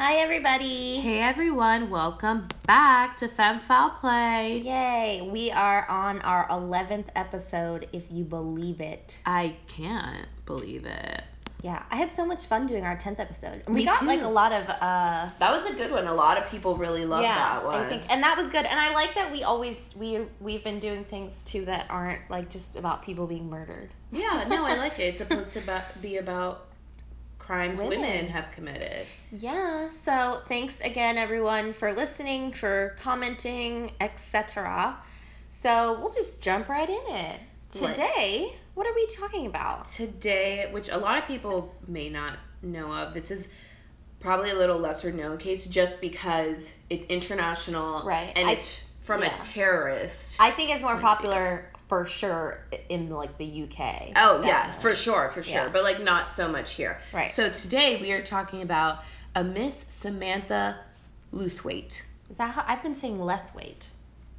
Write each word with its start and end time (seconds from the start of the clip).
Hi, 0.00 0.14
everybody. 0.14 0.96
Hey 1.00 1.20
everyone, 1.20 1.90
welcome 1.90 2.48
back 2.66 3.18
to 3.18 3.28
Femme 3.28 3.60
Foul 3.60 3.90
Play. 4.00 4.62
Yay. 4.64 5.28
We 5.30 5.50
are 5.50 5.86
on 5.90 6.22
our 6.22 6.48
11th 6.48 7.08
episode, 7.16 7.86
if 7.92 8.04
you 8.10 8.24
believe 8.24 8.80
it. 8.80 9.18
I 9.26 9.54
can't 9.68 10.26
believe 10.46 10.86
it. 10.86 11.22
Yeah, 11.60 11.82
I 11.90 11.96
had 11.96 12.14
so 12.14 12.24
much 12.24 12.46
fun 12.46 12.66
doing 12.66 12.82
our 12.82 12.96
10th 12.96 13.20
episode. 13.20 13.62
And 13.66 13.74
Me 13.74 13.82
we 13.82 13.84
got 13.84 14.00
too. 14.00 14.06
like 14.06 14.22
a 14.22 14.28
lot 14.28 14.52
of, 14.52 14.66
uh, 14.70 15.28
That 15.38 15.52
was 15.52 15.66
a 15.66 15.74
good 15.74 15.90
one. 15.90 16.06
A 16.06 16.14
lot 16.14 16.38
of 16.38 16.48
people 16.48 16.78
really 16.78 17.04
loved 17.04 17.24
yeah, 17.24 17.34
that 17.36 17.64
one. 17.66 17.84
I 17.84 17.86
think, 17.86 18.04
and 18.08 18.22
that 18.22 18.38
was 18.38 18.48
good. 18.48 18.64
And 18.64 18.80
I 18.80 18.94
like 18.94 19.14
that 19.16 19.30
we 19.30 19.42
always 19.42 19.90
we 19.96 20.24
we've 20.40 20.64
been 20.64 20.80
doing 20.80 21.04
things 21.04 21.40
too 21.44 21.66
that 21.66 21.84
aren't 21.90 22.22
like 22.30 22.48
just 22.48 22.74
about 22.74 23.02
people 23.02 23.26
being 23.26 23.50
murdered. 23.50 23.90
yeah, 24.12 24.46
no, 24.48 24.64
I 24.64 24.76
like 24.76 24.98
it. 24.98 25.02
It's 25.02 25.18
supposed 25.28 25.52
to 25.52 25.84
be 26.00 26.16
about 26.16 26.69
crimes 27.50 27.80
women. 27.80 28.00
Women. 28.00 28.26
have 28.28 28.52
committed. 28.52 29.06
Yeah, 29.32 29.88
so 29.88 30.40
thanks 30.46 30.80
again, 30.82 31.18
everyone, 31.18 31.72
for 31.72 31.92
listening, 31.92 32.52
for 32.52 32.96
commenting, 33.02 33.90
etc. 34.00 34.96
So 35.50 35.98
we'll 36.00 36.12
just 36.12 36.40
jump 36.40 36.68
right 36.68 36.88
in 36.88 37.00
it. 37.08 37.40
Today, 37.72 38.54
what 38.74 38.86
are 38.86 38.94
we 38.94 39.04
talking 39.08 39.46
about? 39.46 39.88
Today, 39.88 40.68
which 40.70 40.90
a 40.90 40.96
lot 40.96 41.18
of 41.18 41.26
people 41.26 41.74
may 41.88 42.08
not 42.08 42.38
know 42.62 42.92
of, 42.92 43.14
this 43.14 43.32
is 43.32 43.48
probably 44.20 44.50
a 44.50 44.54
little 44.54 44.78
lesser 44.78 45.10
known 45.10 45.36
case 45.36 45.66
just 45.66 46.00
because 46.00 46.70
it's 46.88 47.06
international 47.06 48.02
Right. 48.04 48.32
and 48.36 48.48
I- 48.48 48.52
it's 48.52 48.84
from 49.00 49.22
yeah. 49.22 49.40
a 49.40 49.44
terrorist. 49.44 50.36
I 50.38 50.52
think 50.52 50.70
it's 50.70 50.82
more 50.82 50.92
Point 50.92 51.04
of 51.04 51.18
view. 51.18 51.30
popular 51.30 51.69
for 51.90 52.06
sure 52.06 52.60
in 52.88 53.10
like 53.10 53.36
the 53.36 53.64
UK. 53.64 54.12
Oh 54.14 54.44
yeah, 54.44 54.70
for 54.70 54.94
sure, 54.94 55.28
for 55.30 55.42
sure. 55.42 55.54
Yeah. 55.64 55.68
But 55.72 55.82
like 55.82 56.00
not 56.00 56.30
so 56.30 56.46
much 56.46 56.74
here. 56.74 57.00
Right. 57.12 57.28
So 57.28 57.50
today 57.50 58.00
we 58.00 58.12
are 58.12 58.24
talking 58.24 58.62
about 58.62 59.00
a 59.34 59.42
Miss 59.42 59.86
Samantha 59.88 60.78
Lewthwaite. 61.34 62.02
Is 62.30 62.36
that 62.36 62.52
how 62.52 62.64
I've 62.64 62.84
been 62.84 62.94
saying 62.94 63.18
Lethwaite? 63.18 63.88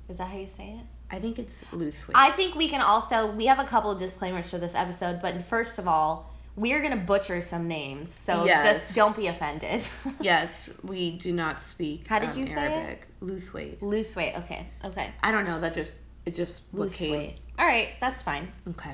Is 0.08 0.20
that 0.20 0.30
how 0.30 0.38
you 0.38 0.48
say 0.48 0.78
it? 0.80 0.86
I 1.14 1.20
think 1.20 1.40
it's 1.40 1.62
Lewthwaite. 1.74 2.16
I 2.16 2.32
think 2.32 2.56
we 2.56 2.70
can 2.70 2.80
also 2.80 3.36
we 3.36 3.48
have 3.48 3.60
a 3.60 3.66
couple 3.66 3.92
of 3.92 4.00
disclaimers 4.00 4.50
for 4.50 4.58
this 4.58 4.74
episode, 4.74 5.22
but 5.22 5.44
first 5.44 5.78
of 5.78 5.90
all, 5.90 6.32
we 6.56 6.72
are 6.72 6.82
gonna 6.82 7.04
butcher 7.06 7.42
some 7.42 7.68
names, 7.68 8.10
so 8.14 8.46
Yes. 8.46 8.64
just 8.64 8.96
don't 8.96 9.14
be 9.14 9.28
offended. 9.28 9.86
yes, 10.22 10.70
we 10.84 11.18
do 11.18 11.34
not 11.34 11.60
speak 11.60 12.08
How 12.08 12.20
did 12.20 12.30
um, 12.30 12.40
you 12.40 12.46
say 12.46 12.54
it? 12.54 12.72
Arabic. 12.72 13.08
Lewthwaite. 13.22 13.80
Lethwaite. 13.82 14.40
Okay. 14.40 14.68
Okay. 14.86 15.12
I 15.22 15.34
don't 15.34 15.44
know. 15.44 15.60
That 15.60 15.74
just 15.74 15.96
it 16.26 16.36
just 16.36 16.62
what 16.72 16.92
came. 16.94 17.14
Lethwaite. 17.14 17.36
All 17.60 17.66
right, 17.66 17.90
that's 18.00 18.22
fine. 18.22 18.52
Okay. 18.70 18.94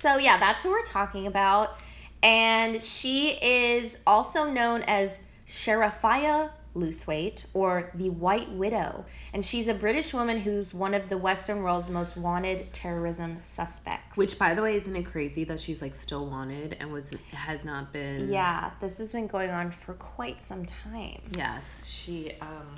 So 0.00 0.16
yeah, 0.16 0.38
that's 0.38 0.62
who 0.62 0.70
we're 0.70 0.84
talking 0.84 1.26
about, 1.26 1.78
and 2.22 2.80
she 2.80 3.30
is 3.30 3.96
also 4.06 4.50
known 4.50 4.82
as 4.82 5.20
Sherifiah 5.46 6.50
Lewthwaite 6.78 7.44
or 7.54 7.90
the 7.94 8.10
White 8.10 8.50
Widow, 8.52 9.04
and 9.32 9.44
she's 9.44 9.68
a 9.68 9.74
British 9.74 10.14
woman 10.14 10.38
who's 10.38 10.72
one 10.72 10.94
of 10.94 11.08
the 11.08 11.18
Western 11.18 11.62
world's 11.62 11.88
most 11.88 12.16
wanted 12.16 12.72
terrorism 12.72 13.38
suspects. 13.40 14.16
Which, 14.16 14.38
by 14.38 14.54
the 14.54 14.62
way, 14.62 14.76
isn't 14.76 14.94
it 14.94 15.04
crazy 15.04 15.44
that 15.44 15.60
she's 15.60 15.82
like 15.82 15.94
still 15.94 16.26
wanted 16.26 16.76
and 16.80 16.92
was 16.92 17.14
has 17.32 17.64
not 17.64 17.92
been? 17.92 18.30
yeah, 18.30 18.70
this 18.80 18.98
has 18.98 19.12
been 19.12 19.26
going 19.26 19.50
on 19.50 19.72
for 19.72 19.94
quite 19.94 20.42
some 20.44 20.64
time. 20.64 21.20
Yes, 21.36 21.84
she. 21.86 22.32
Um. 22.40 22.74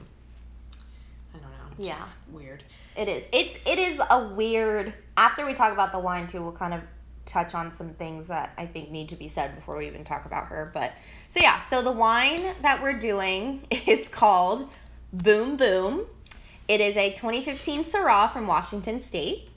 I 1.34 1.38
don't 1.38 1.50
know. 1.50 1.56
it's 1.72 1.86
Yeah. 1.86 1.98
just 1.98 2.16
weird. 2.30 2.64
It 2.96 3.08
is. 3.08 3.24
It's 3.32 3.56
it 3.66 3.78
is 3.78 4.00
a 4.10 4.28
weird. 4.34 4.92
After 5.16 5.46
we 5.46 5.54
talk 5.54 5.72
about 5.72 5.92
the 5.92 5.98
wine 5.98 6.26
too, 6.26 6.42
we'll 6.42 6.52
kind 6.52 6.74
of 6.74 6.80
touch 7.26 7.54
on 7.54 7.72
some 7.72 7.90
things 7.94 8.28
that 8.28 8.52
I 8.58 8.66
think 8.66 8.90
need 8.90 9.10
to 9.10 9.16
be 9.16 9.28
said 9.28 9.54
before 9.54 9.76
we 9.76 9.86
even 9.86 10.04
talk 10.04 10.24
about 10.26 10.46
her. 10.46 10.70
But 10.74 10.92
so 11.28 11.40
yeah, 11.40 11.62
so 11.64 11.82
the 11.82 11.92
wine 11.92 12.54
that 12.62 12.82
we're 12.82 12.98
doing 12.98 13.66
is 13.70 14.08
called 14.08 14.68
Boom 15.12 15.56
Boom. 15.56 16.06
It 16.68 16.80
is 16.80 16.96
a 16.96 17.10
2015 17.12 17.84
Syrah 17.84 18.32
from 18.32 18.46
Washington 18.46 19.02
State. 19.02 19.49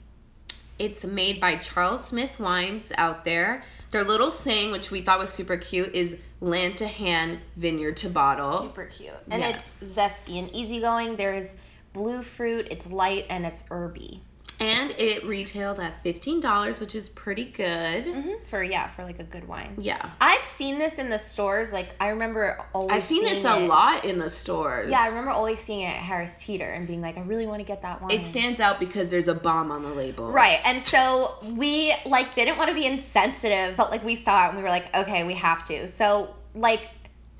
It's 0.78 1.04
made 1.04 1.40
by 1.40 1.56
Charles 1.56 2.04
Smith 2.04 2.38
Wines 2.40 2.90
out 2.96 3.24
there. 3.24 3.62
Their 3.90 4.02
little 4.04 4.30
saying, 4.30 4.72
which 4.72 4.90
we 4.90 5.02
thought 5.02 5.20
was 5.20 5.32
super 5.32 5.56
cute, 5.56 5.94
is 5.94 6.16
land 6.40 6.78
to 6.78 6.86
hand, 6.86 7.38
vineyard 7.56 7.96
to 7.98 8.08
bottle. 8.08 8.58
Super 8.58 8.86
cute. 8.86 9.12
And 9.30 9.40
Yes. 9.42 9.74
it's 9.80 9.94
zesty 9.96 10.38
and 10.40 10.54
easygoing. 10.54 11.16
There's 11.16 11.54
blue 11.92 12.22
fruit, 12.22 12.66
it's 12.70 12.86
light, 12.88 13.26
and 13.30 13.46
it's 13.46 13.62
herby. 13.62 14.20
And 14.64 14.90
it 14.98 15.24
retailed 15.24 15.78
at 15.80 16.02
$15, 16.04 16.80
which 16.80 16.94
is 16.94 17.08
pretty 17.08 17.46
good. 17.46 18.04
hmm 18.04 18.32
For 18.48 18.62
yeah, 18.62 18.88
for 18.88 19.04
like 19.04 19.18
a 19.18 19.24
good 19.24 19.46
wine. 19.46 19.74
Yeah. 19.78 20.10
I've 20.20 20.44
seen 20.44 20.78
this 20.78 20.98
in 20.98 21.10
the 21.10 21.18
stores. 21.18 21.72
Like 21.72 21.88
I 22.00 22.08
remember 22.08 22.64
always. 22.72 22.96
I've 22.96 23.02
seen 23.02 23.22
this 23.24 23.44
a 23.44 23.58
it. 23.62 23.66
lot 23.68 24.04
in 24.04 24.18
the 24.18 24.30
stores. 24.30 24.90
Yeah, 24.90 25.00
I 25.00 25.08
remember 25.08 25.30
always 25.30 25.60
seeing 25.60 25.80
it 25.80 25.88
at 25.88 25.96
Harris 26.02 26.38
Teeter 26.38 26.68
and 26.70 26.86
being 26.86 27.00
like, 27.02 27.16
I 27.18 27.22
really 27.22 27.46
want 27.46 27.60
to 27.60 27.64
get 27.64 27.82
that 27.82 28.00
wine. 28.00 28.10
It 28.12 28.24
stands 28.26 28.60
out 28.60 28.78
because 28.80 29.10
there's 29.10 29.28
a 29.28 29.34
bomb 29.34 29.70
on 29.70 29.82
the 29.82 29.90
label. 29.90 30.30
Right, 30.30 30.60
and 30.64 30.82
so 30.82 31.34
we 31.56 31.94
like 32.06 32.34
didn't 32.34 32.56
want 32.56 32.68
to 32.68 32.74
be 32.74 32.86
insensitive, 32.86 33.76
but 33.76 33.90
like 33.90 34.02
we 34.04 34.14
saw 34.14 34.46
it 34.46 34.48
and 34.50 34.56
we 34.56 34.62
were 34.62 34.68
like, 34.70 34.94
okay, 34.94 35.24
we 35.24 35.34
have 35.34 35.66
to. 35.68 35.86
So 35.88 36.34
like 36.54 36.88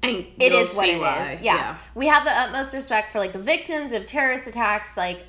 And 0.03 0.27
it 0.39 0.53
is 0.53 0.75
what 0.75 0.89
it 0.89 0.97
is. 0.97 1.01
why. 1.01 1.39
Yeah. 1.43 1.77
we 1.95 2.07
have 2.09 2.25
the 2.25 2.33
utmost 2.33 2.75
respect 2.75 3.13
for 3.13 3.19
like 3.19 3.33
the 3.33 3.39
victims 3.39 3.93
of 3.93 4.07
terrorist 4.07 4.47
attacks, 4.47 4.97
like 4.97 5.21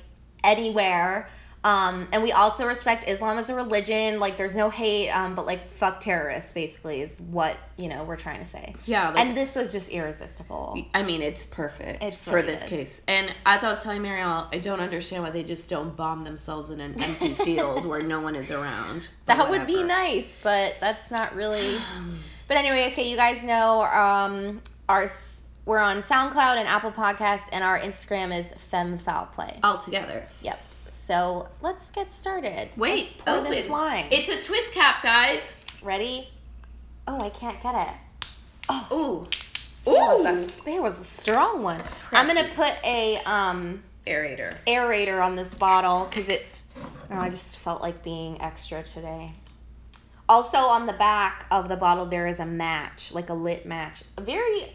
anywhere. 0.44 1.28
Um, 1.66 2.06
and 2.12 2.22
we 2.22 2.30
also 2.30 2.64
respect 2.64 3.08
Islam 3.08 3.38
as 3.38 3.50
a 3.50 3.54
religion. 3.56 4.20
Like, 4.20 4.36
there's 4.36 4.54
no 4.54 4.70
hate, 4.70 5.10
um, 5.10 5.34
but 5.34 5.46
like, 5.46 5.68
fuck 5.72 5.98
terrorists, 5.98 6.52
basically, 6.52 7.00
is 7.00 7.20
what 7.20 7.56
you 7.76 7.88
know 7.88 8.04
we're 8.04 8.16
trying 8.16 8.38
to 8.38 8.46
say. 8.46 8.76
Yeah. 8.84 9.10
Like, 9.10 9.18
and 9.18 9.36
this 9.36 9.56
was 9.56 9.72
just 9.72 9.90
irresistible. 9.90 10.80
I 10.94 11.02
mean, 11.02 11.22
it's 11.22 11.44
perfect 11.44 12.04
It's 12.04 12.24
for 12.24 12.40
this 12.40 12.60
good. 12.60 12.68
case. 12.68 13.00
And 13.08 13.34
as 13.46 13.64
I 13.64 13.68
was 13.68 13.82
telling 13.82 14.00
Marielle, 14.00 14.46
I 14.54 14.60
don't 14.60 14.78
understand 14.78 15.24
why 15.24 15.30
they 15.30 15.42
just 15.42 15.68
don't 15.68 15.96
bomb 15.96 16.20
themselves 16.20 16.70
in 16.70 16.78
an 16.78 17.02
empty 17.02 17.34
field 17.44 17.84
where 17.84 18.00
no 18.00 18.20
one 18.20 18.36
is 18.36 18.52
around. 18.52 19.08
That 19.24 19.50
would 19.50 19.66
be 19.66 19.82
nice, 19.82 20.38
but 20.44 20.74
that's 20.80 21.10
not 21.10 21.34
really. 21.34 21.78
But 22.48 22.58
anyway, 22.58 22.92
okay, 22.92 23.10
you 23.10 23.16
guys 23.16 23.42
know 23.42 23.82
um, 23.82 24.62
our 24.88 25.08
we're 25.64 25.78
on 25.78 26.00
SoundCloud 26.04 26.58
and 26.58 26.68
Apple 26.68 26.92
Podcast, 26.92 27.48
and 27.50 27.64
our 27.64 27.76
Instagram 27.76 28.32
is 28.38 28.52
Femme 28.70 28.98
Foul 28.98 29.26
Play. 29.26 29.58
All 29.64 29.78
together. 29.78 30.24
Yep. 30.42 30.60
So 31.06 31.46
let's 31.60 31.92
get 31.92 32.12
started. 32.18 32.68
Wait, 32.76 33.04
let's 33.04 33.14
pour 33.14 33.40
this 33.48 33.60
open. 33.60 33.70
wine. 33.70 34.06
It's 34.10 34.28
a 34.28 34.42
twist 34.42 34.72
cap, 34.72 35.04
guys. 35.04 35.40
ready. 35.80 36.28
Oh, 37.06 37.20
I 37.24 37.30
can't 37.30 37.62
get 37.62 37.76
it. 37.76 37.94
Oh, 38.68 39.28
Ooh. 39.86 39.92
there 39.92 39.94
was, 39.94 40.26
a, 40.26 40.64
there 40.64 40.82
was 40.82 40.98
a 40.98 41.04
strong 41.04 41.62
one. 41.62 41.80
I'm 42.10 42.26
gonna 42.26 42.50
put 42.56 42.72
a 42.82 43.18
um 43.18 43.84
Aerator. 44.04 44.52
aerator 44.66 45.24
on 45.24 45.36
this 45.36 45.48
bottle 45.54 46.06
because 46.10 46.28
it's. 46.28 46.64
Oh, 46.76 47.20
I 47.20 47.30
just 47.30 47.56
felt 47.58 47.80
like 47.82 48.02
being 48.02 48.40
extra 48.42 48.82
today. 48.82 49.30
Also, 50.28 50.58
on 50.58 50.86
the 50.86 50.92
back 50.94 51.46
of 51.52 51.68
the 51.68 51.76
bottle, 51.76 52.06
there 52.06 52.26
is 52.26 52.40
a 52.40 52.46
match, 52.46 53.12
like 53.12 53.28
a 53.28 53.34
lit 53.34 53.64
match. 53.64 54.02
A 54.16 54.22
very, 54.22 54.74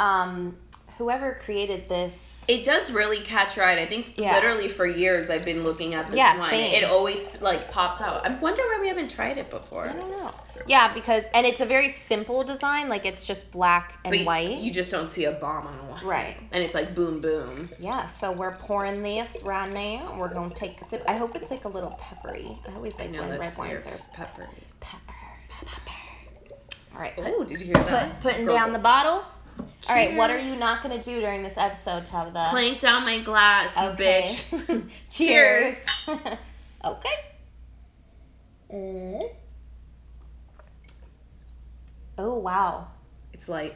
um, 0.00 0.56
whoever 0.98 1.38
created 1.44 1.88
this. 1.88 2.31
It 2.48 2.64
does 2.64 2.90
really 2.90 3.20
catch 3.20 3.56
your 3.56 3.64
eye. 3.64 3.78
I 3.80 3.86
think 3.86 4.18
Yeah. 4.18 4.32
literally 4.34 4.68
for 4.68 4.86
years 4.86 5.30
I've 5.30 5.44
been 5.44 5.62
looking 5.64 5.94
at 5.94 6.06
this 6.06 6.16
Yeah, 6.16 6.36
wine. 6.38 6.50
same. 6.50 6.74
It 6.74 6.84
always 6.84 7.40
like 7.40 7.70
pops 7.70 8.00
out. 8.00 8.26
I 8.26 8.34
wonder 8.34 8.62
why 8.62 8.78
we 8.80 8.88
haven't 8.88 9.10
tried 9.10 9.38
it 9.38 9.48
before. 9.50 9.84
I 9.88 9.92
don't 9.92 10.10
know. 10.10 10.30
Yeah, 10.66 10.92
because 10.92 11.24
and 11.34 11.46
it's 11.46 11.60
a 11.60 11.66
very 11.66 11.88
simple 11.88 12.44
design, 12.44 12.88
like 12.88 13.04
it's 13.06 13.24
just 13.24 13.50
black 13.52 13.94
and 14.04 14.16
But 14.16 14.26
white. 14.26 14.58
You 14.58 14.72
just 14.72 14.90
don't 14.90 15.08
see 15.08 15.24
a 15.24 15.32
bomb 15.32 15.66
on 15.66 15.78
a 15.78 15.90
wine. 15.90 16.04
Right. 16.04 16.36
And 16.52 16.62
it's 16.62 16.74
like 16.74 16.94
boom 16.94 17.20
boom. 17.20 17.68
Yeah, 17.78 18.06
so 18.20 18.32
we're 18.32 18.56
pouring 18.56 19.02
this 19.02 19.42
right 19.44 19.70
now. 19.72 20.14
We're 20.18 20.28
gonna 20.32 20.54
take 20.54 20.80
a 20.80 20.88
sip. 20.88 21.04
I 21.08 21.14
hope 21.16 21.34
it's 21.36 21.50
like 21.50 21.64
a 21.64 21.68
little 21.68 21.96
peppery. 21.98 22.58
I 22.68 22.74
always 22.74 22.94
I 22.98 23.02
like 23.04 23.10
know 23.12 23.20
when 23.22 23.38
red 23.38 23.56
wines 23.56 23.86
are 23.86 23.90
pepper. 24.12 24.48
pepper. 24.80 25.08
Pepper. 25.60 25.78
All 26.94 27.00
right, 27.00 27.14
Oh, 27.18 27.42
did 27.44 27.58
you 27.60 27.66
hear 27.66 27.74
that? 27.74 28.20
put, 28.20 28.20
putting 28.20 28.44
Gurgle. 28.46 28.54
down 28.54 28.72
the 28.74 28.78
bottle. 28.78 29.24
All 29.88 29.94
right, 29.96 30.14
what 30.16 30.30
are 30.30 30.38
you 30.38 30.56
not 30.56 30.82
gonna 30.82 31.02
do 31.02 31.20
during 31.20 31.42
this 31.42 31.56
episode, 31.56 32.06
Tabitha? 32.06 32.48
Clank 32.50 32.80
down 32.80 33.04
my 33.04 33.20
glass, 33.22 33.76
you 33.76 33.82
Okay. 33.88 34.36
bitch. 34.52 34.88
Cheers. 35.10 35.84
okay. 36.84 37.10
Mm. 38.72 39.28
Oh 42.18 42.34
wow, 42.38 42.88
It's 43.32 43.48
light. 43.48 43.74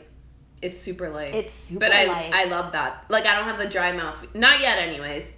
It's 0.62 0.78
super 0.80 1.10
light. 1.10 1.34
it's 1.34 1.52
super 1.52 1.80
but 1.80 1.92
I 1.92 2.04
light. 2.06 2.30
I 2.32 2.44
love 2.44 2.72
that. 2.72 3.04
Like 3.08 3.26
I 3.26 3.34
don't 3.36 3.44
have 3.44 3.58
the 3.58 3.66
dry 3.66 3.92
mouth. 3.92 4.24
Not 4.34 4.60
yet, 4.60 4.78
anyways. 4.78 5.30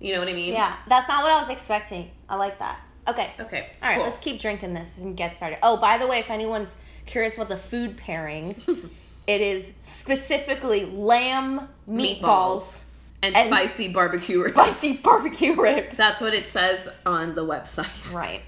You 0.00 0.14
know 0.14 0.18
what 0.20 0.28
I 0.28 0.32
mean? 0.32 0.52
yeah, 0.52 0.76
that's 0.88 1.08
not 1.08 1.22
what 1.22 1.32
I 1.32 1.40
was 1.40 1.50
expecting. 1.50 2.10
I 2.28 2.36
like 2.36 2.58
that. 2.58 2.78
Okay. 3.06 3.30
Okay. 3.38 3.68
All 3.82 3.88
right, 3.88 3.96
cool. 3.96 4.04
let's 4.04 4.18
keep 4.18 4.40
drinking 4.40 4.72
this 4.74 4.96
and 4.96 5.16
get 5.16 5.36
started. 5.36 5.58
Oh, 5.62 5.76
by 5.76 5.98
the 5.98 6.06
way, 6.06 6.18
if 6.18 6.30
anyone's 6.30 6.76
curious 7.06 7.34
about 7.36 7.48
the 7.48 7.56
food 7.56 7.96
pairings, 7.96 8.88
it 9.26 9.40
is 9.40 9.72
specifically 9.80 10.84
lamb 10.86 11.68
meatballs, 11.88 12.20
Meatballs. 12.20 12.82
and, 13.22 13.36
and 13.36 13.48
spicy 13.48 13.88
barbecue 13.92 14.42
ribs. 14.42 14.54
spicy 14.54 14.96
barbecue 14.98 15.54
ribs. 15.60 15.96
That's 15.96 16.20
what 16.20 16.34
it 16.34 16.46
says 16.46 16.88
on 17.06 17.34
the 17.34 17.44
website. 17.44 17.88
Right. 18.14 18.42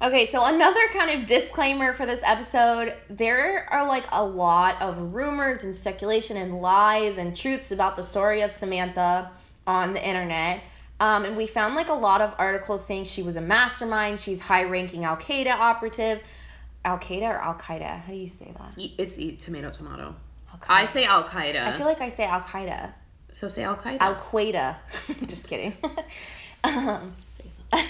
Okay, 0.00 0.26
so 0.26 0.44
another 0.44 0.80
kind 0.92 1.10
of 1.20 1.26
disclaimer 1.26 1.92
for 1.92 2.06
this 2.06 2.20
episode 2.22 2.94
there 3.10 3.66
are 3.68 3.84
like 3.88 4.04
a 4.12 4.24
lot 4.24 4.80
of 4.80 5.12
rumors 5.12 5.64
and 5.64 5.74
speculation 5.74 6.36
and 6.36 6.60
lies 6.62 7.18
and 7.18 7.36
truths 7.36 7.72
about 7.72 7.96
the 7.96 8.04
story 8.04 8.42
of 8.42 8.52
Samantha 8.52 9.28
on 9.66 9.92
the 9.94 10.06
internet. 10.06 10.60
Um, 11.00 11.24
and 11.24 11.36
we 11.36 11.48
found 11.48 11.74
like 11.74 11.88
a 11.88 11.94
lot 11.94 12.20
of 12.20 12.32
articles 12.38 12.84
saying 12.86 13.04
she 13.06 13.22
was 13.22 13.34
a 13.36 13.40
mastermind, 13.40 14.20
she's 14.20 14.38
high 14.38 14.64
ranking 14.64 15.04
Al 15.04 15.16
Qaeda 15.16 15.52
operative. 15.52 16.20
Al 16.84 16.98
Qaeda 16.98 17.22
or 17.22 17.38
Al 17.38 17.54
Qaeda? 17.54 18.00
How 18.00 18.12
do 18.12 18.16
you 18.18 18.28
say 18.28 18.52
that? 18.56 18.72
It's 18.98 19.18
e- 19.18 19.36
tomato 19.36 19.70
tomato. 19.70 20.14
Al-Qaeda. 20.52 20.66
I 20.68 20.86
say 20.86 21.04
Al 21.04 21.24
Qaeda. 21.24 21.66
I 21.66 21.76
feel 21.76 21.86
like 21.86 22.00
I 22.00 22.08
say 22.08 22.24
Al 22.24 22.40
Qaeda. 22.40 22.92
so 23.32 23.48
say 23.48 23.64
Al 23.64 23.76
Qaeda. 23.76 23.98
Al 24.00 24.14
Qaeda. 24.16 24.76
Just 25.26 25.46
kidding. 25.48 25.76
um, 26.64 27.00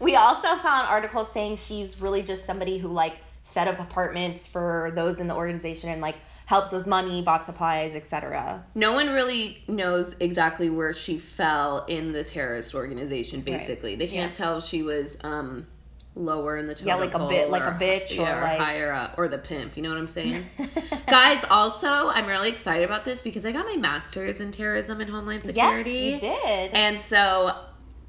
we 0.00 0.16
also 0.16 0.48
found 0.56 0.88
articles 0.88 1.30
saying 1.32 1.56
she's 1.56 2.00
really 2.00 2.22
just 2.22 2.46
somebody 2.46 2.78
who 2.78 2.88
like 2.88 3.16
set 3.44 3.68
up 3.68 3.78
apartments 3.78 4.46
for 4.46 4.90
those 4.94 5.20
in 5.20 5.28
the 5.28 5.34
organization 5.34 5.90
and 5.90 6.00
like 6.00 6.16
helped 6.46 6.72
with 6.72 6.86
money, 6.86 7.20
bought 7.22 7.44
supplies, 7.44 7.94
etc. 7.94 8.64
no 8.74 8.92
one 8.94 9.10
really 9.10 9.62
knows 9.68 10.14
exactly 10.20 10.70
where 10.70 10.94
she 10.94 11.18
fell 11.18 11.84
in 11.86 12.12
the 12.12 12.24
terrorist 12.24 12.74
organization. 12.74 13.42
Basically, 13.42 13.94
they 13.94 14.06
can't 14.06 14.32
Yeah. 14.32 14.36
tell 14.36 14.58
if 14.58 14.64
she 14.64 14.82
was 14.82 15.18
um 15.22 15.66
lower 16.14 16.58
in 16.58 16.66
the 16.66 16.74
top, 16.74 16.86
Yeah, 16.86 16.96
totem 16.96 17.10
like 17.10 17.22
a 17.22 17.28
bit- 17.28 17.50
like 17.50 17.62
a 17.62 17.78
bitch 17.78 18.12
or 18.18 18.22
yeah, 18.22 18.42
like- 18.42 18.58
higher 18.58 18.92
up 18.92 19.14
or 19.16 19.28
the 19.28 19.38
pimp. 19.38 19.76
You 19.76 19.82
know 19.82 19.88
what 19.88 19.98
I'm 19.98 20.08
saying? 20.08 20.44
Guys, 21.06 21.42
also, 21.50 21.88
I'm 21.88 22.26
really 22.26 22.50
excited 22.50 22.84
about 22.84 23.04
this 23.04 23.22
because 23.22 23.46
I 23.46 23.52
got 23.52 23.64
my 23.66 23.76
master's 23.76 24.40
in 24.40 24.52
terrorism 24.52 25.00
and 25.00 25.10
homeland 25.10 25.42
security. 25.44 26.18
Yes, 26.20 26.22
you 26.22 26.28
did. 26.28 26.70
And 26.74 27.00
so 27.00 27.52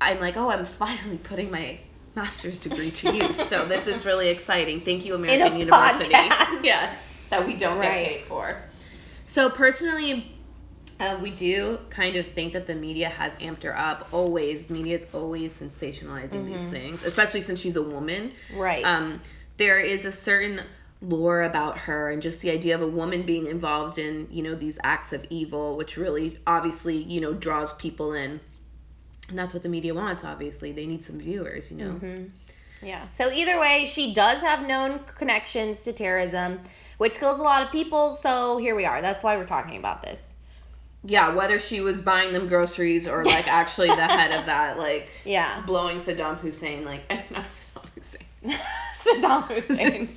I'm 0.02 0.20
like, 0.20 0.36
oh, 0.38 0.50
I'm 0.50 0.66
finally 0.80 1.18
putting 1.18 1.50
my 1.50 1.80
master's 2.16 2.60
degree 2.60 2.92
to 2.92 3.16
use. 3.16 3.38
so 3.48 3.66
this 3.66 3.88
is 3.88 4.06
really 4.06 4.30
exciting. 4.30 4.82
Thank 4.82 5.06
you, 5.06 5.16
American 5.16 5.54
a 5.54 5.60
University. 5.60 6.14
podcast. 6.14 6.64
Yeah, 6.64 6.96
that 7.30 7.46
we 7.46 7.56
don't 7.56 7.78
Right. 7.78 7.88
get 8.06 8.08
paid 8.20 8.24
for. 8.28 8.58
So 9.28 9.50
personally, 9.50 10.33
uh, 11.00 11.20
we 11.22 11.32
do 11.32 11.78
kind 11.90 12.16
of 12.16 12.26
think 12.28 12.54
that 12.54 12.66
the 12.66 12.76
media 12.76 13.10
has 13.10 13.34
amped 13.36 13.64
her 13.64 13.78
up. 13.78 14.08
Always, 14.12 14.70
media 14.70 14.98
is 14.98 15.08
always 15.14 15.54
sensationalizing 15.60 16.46
these 16.46 16.64
Mhm. 16.64 16.70
things, 16.70 17.04
especially 17.04 17.42
since 17.42 17.60
she's 17.60 17.76
a 17.76 17.84
woman. 17.84 18.32
right. 18.54 18.84
Um, 18.86 19.22
there 19.58 19.80
is 19.80 20.06
a 20.06 20.12
certain 20.12 20.62
lore 21.02 21.44
about 21.44 21.78
her 21.78 22.12
and 22.12 22.22
just 22.22 22.40
the 22.40 22.50
idea 22.50 22.74
of 22.76 22.82
a 22.82 22.88
woman 22.88 23.24
being 23.24 23.48
involved 23.48 23.98
in, 23.98 24.28
you 24.32 24.42
know, 24.42 24.56
these 24.56 24.80
acts 24.84 25.14
of 25.14 25.26
evil, 25.30 25.76
which 25.76 25.98
really 25.98 26.40
obviously, 26.48 26.98
you 26.98 27.20
know, 27.22 27.34
draws 27.34 27.74
people 27.74 28.14
in. 28.14 28.40
And 29.30 29.38
that's 29.40 29.54
what 29.54 29.64
the 29.64 29.70
media 29.70 29.94
wants, 29.94 30.24
obviously. 30.24 30.72
They 30.72 30.86
need 30.86 31.04
some 31.04 31.20
viewers, 31.20 31.72
you 31.72 31.78
know. 31.78 31.92
hmm 31.92 32.26
Yeah. 32.82 33.06
So 33.08 33.32
either 33.32 33.60
way, 33.60 33.86
she 33.86 34.14
does 34.14 34.42
have 34.42 34.68
known 34.68 35.00
connections 35.18 35.84
to 35.84 35.94
terrorism, 35.94 36.60
which 36.98 37.18
kills 37.18 37.40
a 37.40 37.44
lot 37.44 37.64
of 37.64 37.72
people. 37.72 38.10
So 38.12 38.58
here 38.58 38.76
we 38.76 38.86
are. 38.86 39.02
That's 39.02 39.24
why 39.24 39.38
we're 39.38 39.46
talking 39.46 39.78
about 39.78 40.02
this. 40.02 40.33
Yeah, 41.06 41.36
whether 41.36 41.60
she 41.60 41.82
was 41.82 42.02
buying 42.02 42.32
them 42.34 42.48
groceries 42.48 43.08
or 43.08 43.26
like 43.26 43.48
actually 43.48 43.90
the 43.90 44.08
head 44.08 44.32
of 44.40 44.46
that, 44.46 44.78
like 44.88 45.10
Yeah. 45.26 45.62
blowing 45.66 45.98
Saddam 45.98 46.38
Hussein, 46.40 46.86
like 46.86 47.10
not 47.32 47.46
Saddam 47.46 47.86
Hussein. 47.96 48.22
Saddam 49.04 49.44
Hussein. 49.48 50.10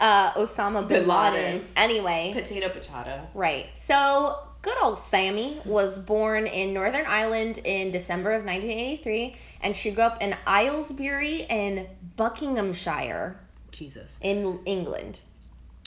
Uh, 0.00 0.32
Osama 0.32 0.80
bin, 0.88 1.00
Bin 1.00 1.08
Laden. 1.08 1.34
Laden. 1.34 1.68
Anyway. 1.76 2.32
Potato 2.34 2.68
potato. 2.68 3.26
Right. 3.32 3.66
So, 3.76 4.36
good 4.62 4.76
old 4.82 4.98
Sammy 4.98 5.60
was 5.64 6.00
born 6.00 6.46
in 6.48 6.74
Northern 6.74 7.06
Ireland 7.06 7.58
in 7.58 7.92
December 7.92 8.32
of 8.32 8.44
1983, 8.44 9.36
and 9.62 9.74
she 9.74 9.92
grew 9.92 10.02
up 10.02 10.20
in 10.20 10.34
Aylesbury 10.48 11.42
in 11.48 11.86
Buckinghamshire 12.16 13.36
Jesus. 13.70 14.18
in 14.20 14.58
England. 14.66 15.20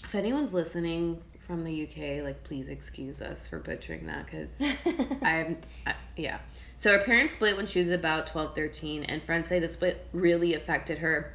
If 0.06 0.16
anyone's 0.16 0.54
listening 0.54 1.22
from 1.48 1.64
the 1.64 1.84
UK, 1.84 2.24
like 2.24 2.44
please 2.44 2.68
excuse 2.68 3.22
us 3.22 3.48
for 3.48 3.60
butchering 3.60 4.06
that 4.06 4.26
because 4.26 4.60
I'm, 5.24 5.58
I, 5.88 5.96
yeah. 6.18 6.40
So 6.76 6.92
her 6.92 7.04
parents 7.04 7.34
split 7.34 7.56
when 7.56 7.66
she 7.66 7.80
was 7.80 7.90
about 7.90 8.28
12, 8.28 8.54
13, 8.54 9.06
and 9.06 9.24
friends 9.24 9.48
say 9.48 9.60
the 9.60 9.70
split 9.70 10.06
really 10.12 10.54
affected 10.56 11.00
her. 11.00 11.34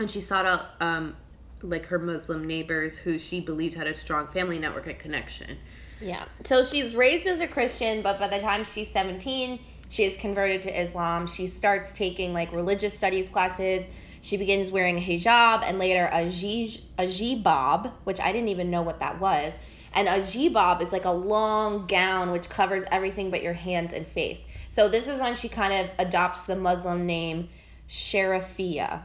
And 0.00 0.10
she 0.10 0.22
sought 0.22 0.46
out, 0.46 0.66
um, 0.80 1.14
like 1.62 1.86
her 1.86 1.98
Muslim 1.98 2.46
neighbors 2.46 2.96
who 2.96 3.18
she 3.18 3.40
believed 3.40 3.74
had 3.74 3.86
a 3.86 3.94
strong 3.94 4.26
family 4.28 4.58
network 4.58 4.86
and 4.86 4.98
connection. 4.98 5.58
Yeah. 6.00 6.24
So 6.44 6.62
she's 6.62 6.94
raised 6.94 7.26
as 7.26 7.40
a 7.40 7.48
Christian, 7.48 8.02
but 8.02 8.18
by 8.18 8.28
the 8.28 8.40
time 8.40 8.64
she's 8.64 8.90
17, 8.90 9.58
she 9.88 10.04
is 10.04 10.16
converted 10.16 10.62
to 10.62 10.80
Islam. 10.80 11.26
She 11.26 11.46
starts 11.46 11.96
taking 11.96 12.32
like 12.32 12.52
religious 12.52 12.96
studies 12.96 13.28
classes. 13.28 13.88
She 14.26 14.36
begins 14.36 14.72
wearing 14.72 14.98
a 14.98 15.00
hijab 15.00 15.62
and 15.62 15.78
later 15.78 16.06
a 16.12 16.24
jij- 16.24 16.80
a 16.98 17.04
jibab, 17.04 17.92
which 18.02 18.18
I 18.18 18.32
didn't 18.32 18.48
even 18.48 18.72
know 18.72 18.82
what 18.82 18.98
that 18.98 19.20
was. 19.20 19.56
And 19.94 20.08
a 20.08 20.18
jibab 20.18 20.82
is 20.82 20.90
like 20.90 21.04
a 21.04 21.12
long 21.12 21.86
gown 21.86 22.32
which 22.32 22.48
covers 22.48 22.82
everything 22.90 23.30
but 23.30 23.40
your 23.40 23.52
hands 23.52 23.92
and 23.92 24.04
face. 24.04 24.44
So 24.68 24.88
this 24.88 25.06
is 25.06 25.20
when 25.20 25.36
she 25.36 25.48
kind 25.48 25.72
of 25.72 25.90
adopts 26.00 26.42
the 26.42 26.56
Muslim 26.56 27.06
name 27.06 27.50
Sharafia. 27.88 29.02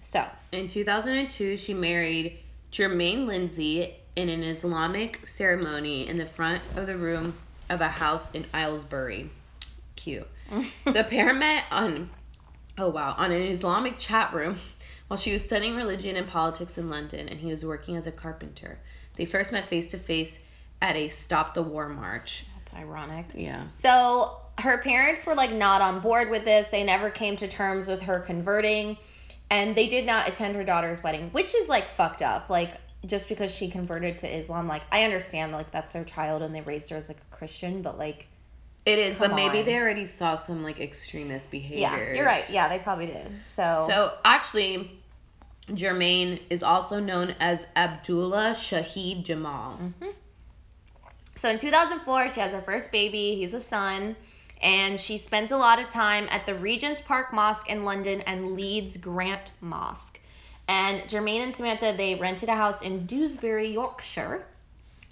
So, 0.00 0.24
In 0.50 0.66
2002, 0.66 1.58
she 1.58 1.74
married 1.74 2.38
Jermaine 2.72 3.26
Lindsay 3.26 3.96
in 4.16 4.30
an 4.30 4.42
Islamic 4.44 5.26
ceremony 5.26 6.08
in 6.08 6.16
the 6.16 6.24
front 6.24 6.62
of 6.76 6.86
the 6.86 6.96
room 6.96 7.36
of 7.68 7.82
a 7.82 7.88
house 7.88 8.30
in 8.30 8.46
Aylesbury. 8.54 9.28
Cute. 9.94 10.26
the 10.86 11.04
pair 11.04 11.34
met 11.34 11.64
on 11.70 12.08
oh 12.78 12.88
wow 12.88 13.14
on 13.16 13.32
an 13.32 13.42
Islamic 13.42 13.98
chat 13.98 14.32
room 14.32 14.58
while 15.08 15.18
she 15.18 15.32
was 15.32 15.44
studying 15.44 15.76
religion 15.76 16.16
and 16.16 16.26
politics 16.26 16.78
in 16.78 16.90
London 16.90 17.28
and 17.28 17.38
he 17.38 17.48
was 17.48 17.64
working 17.64 17.96
as 17.96 18.06
a 18.06 18.12
carpenter. 18.12 18.78
They 19.16 19.24
first 19.24 19.52
met 19.52 19.68
face 19.68 19.90
to 19.92 19.98
face 19.98 20.38
at 20.82 20.96
a 20.96 21.08
Stop 21.08 21.54
the 21.54 21.62
War 21.62 21.88
march. 21.88 22.46
that's 22.58 22.74
ironic. 22.74 23.26
Yeah. 23.34 23.64
So 23.74 24.36
her 24.58 24.78
parents 24.78 25.26
were 25.26 25.34
like 25.34 25.52
not 25.52 25.80
on 25.80 26.00
board 26.00 26.30
with 26.30 26.44
this. 26.44 26.66
They 26.70 26.84
never 26.84 27.10
came 27.10 27.36
to 27.36 27.48
terms 27.48 27.86
with 27.86 28.02
her 28.02 28.20
converting, 28.20 28.96
and 29.50 29.74
they 29.74 29.88
did 29.88 30.06
not 30.06 30.28
attend 30.28 30.56
her 30.56 30.64
daughter's 30.64 31.02
wedding, 31.02 31.30
which 31.30 31.54
is 31.54 31.68
like 31.68 31.88
fucked 31.88 32.22
up. 32.22 32.50
Like 32.50 32.72
just 33.06 33.28
because 33.28 33.54
she 33.54 33.68
converted 33.70 34.18
to 34.18 34.36
Islam, 34.36 34.68
like 34.68 34.82
I 34.90 35.04
understand 35.04 35.52
like 35.52 35.70
that's 35.70 35.92
their 35.92 36.04
child 36.04 36.42
and 36.42 36.54
they 36.54 36.60
raised 36.60 36.90
her 36.90 36.96
as 36.96 37.08
like 37.08 37.18
a 37.18 37.34
Christian, 37.36 37.82
but 37.82 37.98
like 37.98 38.26
It 38.86 38.98
is, 38.98 39.16
but 39.16 39.34
maybe 39.34 39.60
on. 39.60 39.64
they 39.64 39.78
already 39.78 40.04
saw 40.06 40.36
some 40.36 40.62
like 40.62 40.78
extremist 40.78 41.50
behavior. 41.50 41.78
yeah, 41.78 42.12
you're 42.12 42.26
right. 42.26 42.48
Yeah, 42.50 42.68
they 42.68 42.78
probably 42.78 43.06
did. 43.06 43.30
So, 43.56 43.86
So 43.88 44.12
actually, 44.24 44.90
Jermaine 45.70 46.38
is 46.50 46.62
also 46.62 47.00
known 47.00 47.34
as 47.40 47.66
Abdullah 47.76 48.54
Shahid 48.58 49.24
Jamal. 49.24 49.78
Mhm. 49.78 50.12
So 51.34 51.48
in 51.48 51.58
2004, 51.58 52.30
she 52.30 52.40
has 52.40 52.52
her 52.52 52.60
first 52.60 52.92
baby. 52.92 53.36
He's 53.36 53.54
a 53.54 53.60
son. 53.60 54.16
And 54.62 54.98
she 54.98 55.18
spends 55.18 55.50
a 55.52 55.56
lot 55.56 55.78
of 55.78 55.90
time 55.90 56.26
at 56.30 56.46
the 56.46 56.54
Regent's 56.54 57.00
Park 57.00 57.32
Mosque 57.32 57.68
in 57.68 57.84
London 57.84 58.20
and 58.22 58.54
Leeds 58.54 58.96
Grand 58.96 59.50
Mosque. 59.60 60.18
And 60.68 61.02
Jermaine 61.02 61.42
and 61.42 61.54
Samantha, 61.54 61.94
they 61.96 62.14
rented 62.14 62.48
a 62.48 62.54
house 62.54 62.80
in 62.80 63.04
Dewsbury, 63.04 63.68
Yorkshire. 63.68 64.46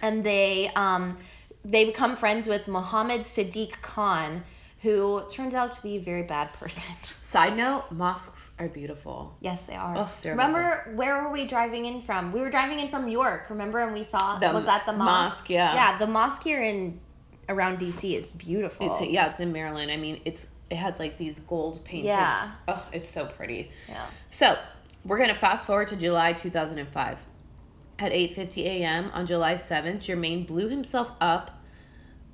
And 0.01 0.23
they 0.23 0.71
um, 0.75 1.17
they 1.65 1.85
become 1.85 2.15
friends 2.15 2.47
with 2.47 2.67
Mohammed 2.67 3.21
Sadiq 3.21 3.71
Khan, 3.81 4.43
who 4.81 5.23
turns 5.31 5.53
out 5.53 5.71
to 5.73 5.81
be 5.81 5.95
a 5.97 6.01
very 6.01 6.23
bad 6.23 6.51
person. 6.53 6.91
Side 7.23 7.57
note: 7.57 7.85
mosques 7.91 8.51
are 8.59 8.67
beautiful. 8.67 9.35
yes, 9.41 9.61
they 9.63 9.75
are. 9.75 9.95
Oh, 9.97 10.11
remember 10.23 10.91
where 10.95 11.23
were 11.23 11.31
we 11.31 11.45
driving 11.45 11.85
in 11.85 12.01
from? 12.01 12.31
We 12.31 12.41
were 12.41 12.49
driving 12.49 12.79
in 12.79 12.89
from 12.89 13.07
York. 13.07 13.49
Remember, 13.49 13.79
and 13.79 13.93
we 13.93 14.03
saw 14.03 14.37
The 14.39 14.51
was 14.51 14.65
that 14.65 14.85
the 14.85 14.93
mosque? 14.93 15.39
mosque, 15.39 15.49
yeah. 15.49 15.73
Yeah, 15.73 15.97
the 15.97 16.07
mosque 16.07 16.43
here 16.43 16.61
in 16.61 16.99
around 17.49 17.79
DC 17.79 18.15
is 18.15 18.29
beautiful. 18.29 18.91
It's 18.91 19.01
yeah, 19.09 19.29
it's 19.29 19.39
in 19.39 19.51
Maryland. 19.51 19.89
I 19.89 19.97
mean, 19.97 20.21
it's 20.25 20.45
it 20.69 20.75
has 20.75 20.99
like 20.99 21.17
these 21.17 21.39
gold 21.39 21.83
painted. 21.85 22.07
Yeah. 22.07 22.51
Oh, 22.67 22.85
it's 22.91 23.09
so 23.09 23.25
pretty. 23.25 23.71
Yeah. 23.87 24.05
So 24.31 24.57
we're 25.05 25.17
gonna 25.17 25.33
fast 25.35 25.65
forward 25.65 25.87
to 25.89 25.95
July 25.95 26.33
2005. 26.33 27.17
At 27.99 28.11
8:50 28.11 28.63
a.m. 28.65 29.11
on 29.13 29.27
July 29.27 29.53
7th, 29.53 29.99
Jermaine 29.99 30.47
blew 30.47 30.67
himself 30.67 31.11
up 31.21 31.63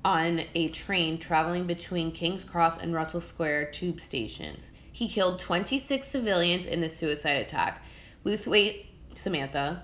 on 0.06 0.42
a 0.56 0.70
train 0.70 1.20
traveling 1.20 1.68
between 1.68 2.14
King's 2.14 2.46
Cross 2.46 2.78
and 2.78 2.94
Russell 2.94 3.20
Square 3.20 3.72
tube 3.72 4.00
stations. 4.00 4.72
He 4.92 5.10
killed 5.10 5.40
26 5.42 6.08
civilians 6.08 6.66
in 6.66 6.80
the 6.80 6.90
suicide 6.90 7.42
attack. 7.42 7.84
Lewthwaite 8.24 8.86
Samantha, 9.16 9.84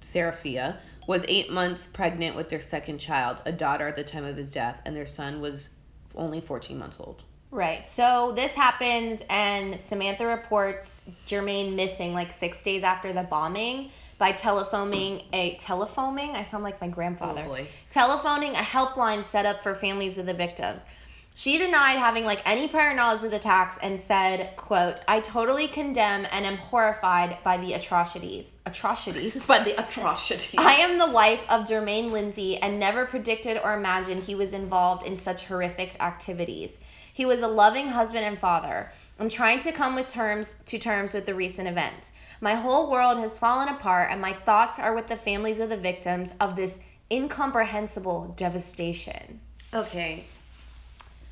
Seraphia, 0.00 0.80
was 1.06 1.24
eight 1.28 1.52
months 1.52 1.86
pregnant 1.86 2.34
with 2.34 2.48
their 2.48 2.60
second 2.60 2.98
child, 2.98 3.42
a 3.44 3.52
daughter 3.52 3.86
at 3.86 3.94
the 3.94 4.02
time 4.02 4.24
of 4.24 4.36
his 4.36 4.50
death, 4.50 4.80
and 4.84 4.96
their 4.96 5.06
son 5.06 5.40
was 5.40 5.70
only 6.16 6.40
14 6.40 6.76
months 6.76 6.98
old. 6.98 7.22
Right. 7.52 7.86
So 7.86 8.32
this 8.34 8.52
happens, 8.52 9.22
and 9.28 9.78
Samantha 9.78 10.26
reports 10.26 11.04
Jermaine 11.28 11.74
missing 11.74 12.12
like 12.12 12.32
six 12.32 12.62
days 12.64 12.82
after 12.82 13.12
the 13.12 13.22
bombing 13.22 13.90
by 14.22 14.30
telephoning 14.30 15.20
a 15.32 15.56
telephoning. 15.56 16.30
I 16.30 16.44
sound 16.44 16.62
like 16.62 16.80
my 16.80 16.86
grandfather. 16.86 17.42
Oh 17.44 17.48
boy. 17.48 17.66
telephoning 17.90 18.52
a 18.52 18.62
helpline 18.62 19.24
set 19.24 19.46
up 19.46 19.64
for 19.64 19.74
families 19.74 20.16
of 20.16 20.26
the 20.26 20.32
victims. 20.32 20.86
She 21.34 21.58
denied 21.58 21.98
having 21.98 22.24
like 22.24 22.40
any 22.46 22.68
prior 22.68 22.94
knowledge 22.94 23.24
of 23.24 23.32
the 23.32 23.38
attacks 23.38 23.78
and 23.82 24.00
said, 24.00 24.54
quote, 24.56 25.00
I 25.08 25.18
totally 25.18 25.66
condemn 25.66 26.24
and 26.30 26.46
am 26.46 26.56
horrified 26.56 27.38
by 27.42 27.56
the 27.56 27.72
atrocities. 27.72 28.56
Atrocities. 28.64 29.44
By 29.48 29.64
the 29.64 29.76
atrocities. 29.84 30.54
I 30.56 30.74
am 30.74 30.98
the 30.98 31.10
wife 31.10 31.42
of 31.48 31.66
Jermaine 31.66 32.12
Lindsay 32.12 32.58
and 32.58 32.78
never 32.78 33.06
predicted 33.06 33.58
or 33.64 33.74
imagined 33.74 34.22
he 34.22 34.36
was 34.36 34.54
involved 34.54 35.04
in 35.04 35.18
such 35.18 35.46
horrific 35.46 36.00
activities. 36.00 36.78
He 37.12 37.26
was 37.26 37.42
a 37.42 37.48
loving 37.48 37.88
husband 37.88 38.24
and 38.24 38.38
father. 38.38 38.92
I'm 39.18 39.28
trying 39.28 39.60
to 39.60 39.72
come 39.72 39.96
with 39.96 40.06
terms 40.06 40.54
to 40.66 40.78
terms 40.78 41.12
with 41.12 41.26
the 41.26 41.34
recent 41.34 41.68
events. 41.68 42.12
My 42.42 42.54
whole 42.56 42.90
world 42.90 43.18
has 43.18 43.38
fallen 43.38 43.68
apart 43.68 44.10
and 44.10 44.20
my 44.20 44.32
thoughts 44.32 44.78
are 44.80 44.94
with 44.94 45.06
the 45.06 45.16
families 45.16 45.60
of 45.60 45.68
the 45.70 45.76
victims 45.76 46.34
of 46.40 46.56
this 46.56 46.76
incomprehensible 47.10 48.34
devastation. 48.36 49.40
Okay. 49.72 50.24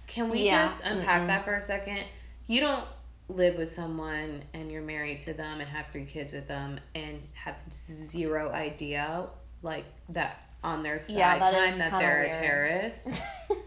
Can 0.06 0.28
we 0.30 0.44
Yeah. 0.44 0.66
just 0.66 0.82
unpack 0.84 1.22
Mm-mm. 1.22 1.26
that 1.26 1.44
for 1.44 1.54
a 1.56 1.60
second? 1.60 1.98
You 2.46 2.60
don't 2.60 2.84
live 3.28 3.56
with 3.56 3.70
someone 3.72 4.42
and 4.54 4.70
you're 4.70 4.82
married 4.82 5.18
to 5.20 5.34
them 5.34 5.60
and 5.60 5.68
have 5.68 5.88
three 5.88 6.04
kids 6.04 6.32
with 6.32 6.46
them 6.46 6.78
and 6.94 7.20
have 7.34 7.56
zero 7.72 8.50
idea 8.52 9.26
like 9.62 9.84
that 10.10 10.40
on 10.62 10.82
their 10.84 10.98
side 11.00 11.16
Yeah, 11.16 11.38
that 11.40 11.52
time 11.52 11.78
that 11.78 11.98
they're 11.98 12.20
weird. 12.20 12.34
a 12.34 12.38
terrorist. 12.38 13.22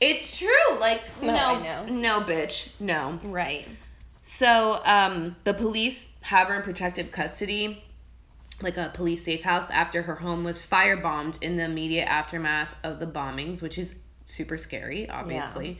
It's 0.00 0.36
true. 0.36 0.48
Like 0.80 1.00
No, 1.22 1.60
no, 1.62 1.86
no, 1.86 2.20
bitch, 2.22 2.70
no. 2.80 3.20
right. 3.22 3.68
So, 4.22 4.80
um, 4.84 5.36
the 5.44 5.54
police 5.54 6.08
have 6.22 6.48
her 6.48 6.56
in 6.56 6.62
protective 6.62 7.12
custody, 7.12 7.84
like 8.60 8.76
a 8.76 8.90
police 8.94 9.24
safe 9.24 9.42
house, 9.42 9.70
after 9.70 10.02
her 10.02 10.14
home 10.14 10.44
was 10.44 10.62
firebombed 10.62 11.42
in 11.42 11.56
the 11.56 11.64
immediate 11.64 12.06
aftermath 12.06 12.74
of 12.84 12.98
the 12.98 13.06
bombings, 13.06 13.60
which 13.60 13.78
is 13.78 13.94
super 14.26 14.56
scary, 14.56 15.08
obviously. 15.08 15.68
Yeah. 15.70 15.76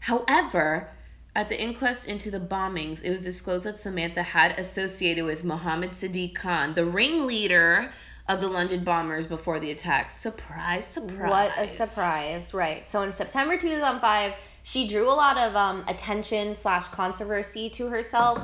However, 0.00 0.88
at 1.34 1.48
the 1.48 1.60
inquest 1.60 2.08
into 2.08 2.30
the 2.30 2.40
bombings, 2.40 3.02
it 3.02 3.10
was 3.10 3.22
disclosed 3.22 3.64
that 3.64 3.78
Samantha 3.78 4.22
had 4.22 4.58
associated 4.58 5.24
with 5.24 5.44
Mohammed 5.44 5.92
Sadiq 5.92 6.34
Khan, 6.34 6.74
the 6.74 6.84
ringleader 6.84 7.90
of 8.28 8.40
the 8.40 8.48
London 8.48 8.84
bombers 8.84 9.26
before 9.26 9.60
the 9.60 9.70
attacks. 9.70 10.14
Surprise, 10.14 10.86
surprise. 10.86 11.30
What 11.30 11.52
a 11.58 11.74
surprise, 11.74 12.54
right? 12.54 12.86
So 12.86 13.02
in 13.02 13.12
September 13.12 13.56
2005, 13.56 14.34
she 14.62 14.86
drew 14.86 15.08
a 15.08 15.14
lot 15.14 15.36
of 15.36 15.56
um, 15.56 15.84
attention 15.88 16.54
slash 16.54 16.88
controversy 16.88 17.70
to 17.70 17.88
herself. 17.88 18.40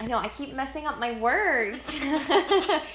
I 0.00 0.06
know 0.06 0.16
I 0.16 0.28
keep 0.28 0.54
messing 0.54 0.86
up 0.86 0.98
my 0.98 1.20
words. 1.20 1.94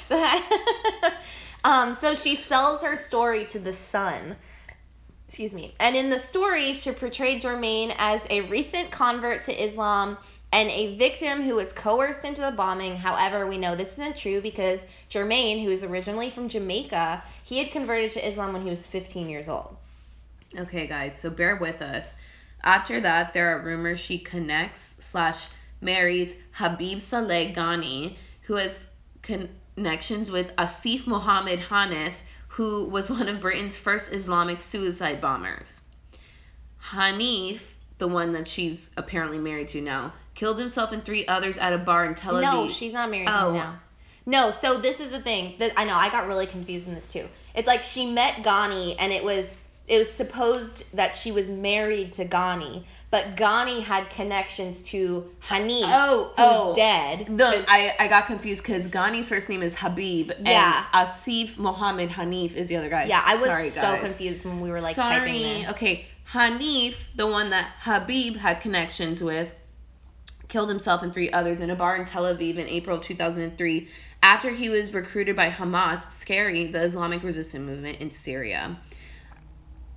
um, 1.63 1.97
so 2.01 2.15
she 2.15 2.35
sells 2.35 2.81
her 2.81 2.95
story 2.95 3.45
to 3.47 3.59
the 3.59 3.71
Sun. 3.71 4.35
Excuse 5.27 5.53
me. 5.53 5.75
And 5.79 5.95
in 5.95 6.09
the 6.09 6.17
story, 6.17 6.73
she 6.73 6.91
portrayed 6.91 7.43
Jermaine 7.43 7.93
as 7.99 8.25
a 8.31 8.41
recent 8.41 8.89
convert 8.89 9.43
to 9.43 9.63
Islam 9.63 10.17
and 10.51 10.69
a 10.71 10.97
victim 10.97 11.43
who 11.43 11.55
was 11.55 11.71
coerced 11.73 12.25
into 12.25 12.41
the 12.41 12.51
bombing. 12.51 12.95
However, 12.95 13.45
we 13.45 13.59
know 13.59 13.75
this 13.75 13.93
isn't 13.93 14.17
true 14.17 14.41
because 14.41 14.87
Jermaine, 15.11 15.63
who 15.63 15.69
is 15.69 15.83
originally 15.83 16.31
from 16.31 16.49
Jamaica, 16.49 17.23
he 17.43 17.59
had 17.59 17.71
converted 17.71 18.11
to 18.11 18.27
Islam 18.27 18.53
when 18.53 18.63
he 18.63 18.69
was 18.69 18.85
15 18.85 19.29
years 19.29 19.47
old. 19.47 19.77
Okay, 20.57 20.87
guys, 20.87 21.19
so 21.19 21.29
bear 21.29 21.57
with 21.57 21.83
us. 21.83 22.13
After 22.63 22.99
that, 23.01 23.33
there 23.33 23.55
are 23.55 23.63
rumors 23.63 23.99
she 23.99 24.17
connects 24.17 24.95
slash 24.99 25.47
marries 25.81 26.35
Habib 26.51 26.99
Saleh 26.99 27.55
Ghani, 27.55 28.15
who 28.43 28.55
has 28.55 28.85
connections 29.21 30.31
with 30.31 30.55
Asif 30.55 31.07
Mohammed 31.07 31.59
Hanif, 31.59 32.13
who 32.47 32.89
was 32.89 33.09
one 33.09 33.27
of 33.27 33.41
Britain's 33.41 33.77
first 33.77 34.11
Islamic 34.13 34.61
suicide 34.61 35.19
bombers. 35.21 35.81
Hanif, 36.91 37.59
the 37.97 38.07
one 38.07 38.33
that 38.33 38.47
she's 38.47 38.89
apparently 38.97 39.37
married 39.39 39.69
to 39.69 39.81
now, 39.81 40.13
killed 40.35 40.59
himself 40.59 40.91
and 40.91 41.03
three 41.03 41.25
others 41.27 41.57
at 41.57 41.73
a 41.73 41.77
bar 41.77 42.05
in 42.05 42.15
Tel 42.15 42.35
Aviv. 42.35 42.41
No, 42.41 42.67
she's 42.67 42.93
not 42.93 43.09
married 43.09 43.27
to 43.27 43.45
Oh. 43.45 43.49
him 43.49 43.55
now. 43.55 43.79
No, 44.27 44.51
so 44.51 44.79
this 44.79 44.99
is 44.99 45.11
the 45.11 45.21
thing 45.21 45.55
that 45.59 45.73
I 45.77 45.85
know 45.85 45.95
I 45.95 46.09
got 46.09 46.27
really 46.27 46.47
confused 46.47 46.87
in 46.87 46.95
this 46.95 47.11
too. 47.13 47.27
It's 47.53 47.67
like 47.67 47.83
she 47.83 48.09
met 48.09 48.35
Ghani 48.43 48.95
and 48.97 49.13
it 49.13 49.23
was 49.23 49.53
it 49.87 49.99
was 49.99 50.11
supposed 50.11 50.83
that 50.95 51.13
she 51.13 51.31
was 51.31 51.47
married 51.47 52.13
to 52.13 52.25
Ghani, 52.25 52.85
but 53.11 53.35
Ghani 53.35 53.81
had 53.81 54.09
connections 54.09 54.83
to 54.89 55.29
Hanif, 55.47 55.83
Oh, 55.85 56.23
who's 56.35 56.35
oh. 56.37 56.73
dead. 56.75 57.29
No, 57.29 57.49
I, 57.67 57.93
I 57.99 58.07
got 58.07 58.25
confused 58.25 58.63
because 58.63 58.87
Ghani's 58.87 59.27
first 59.29 59.49
name 59.49 59.61
is 59.61 59.75
Habib 59.75 60.31
Yeah. 60.41 60.85
and 60.93 61.07
Asif 61.07 61.57
Mohammed 61.57 62.09
Hanif 62.09 62.55
is 62.55 62.67
the 62.67 62.75
other 62.77 62.89
guy. 62.89 63.05
yeah, 63.05 63.21
I 63.25 63.35
was 63.35 63.45
Sorry, 63.45 63.69
so 63.69 63.81
guys. 63.81 64.01
confused 64.01 64.43
when 64.45 64.59
we 64.59 64.69
were 64.69 64.81
like 64.81 64.95
Sorry. 64.95 65.19
typing 65.19 65.41
this. 65.63 65.71
Okay, 65.71 66.05
Hanif, 66.31 66.95
the 67.15 67.27
one 67.27 67.51
that 67.51 67.69
Habib 67.81 68.35
had 68.35 68.59
connections 68.61 69.21
with, 69.23 69.49
killed 70.47 70.69
himself 70.69 71.01
and 71.01 71.13
three 71.13 71.31
others 71.31 71.59
in 71.61 71.69
a 71.69 71.75
bar 71.75 71.95
in 71.95 72.05
Tel 72.05 72.23
Aviv 72.23 72.57
in 72.57 72.67
April 72.67 72.97
of 72.97 73.03
2003 73.03 73.87
after 74.21 74.49
he 74.51 74.69
was 74.69 74.93
recruited 74.93 75.35
by 75.35 75.49
Hamas, 75.49 76.09
scary 76.11 76.67
the 76.67 76.81
Islamic 76.83 77.23
resistance 77.23 77.63
movement 77.65 77.99
in 77.99 78.09
Syria. 78.11 78.77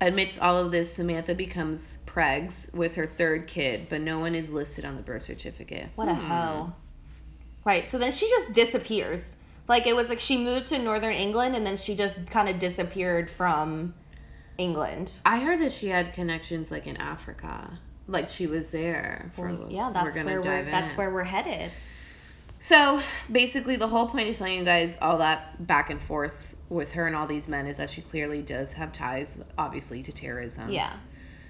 Amidst 0.00 0.38
all 0.38 0.56
of 0.58 0.70
this, 0.70 0.94
Samantha 0.94 1.34
becomes 1.34 1.97
pregs 2.08 2.72
with 2.74 2.94
her 2.96 3.06
third 3.06 3.46
kid, 3.46 3.88
but 3.88 4.00
no 4.00 4.18
one 4.18 4.34
is 4.34 4.50
listed 4.50 4.84
on 4.84 4.96
the 4.96 5.02
birth 5.02 5.22
certificate. 5.22 5.88
What 5.94 6.08
a 6.08 6.14
Hmm. 6.14 6.20
hoe. 6.30 6.72
Right, 7.64 7.86
so 7.86 7.98
then 7.98 8.12
she 8.12 8.28
just 8.28 8.52
disappears. 8.52 9.36
Like 9.68 9.86
it 9.86 9.94
was 9.94 10.08
like 10.08 10.20
she 10.20 10.38
moved 10.42 10.68
to 10.68 10.78
northern 10.78 11.12
England 11.12 11.54
and 11.54 11.66
then 11.66 11.76
she 11.76 11.94
just 11.94 12.16
kind 12.30 12.48
of 12.48 12.58
disappeared 12.58 13.28
from 13.30 13.94
England. 14.56 15.12
I 15.24 15.40
heard 15.40 15.60
that 15.60 15.72
she 15.72 15.88
had 15.88 16.14
connections 16.14 16.70
like 16.70 16.86
in 16.86 16.96
Africa. 16.96 17.78
Like 18.06 18.30
she 18.30 18.46
was 18.46 18.70
there 18.70 19.30
for 19.34 19.48
a 19.48 19.50
Well, 19.50 19.58
little. 19.58 19.72
yeah, 19.74 19.90
that's 19.92 20.04
we're 20.04 20.12
gonna 20.12 20.24
where 20.24 20.36
we're 20.40 20.62
dive 20.62 20.66
that's 20.70 20.96
where 20.96 21.10
we're 21.10 21.24
headed. 21.24 21.70
So 22.60 23.00
basically, 23.30 23.76
the 23.76 23.86
whole 23.86 24.08
point 24.08 24.28
is 24.28 24.38
telling 24.38 24.58
you 24.58 24.64
guys 24.64 24.96
all 25.00 25.18
that 25.18 25.64
back 25.66 25.90
and 25.90 26.00
forth 26.00 26.56
with 26.70 26.90
her 26.92 27.06
and 27.06 27.14
all 27.14 27.26
these 27.26 27.48
men 27.48 27.66
is 27.66 27.76
that 27.76 27.88
she 27.90 28.00
clearly 28.02 28.42
does 28.42 28.72
have 28.72 28.92
ties, 28.92 29.40
obviously, 29.56 30.02
to 30.02 30.12
terrorism. 30.12 30.70
Yeah, 30.70 30.92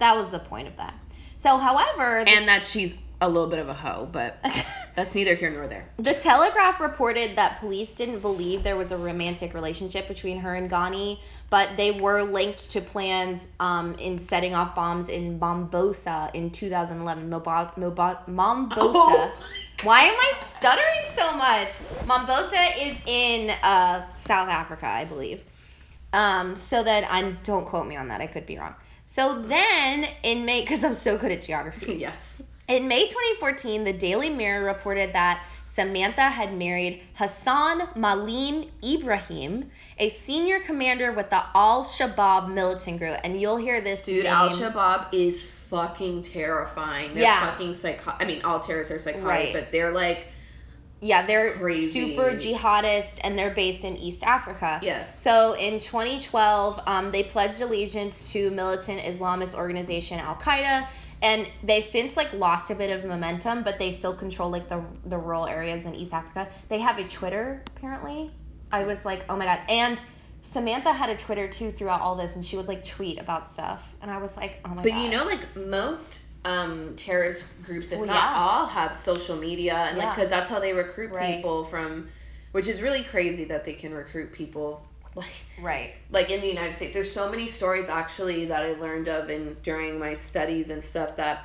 that 0.01 0.17
was 0.17 0.31
the 0.31 0.39
point 0.39 0.69
of 0.69 0.77
that. 0.77 0.95
So, 1.37 1.57
however, 1.57 2.25
the, 2.25 2.31
And 2.31 2.49
that 2.49 2.67
she's 2.67 2.95
a 3.21 3.29
little 3.29 3.49
bit 3.49 3.59
of 3.59 3.69
a 3.69 3.75
hoe, 3.75 4.09
but 4.11 4.39
that's 4.97 5.15
neither 5.15 5.35
here 5.35 5.51
nor 5.51 5.67
there. 5.67 5.89
the 5.99 6.15
Telegraph 6.15 6.81
reported 6.81 7.37
that 7.37 7.59
police 7.61 7.91
didn't 7.91 8.21
believe 8.21 8.63
there 8.63 8.77
was 8.77 8.93
a 8.93 8.97
romantic 8.97 9.55
relationship 9.55 10.07
between 10.09 10.39
her 10.41 10.55
and 10.55 10.71
Ghani, 10.71 11.19
but 11.51 11.77
they 11.77 11.93
were 11.93 12.23
linked 12.23 12.71
to 12.71 12.81
plans 12.81 13.49
um, 13.61 13.95
in 13.95 14.21
setting 14.21 14.55
off 14.55 14.75
bombs 14.75 15.09
in 15.09 15.39
Mombosa 15.41 16.33
in 16.35 16.51
2011. 16.51 17.29
Mobo- 17.31 17.73
Mobo- 17.77 18.25
Mombosa. 18.29 18.77
Oh. 18.81 19.33
Why 19.85 20.01
am 20.03 20.15
I 20.15 20.33
stuttering 20.59 21.05
so 21.15 21.37
much? 21.37 21.69
Mombosa 22.05 22.89
is 22.89 22.97
in 23.07 23.51
uh, 23.63 24.05
South 24.17 24.49
Africa, 24.49 24.87
I 24.87 25.05
believe. 25.05 25.43
Um, 26.13 26.57
so 26.57 26.83
that 26.83 27.05
I 27.11 27.31
don't 27.45 27.67
quote 27.67 27.87
me 27.87 27.95
on 27.97 28.09
that. 28.09 28.21
I 28.21 28.27
could 28.27 28.47
be 28.47 28.59
wrong. 28.59 28.75
So 29.19 29.43
then 29.43 30.07
in 30.23 30.45
May, 30.45 30.61
because 30.61 30.85
I'm 30.85 30.95
so 30.95 31.19
good 31.19 31.33
at 31.33 31.43
geography. 31.43 31.95
yes. 31.99 32.41
In 32.69 32.87
May 32.87 33.03
2014, 33.09 33.83
the 33.83 33.93
Daily 33.93 34.31
Mirror 34.31 34.65
reported 34.65 35.13
that 35.13 35.45
Samantha 35.65 36.23
had 36.23 36.57
married 36.57 37.03
Hassan 37.15 37.89
Malim 37.97 38.71
Ibrahim, 38.85 39.73
a 39.99 40.09
senior 40.11 40.61
commander 40.61 41.11
with 41.11 41.31
the 41.31 41.43
Al 41.57 41.83
Shabaab 41.83 42.53
militant 42.53 43.01
group. 43.01 43.19
And 43.25 43.41
you'll 43.41 43.57
hear 43.57 43.81
this 43.81 44.05
Dude, 44.05 44.23
name. 44.23 44.33
Al 44.33 44.51
Shabaab 44.51 45.09
is 45.13 45.51
fucking 45.69 46.23
terrifying. 46.23 47.13
They're 47.15 47.25
Yeah. 47.25 47.51
fucking 47.51 47.75
psycho. 47.75 48.15
I 48.21 48.25
mean, 48.25 48.43
all 48.45 48.61
terrorists 48.61 48.93
are 48.93 49.01
psychotic, 49.01 49.27
Right. 49.27 49.53
but 49.53 49.73
they're 49.73 49.91
like, 49.91 50.29
Yeah, 51.01 51.27
they're 51.27 51.53
Crazy. 51.53 52.15
super 52.15 52.33
jihadist 52.33 53.19
and 53.23 53.39
they're 53.39 53.55
based 53.55 53.85
in 53.85 53.97
East 53.97 54.23
Africa. 54.25 54.81
yes. 54.83 55.23
So 55.23 55.53
in 55.55 55.79
2012, 55.79 56.81
um, 56.87 57.13
they 57.13 57.25
pledged 57.25 57.61
allegiance 57.61 58.33
to 58.33 58.51
militant 58.51 59.01
Islamist 59.03 59.55
organization 59.55 60.19
Al 60.19 60.35
Qaeda, 60.37 60.89
and 61.23 61.49
they've 61.63 61.85
since 61.85 62.17
like 62.17 62.33
lost 62.33 62.71
a 62.71 62.75
bit 62.75 62.91
of 62.91 63.05
momentum, 63.05 63.63
but 63.63 63.79
they 63.79 63.93
still 63.93 64.15
control 64.15 64.51
like 64.51 64.69
the 64.69 64.83
the 65.07 65.19
rural 65.19 65.47
areas 65.47 65.87
in 65.87 65.95
East 65.95 66.13
Africa. 66.13 66.49
They 66.69 66.81
have 66.81 66.99
a 66.99 67.07
Twitter 67.09 67.63
apparently. 67.77 68.33
I 68.71 68.85
was 68.85 69.05
like, 69.05 69.25
oh 69.29 69.37
my 69.37 69.45
god, 69.45 69.61
and 69.69 70.01
Samantha 70.43 70.93
had 70.93 71.11
a 71.11 71.17
Twitter 71.17 71.49
too 71.49 71.71
throughout 71.71 72.01
all 72.01 72.17
this, 72.17 72.35
and 72.35 72.45
she 72.45 72.57
would 72.57 72.69
like 72.69 72.85
tweet 72.85 73.19
about 73.19 73.51
stuff, 73.51 73.95
and 74.03 74.11
I 74.11 74.19
was 74.19 74.37
like, 74.37 74.61
oh 74.65 74.71
my 74.71 74.77
But 74.77 74.85
god. 74.89 74.95
But 74.95 75.03
you 75.03 75.11
know, 75.11 75.25
like 75.25 75.57
most 75.57 76.21
um, 76.49 76.95
terrorist 76.97 77.45
groups, 77.65 77.93
if 77.93 77.99
Well, 77.99 78.07
not 78.07 78.33
yeah. 78.33 78.39
all, 78.43 78.67
have 78.67 78.97
social 78.97 79.37
media, 79.37 79.75
and 79.75 79.99
like 79.99 80.15
because 80.15 80.31
that's 80.31 80.51
how 80.51 80.61
they 80.61 80.73
recruit 80.73 81.13
Right. 81.13 81.37
people 81.37 81.65
from, 81.65 82.09
which 82.53 82.67
is 82.69 82.83
really 82.83 83.03
crazy 83.03 83.45
that 83.45 83.65
they 83.65 83.75
can 83.75 83.93
recruit 83.95 84.33
people 84.33 84.83
like 85.15 85.45
right. 85.61 85.95
like 86.11 86.31
in 86.31 86.41
the 86.41 86.49
United 86.49 86.75
States. 86.75 86.95
There's 86.95 87.13
so 87.13 87.31
many 87.31 87.49
stories 87.49 87.89
actually 87.89 88.47
that 88.47 88.63
I 88.63 88.73
learned 88.75 89.09
of 89.09 89.31
in 89.31 89.57
during 89.63 89.99
my 89.99 90.15
studies 90.15 90.71
and 90.71 90.83
stuff 90.83 91.17
that 91.17 91.39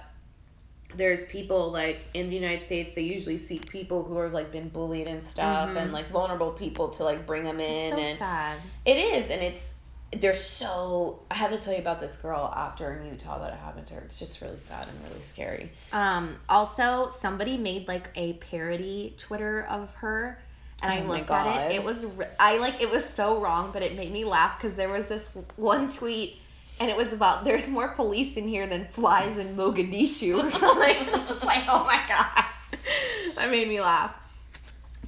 there's 0.96 1.24
people 1.26 1.72
like 1.72 2.06
in 2.14 2.30
the 2.30 2.36
United 2.36 2.62
States 2.62 2.94
they 2.94 3.02
usually 3.02 3.38
seek 3.38 3.70
people 3.70 4.04
who 4.04 4.18
have 4.20 4.32
like 4.34 4.52
been 4.52 4.70
bullied 4.70 5.08
and 5.08 5.24
stuff 5.24 5.70
Mhm. 5.70 5.78
and 5.78 5.92
like 5.92 6.10
vulnerable 6.12 6.52
people 6.52 6.90
to 6.90 7.04
like 7.04 7.26
bring 7.26 7.44
them 7.44 7.60
in 7.60 7.94
It's 7.94 7.96
so 7.96 7.98
and 8.10 8.18
sad. 8.18 8.58
it 8.86 8.98
is 8.98 9.30
and 9.32 9.42
it's 9.42 9.73
they're 10.20 10.34
so. 10.34 11.20
I 11.32 11.36
had 11.36 11.50
to 11.52 11.58
tell 11.58 11.74
you 11.74 11.80
about 11.80 12.00
this 12.00 12.16
girl 12.18 12.54
after 12.56 12.94
in 12.94 13.10
Utah 13.10 13.40
that 13.40 13.54
it 13.54 13.60
happened 13.60 13.88
to 13.88 13.96
her. 13.96 14.02
It's 14.02 14.20
just 14.20 14.42
really 14.42 14.60
sad 14.60 14.88
and 14.88 15.04
really 15.10 15.22
scary. 15.22 15.72
Um, 15.92 16.38
also, 16.50 17.10
somebody 17.10 17.58
made 17.58 17.88
like 17.88 18.10
a 18.16 18.34
parody 18.34 19.16
Twitter 19.18 19.66
of 19.70 19.94
her, 19.96 20.40
and 20.82 20.92
I 20.92 21.00
Oh 21.00 21.04
my 21.06 21.18
looked 21.18 21.32
at 21.32 21.72
it. 21.72 21.76
It 21.76 21.84
was 21.84 22.06
I 22.40 22.58
like 22.58 22.82
it 22.82 22.90
was 22.90 23.06
so 23.06 23.42
wrong, 23.42 23.72
but 23.72 23.82
it 23.82 23.96
made 23.96 24.12
me 24.12 24.26
laugh 24.26 24.62
because 24.62 24.76
there 24.76 24.90
was 24.90 25.06
this 25.06 25.30
one 25.56 25.88
tweet, 25.88 26.38
and 26.80 26.90
it 26.90 26.98
was 26.98 27.14
about 27.14 27.46
there's 27.46 27.68
more 27.68 27.90
police 27.90 28.38
in 28.38 28.48
here 28.48 28.68
than 28.68 28.88
flies 28.88 29.38
in 29.38 29.56
Mogadishu 29.56 30.44
or 30.44 30.52
something. 30.52 31.10
I 31.14 31.26
was 31.32 31.44
like, 31.44 31.64
oh 31.68 31.84
my 31.86 32.02
god, 32.08 32.46
that 33.36 33.50
made 33.50 33.68
me 33.68 33.80
laugh. 33.82 34.16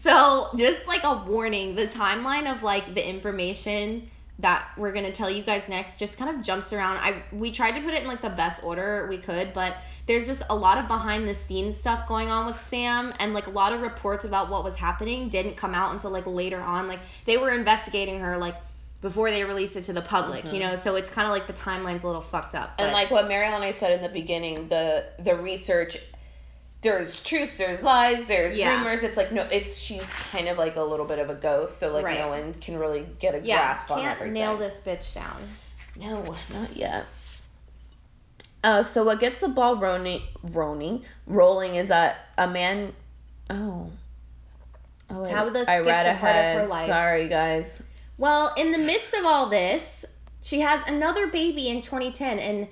So 0.02 0.50
just 0.56 0.88
like 0.88 1.04
a 1.04 1.24
warning, 1.28 1.76
the 1.76 1.88
timeline 1.88 2.54
of 2.54 2.62
like 2.62 2.94
the 2.94 3.08
information 3.08 4.12
that 4.40 4.68
we're 4.78 4.92
gonna 4.92 5.12
tell 5.12 5.30
you 5.30 5.44
guys 5.44 5.70
next 5.70 5.98
just 5.98 6.18
kind 6.18 6.36
of 6.36 6.44
jumps 6.44 6.74
around. 6.74 6.98
I 6.98 7.24
we 7.32 7.52
tried 7.52 7.72
to 7.74 7.82
put 7.82 7.94
it 7.94 8.02
in 8.02 8.08
like 8.08 8.22
the 8.22 8.30
best 8.30 8.64
order 8.64 9.08
we 9.10 9.18
could, 9.18 9.54
but 9.54 9.78
there's 10.08 10.28
just 10.28 10.44
a 10.50 10.56
lot 10.56 10.78
of 10.78 10.88
behind 10.88 11.28
the 11.28 11.34
scenes 11.34 11.78
stuff 11.78 12.08
going 12.08 12.30
on 12.30 12.46
with 12.46 12.62
Sam 12.62 13.14
and 13.20 13.34
like 13.34 13.48
a 13.48 13.52
lot 13.52 13.74
of 13.74 13.82
reports 13.82 14.24
about 14.24 14.50
what 14.50 14.64
was 14.64 14.76
happening 14.76 15.30
didn't 15.30 15.56
come 15.56 15.74
out 15.74 15.94
until 15.94 16.12
like 16.12 16.26
later 16.28 16.60
on. 16.60 16.88
Like 16.88 17.00
they 17.26 17.38
were 17.38 17.52
investigating 17.52 18.20
her 18.20 18.38
like 18.38 18.56
before 19.02 19.30
they 19.30 19.44
released 19.44 19.76
it 19.78 19.84
to 19.84 19.94
the 19.94 20.02
public, 20.02 20.44
you 20.46 20.52
mm-hmm. 20.52 20.60
know. 20.60 20.76
So 20.76 20.96
it's 20.96 21.10
kind 21.10 21.28
of 21.28 21.32
like 21.32 21.48
the 21.48 21.54
timeline's 21.54 22.04
a 22.04 22.08
little 22.08 22.22
fucked 22.22 22.56
up. 22.56 22.74
And 22.80 22.92
like 22.92 23.12
what 23.12 23.28
Mariel 23.28 23.54
and 23.54 23.64
I 23.64 23.72
said 23.72 23.94
in 23.94 24.02
the 24.02 24.10
beginning, 24.10 24.68
the 24.68 25.06
the 25.20 25.36
research 25.36 25.98
there's 26.86 27.20
truths, 27.22 27.58
there's 27.58 27.84
lies, 27.84 28.28
there's 28.28 28.58
Yeah. 28.58 28.78
rumors. 28.78 29.04
It's 29.04 29.18
like 29.18 29.32
no, 29.32 29.42
it's 29.52 29.78
she's 29.78 30.06
kind 30.32 30.48
of 30.48 30.58
like 30.58 30.76
a 30.78 30.82
little 30.84 31.06
bit 31.06 31.20
of 31.20 31.30
a 31.30 31.36
ghost, 31.36 31.80
so 31.80 31.92
like 31.92 32.06
Right. 32.06 32.20
no 32.20 32.30
one 32.30 32.54
can 32.62 32.78
really 32.78 33.06
get 33.20 33.36
a 33.36 33.40
yeah, 33.40 33.58
grasp 33.58 33.92
on 33.92 34.02
can't 34.02 34.16
everything. 34.16 34.34
nail 34.34 34.56
this 34.58 34.76
bitch 34.86 35.14
down. 35.14 35.42
No, 36.00 36.24
not 36.54 36.76
yet. 36.76 37.06
Uh, 38.64 38.84
so 38.84 39.04
what 39.04 39.20
gets 39.20 39.40
the 39.42 39.48
ball 39.48 39.78
rolling, 39.78 40.22
rolling, 40.44 41.04
rolling 41.28 41.76
is 41.76 41.90
that 41.90 42.18
a 42.38 42.48
man. 42.48 42.94
Oh. 43.50 43.90
Oh, 45.10 45.24
I 45.24 45.26
skipped 45.26 45.86
read 45.88 46.06
a 46.08 46.10
part 46.10 46.14
of 46.14 46.18
her 46.20 46.28
ahead. 46.28 46.70
life. 46.70 46.88
Sorry, 46.88 47.28
guys. 47.30 47.82
Well, 48.18 48.54
in 48.58 48.72
the 48.72 48.80
midst 48.80 49.14
of 49.14 49.24
all 49.26 49.50
this, 49.50 50.04
she 50.42 50.62
has 50.62 50.82
another 50.88 51.28
baby 51.28 51.70
in 51.70 51.82
2010, 51.82 52.40
and 52.40 52.68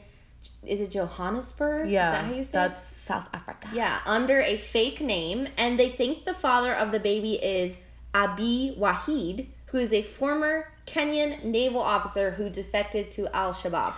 is 0.66 0.82
it 0.82 0.90
Johannesburg? 0.92 1.90
Yeah, 1.90 2.10
is 2.10 2.14
that 2.18 2.26
how 2.26 2.34
you 2.34 2.44
say 2.44 2.52
that's 2.54 2.92
it? 2.92 2.93
South 3.04 3.28
Africa. 3.34 3.68
Yeah, 3.74 4.00
under 4.06 4.40
a 4.40 4.58
fake 4.58 5.02
name, 5.02 5.48
and 5.58 5.78
they 5.78 5.90
think 5.92 6.24
the 6.24 6.34
father 6.34 6.74
of 6.74 6.92
the 6.94 7.00
baby 7.00 7.34
is 7.34 7.76
Abi 8.14 8.76
Wahid, 8.80 9.48
who 9.66 9.78
is 9.80 9.92
a 9.92 10.02
former 10.04 10.68
Kenyan 10.88 11.44
naval 11.44 11.82
officer 11.82 12.32
who 12.32 12.50
defected 12.50 13.12
to 13.12 13.28
Al 13.36 13.54
Shabaab. 13.54 13.94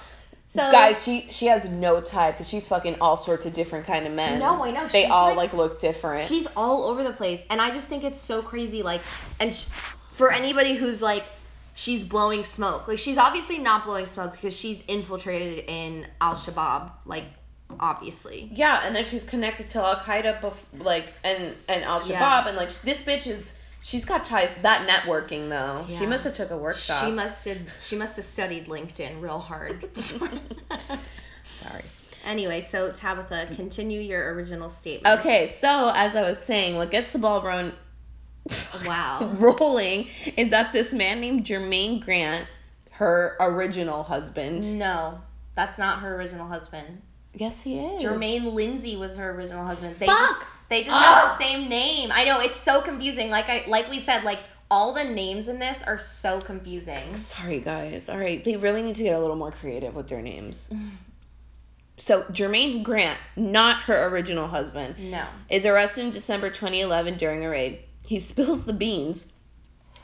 So 0.48 0.72
Guys, 0.72 1.04
she 1.04 1.28
she 1.30 1.48
has 1.48 1.66
no 1.66 2.00
type 2.02 2.36
because 2.36 2.48
she's 2.50 2.68
fucking 2.68 2.96
all 3.02 3.18
sorts 3.18 3.46
of 3.46 3.54
different 3.54 3.86
kind 3.86 4.08
of 4.08 4.14
men. 4.14 4.40
No, 4.40 4.64
I 4.64 4.72
know, 4.72 4.88
They 4.88 5.04
she's 5.04 5.12
all 5.12 5.28
like- 5.36 5.38
like, 5.38 5.54
look 5.54 5.80
different. 5.80 6.22
She's 6.28 6.48
all 6.56 6.86
over 6.86 7.04
the 7.04 7.12
place, 7.14 7.42
and 7.50 7.62
I 7.62 7.72
just 7.72 7.88
think 7.88 8.04
it's 8.04 8.22
so 8.22 8.42
crazy. 8.42 8.82
Like, 8.82 9.02
and 9.40 9.54
sh- 9.56 9.66
for 10.14 10.32
anybody 10.32 10.76
who's 10.76 11.02
like, 11.02 11.24
she's 11.74 12.04
blowing 12.04 12.46
smoke. 12.46 12.88
Like, 12.88 13.00
she's 13.00 13.18
obviously 13.18 13.58
not 13.60 13.84
blowing 13.84 14.06
smoke 14.08 14.32
because 14.32 14.56
she's 14.56 14.82
infiltrated 14.88 15.66
in 15.68 16.08
Al 16.22 16.36
Shabaab. 16.36 16.92
Like, 17.06 17.26
obviously. 17.80 18.50
yeah, 18.54 18.82
and 18.86 18.96
then 18.96 19.06
she's 19.06 19.24
connected 19.24 19.68
to 19.70 19.80
Al 19.80 19.96
Qaeda, 19.98 20.42
bef- 20.42 20.56
like 20.84 21.14
and 21.24 21.54
and 21.68 21.84
Al 21.84 22.00
Shabaab, 22.02 22.10
Yeah. 22.10 22.48
and 22.50 22.58
like 22.58 22.82
this 22.84 23.02
bitch 23.02 23.28
is 23.28 23.54
she's 23.82 24.06
got 24.06 24.24
ties. 24.24 24.50
That 24.62 24.88
networking 24.88 25.50
though, 25.50 25.86
Yeah. 25.88 26.00
she 26.00 26.06
must 26.06 26.24
have 26.24 26.34
took 26.34 26.52
a 26.52 26.58
workshop. 26.58 27.04
She 27.06 27.12
must 27.12 27.46
have. 27.46 27.58
She 27.80 27.96
must 27.96 28.16
have 28.16 28.26
studied 28.26 28.68
LinkedIn 28.68 29.22
real 29.22 29.40
hard. 29.40 29.88
Sorry. 31.44 31.84
anyway, 32.26 32.68
so 32.70 32.92
Tabitha, 32.92 33.50
continue 33.56 34.00
your 34.02 34.34
original 34.34 34.70
statement. 34.70 35.20
Okay, 35.20 35.50
so 35.50 35.92
as 35.96 36.16
I 36.16 36.22
was 36.24 36.38
saying, 36.40 36.76
what 36.76 36.92
gets 36.92 37.12
the 37.14 37.20
ball 37.20 37.42
run 37.44 37.74
Wow. 38.86 39.32
rolling 39.40 40.08
is 40.38 40.52
that 40.52 40.72
this 40.72 40.94
man 40.94 41.20
named 41.20 41.46
Jermaine 41.46 42.04
Grant, 42.04 42.48
her 42.92 43.36
original 43.40 44.04
husband. 44.04 44.78
No, 44.78 45.20
that's 45.56 45.78
not 45.78 46.00
her 46.00 46.16
original 46.16 46.48
husband. 46.48 47.02
Yes, 47.36 47.62
he 47.62 47.80
is. 47.80 48.02
Jermaine 48.02 48.54
Lindsay 48.54 48.96
was 48.96 49.16
her 49.16 49.32
original 49.32 49.66
husband. 49.66 49.96
They 49.98 50.06
Fuck! 50.06 50.48
They 50.70 50.80
just 50.84 50.92
Ugh. 50.92 51.04
have 51.04 51.38
the 51.38 51.44
same 51.44 51.70
name. 51.70 52.10
I 52.12 52.26
know 52.26 52.40
it's 52.40 52.60
so 52.60 52.82
confusing. 52.82 53.30
Like 53.30 53.50
I 53.50 53.66
like 53.68 53.90
we 53.90 54.02
said, 54.02 54.24
like 54.24 54.40
all 54.72 54.94
the 54.94 55.04
names 55.04 55.48
in 55.48 55.60
this 55.60 55.82
are 55.84 56.00
so 56.00 56.42
confusing. 56.42 57.16
Sorry, 57.18 57.60
guys. 57.60 58.10
All 58.10 58.18
right, 58.18 58.44
they 58.44 58.58
really 58.58 58.82
need 58.82 58.96
to 58.96 59.04
get 59.04 59.16
a 59.16 59.20
little 59.20 59.36
more 59.36 59.52
creative 59.52 59.96
with 59.96 60.08
their 60.08 60.22
names. 60.22 60.70
So 61.98 62.24
Jermaine 62.24 62.84
Grant, 62.84 63.18
not 63.38 63.84
her 63.84 64.08
original 64.10 64.48
husband, 64.48 64.96
No. 65.00 65.26
is 65.50 65.66
arrested 65.66 66.04
in 66.04 66.12
December 66.12 66.50
2011 66.50 67.16
during 67.16 67.46
a 67.46 67.50
raid. 67.50 67.80
He 68.06 68.20
spills 68.20 68.66
the 68.66 68.74
beans 68.74 69.28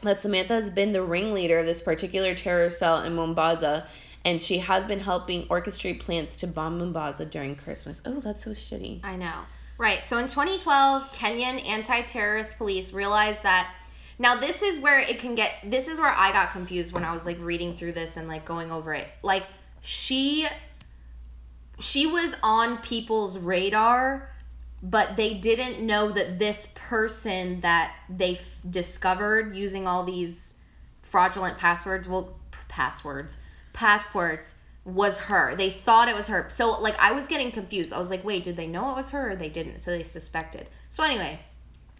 that 0.01 0.19
Samantha 0.19 0.53
has 0.53 0.69
been 0.69 0.93
the 0.93 1.03
ringleader 1.03 1.59
of 1.59 1.65
this 1.65 1.81
particular 1.81 2.33
terror 2.33 2.69
cell 2.69 3.03
in 3.03 3.13
Mombasa, 3.13 3.87
and 4.25 4.41
she 4.41 4.57
has 4.59 4.85
been 4.85 4.99
helping 4.99 5.47
orchestrate 5.47 5.99
plans 6.01 6.37
to 6.37 6.47
bomb 6.47 6.77
Mombasa 6.77 7.25
during 7.25 7.55
Christmas. 7.55 8.01
Oh, 8.05 8.19
that's 8.19 8.43
so 8.43 8.51
shitty. 8.51 9.03
I 9.03 9.15
know. 9.15 9.39
Right. 9.77 10.05
So 10.05 10.17
in 10.17 10.27
2012, 10.27 11.11
Kenyan 11.11 11.65
anti-terrorist 11.65 12.57
police 12.57 12.93
realized 12.93 13.41
that 13.43 13.73
now 14.19 14.39
this 14.39 14.61
is 14.61 14.79
where 14.79 14.99
it 14.99 15.19
can 15.19 15.33
get 15.33 15.53
this 15.65 15.87
is 15.87 15.99
where 15.99 16.13
I 16.13 16.31
got 16.31 16.51
confused 16.51 16.93
when 16.93 17.03
I 17.03 17.13
was 17.13 17.25
like 17.25 17.39
reading 17.39 17.75
through 17.75 17.93
this 17.93 18.17
and 18.17 18.27
like 18.27 18.45
going 18.45 18.71
over 18.71 18.93
it. 18.93 19.07
Like 19.23 19.43
she 19.81 20.45
she 21.79 22.05
was 22.05 22.35
on 22.43 22.77
people's 22.77 23.39
radar 23.39 24.29
but 24.83 25.15
they 25.15 25.35
didn't 25.35 25.85
know 25.85 26.11
that 26.11 26.39
this 26.39 26.67
person 26.73 27.61
that 27.61 27.95
they 28.09 28.39
discovered 28.69 29.55
using 29.55 29.87
all 29.87 30.03
these 30.03 30.53
fraudulent 31.03 31.57
passwords, 31.57 32.07
well, 32.07 32.33
p- 32.51 32.57
passwords, 32.67 33.37
passports, 33.73 34.55
was 34.83 35.17
her. 35.17 35.55
They 35.55 35.69
thought 35.69 36.07
it 36.07 36.15
was 36.15 36.27
her. 36.27 36.47
So, 36.49 36.71
like, 36.71 36.95
I 36.97 37.11
was 37.11 37.27
getting 37.27 37.51
confused. 37.51 37.93
I 37.93 37.99
was 37.99 38.09
like, 38.09 38.23
wait, 38.23 38.43
did 38.43 38.57
they 38.57 38.67
know 38.67 38.89
it 38.91 38.95
was 38.95 39.09
her 39.11 39.31
or 39.31 39.35
they 39.35 39.49
didn't? 39.49 39.79
So 39.79 39.91
they 39.91 40.03
suspected. 40.03 40.67
So, 40.89 41.03
anyway, 41.03 41.39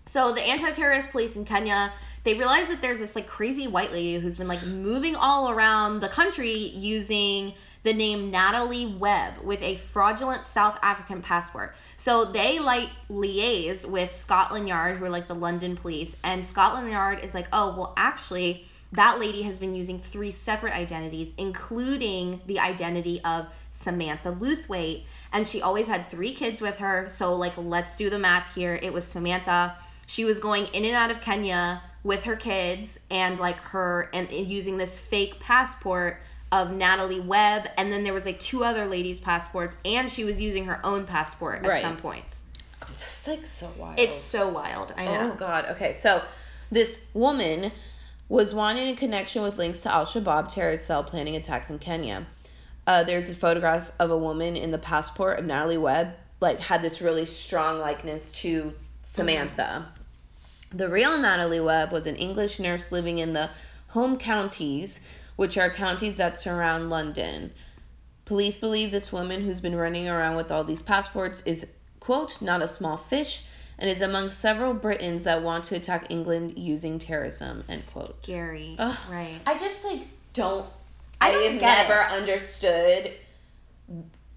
so 0.07 0.33
the 0.33 0.41
anti-terrorist 0.41 1.11
police 1.11 1.35
in 1.35 1.45
Kenya, 1.45 1.93
they 2.23 2.33
realized 2.33 2.71
that 2.71 2.81
there's 2.81 2.97
this 2.99 3.15
like 3.15 3.27
crazy 3.27 3.67
white 3.67 3.91
lady 3.91 4.19
who's 4.19 4.37
been 4.37 4.47
like 4.47 4.63
moving 4.63 5.15
all 5.15 5.51
around 5.51 5.99
the 5.99 6.09
country 6.09 6.51
using 6.51 7.53
the 7.83 7.93
name 7.93 8.29
Natalie 8.29 8.95
Webb 8.99 9.39
with 9.43 9.61
a 9.61 9.77
fraudulent 9.91 10.45
South 10.45 10.77
African 10.83 11.21
passport. 11.21 11.75
So 11.97 12.25
they 12.25 12.59
like 12.59 12.89
liaise 13.09 13.85
with 13.85 14.13
Scotland 14.13 14.67
Yard, 14.67 14.97
who 14.97 15.05
are 15.05 15.09
like 15.09 15.27
the 15.27 15.35
London 15.35 15.75
police, 15.75 16.15
and 16.23 16.45
Scotland 16.45 16.89
Yard 16.89 17.19
is 17.23 17.33
like, 17.33 17.47
oh 17.53 17.75
well, 17.77 17.93
actually. 17.95 18.65
That 18.93 19.19
lady 19.19 19.41
has 19.43 19.57
been 19.57 19.73
using 19.73 19.99
three 19.99 20.31
separate 20.31 20.73
identities, 20.73 21.33
including 21.37 22.41
the 22.45 22.59
identity 22.59 23.21
of 23.23 23.47
Samantha 23.71 24.31
Lewthwaite. 24.33 25.03
And 25.31 25.47
she 25.47 25.61
always 25.61 25.87
had 25.87 26.09
three 26.09 26.33
kids 26.33 26.61
with 26.61 26.77
her. 26.77 27.07
So, 27.09 27.35
like, 27.35 27.53
let's 27.57 27.97
do 27.97 28.09
the 28.09 28.19
math 28.19 28.53
here. 28.53 28.75
It 28.81 28.91
was 28.91 29.05
Samantha. 29.05 29.75
She 30.07 30.25
was 30.25 30.39
going 30.39 30.65
in 30.67 30.83
and 30.85 30.95
out 30.95 31.09
of 31.09 31.21
Kenya 31.21 31.81
with 32.03 32.23
her 32.23 32.35
kids 32.35 32.99
and, 33.09 33.39
like, 33.39 33.57
her, 33.57 34.09
and, 34.13 34.29
and 34.29 34.47
using 34.47 34.77
this 34.77 34.99
fake 34.99 35.39
passport 35.39 36.21
of 36.51 36.71
Natalie 36.71 37.21
Webb. 37.21 37.69
And 37.77 37.93
then 37.93 38.03
there 38.03 38.13
was, 38.13 38.25
like, 38.25 38.39
two 38.39 38.63
other 38.63 38.87
ladies' 38.87 39.19
passports. 39.19 39.75
And 39.85 40.09
she 40.09 40.25
was 40.25 40.41
using 40.41 40.65
her 40.65 40.85
own 40.85 41.05
passport 41.05 41.63
at 41.63 41.69
Right. 41.69 41.81
some 41.81 41.97
points. 41.97 42.41
Is 42.89 43.27
like 43.27 43.45
so 43.45 43.71
wild. 43.77 43.99
It's 43.99 44.19
so 44.19 44.49
wild. 44.49 44.93
I 44.97 45.07
oh, 45.07 45.11
know. 45.13 45.31
Oh 45.31 45.35
God. 45.35 45.65
Okay, 45.71 45.93
so 45.93 46.23
this 46.71 46.99
woman 47.13 47.71
was 48.31 48.53
wanted 48.53 48.87
in 48.87 48.95
connection 48.95 49.41
with 49.41 49.57
links 49.57 49.81
to 49.81 49.93
Al 49.93 50.05
Shabaab 50.05 50.47
terrorist 50.47 50.85
cell 50.85 51.03
planning 51.03 51.35
attacks 51.35 51.69
in 51.69 51.77
Kenya. 51.77 52.25
Uh, 52.87 53.03
there's 53.03 53.29
a 53.29 53.35
photograph 53.35 53.91
of 53.99 54.09
a 54.09 54.17
woman 54.17 54.55
in 54.55 54.71
the 54.71 54.77
passport 54.77 55.37
of 55.37 55.43
Natalie 55.43 55.77
Webb, 55.77 56.13
like 56.39 56.57
had 56.61 56.81
this 56.81 57.01
really 57.01 57.25
strong 57.25 57.77
likeness 57.77 58.31
to 58.31 58.73
Samantha. 59.01 59.85
The 60.71 60.87
real 60.87 61.17
Natalie 61.17 61.59
Webb 61.59 61.91
was 61.91 62.07
an 62.07 62.15
English 62.15 62.57
nurse 62.61 62.89
living 62.93 63.19
in 63.19 63.33
the 63.33 63.49
home 63.89 64.17
counties, 64.17 65.01
which 65.35 65.57
are 65.57 65.69
counties 65.69 66.15
that 66.15 66.41
surround 66.41 66.89
London. 66.89 67.51
Police 68.23 68.55
believe 68.55 68.91
this 68.91 69.11
woman 69.11 69.41
who's 69.41 69.59
been 69.59 69.75
running 69.75 70.07
around 70.07 70.37
with 70.37 70.51
all 70.51 70.63
these 70.63 70.81
passports 70.81 71.43
is, 71.45 71.67
quote, 71.99 72.41
not 72.41 72.61
a 72.61 72.67
small 72.69 72.95
fish 72.95 73.43
and 73.81 73.89
is 73.89 74.01
among 74.01 74.29
several 74.29 74.73
Britons 74.73 75.25
that 75.25 75.41
want 75.41 75.65
to 75.65 75.75
attack 75.75 76.05
England 76.09 76.57
using 76.57 76.99
terrorism, 76.99 77.63
end 77.67 77.83
quote. 77.91 78.23
Scary. 78.23 78.75
Ugh. 78.79 78.97
Right. 79.09 79.39
I 79.45 79.57
just 79.57 79.83
like 79.83 80.01
don't 80.33 80.65
I 81.19 81.29
I, 81.29 81.31
don't 81.31 81.51
have 81.51 81.59
get 81.59 81.87
never 81.89 81.99
it. 81.99 82.11
understood 82.11 83.11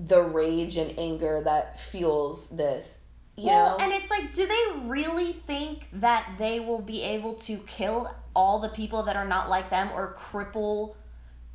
the 0.00 0.22
rage 0.22 0.76
and 0.76 0.98
anger 0.98 1.42
that 1.44 1.78
fuels 1.78 2.48
this. 2.48 2.98
You 3.36 3.46
well, 3.46 3.78
know? 3.78 3.84
and 3.84 3.92
it's 3.92 4.10
like, 4.10 4.32
do 4.32 4.46
they 4.46 4.80
really 4.88 5.32
think 5.46 5.86
that 5.94 6.34
they 6.38 6.60
will 6.60 6.80
be 6.80 7.02
able 7.02 7.34
to 7.34 7.58
kill 7.66 8.14
all 8.34 8.60
the 8.60 8.68
people 8.70 9.02
that 9.04 9.16
are 9.16 9.26
not 9.26 9.48
like 9.48 9.70
them 9.70 9.90
or 9.94 10.16
cripple 10.18 10.94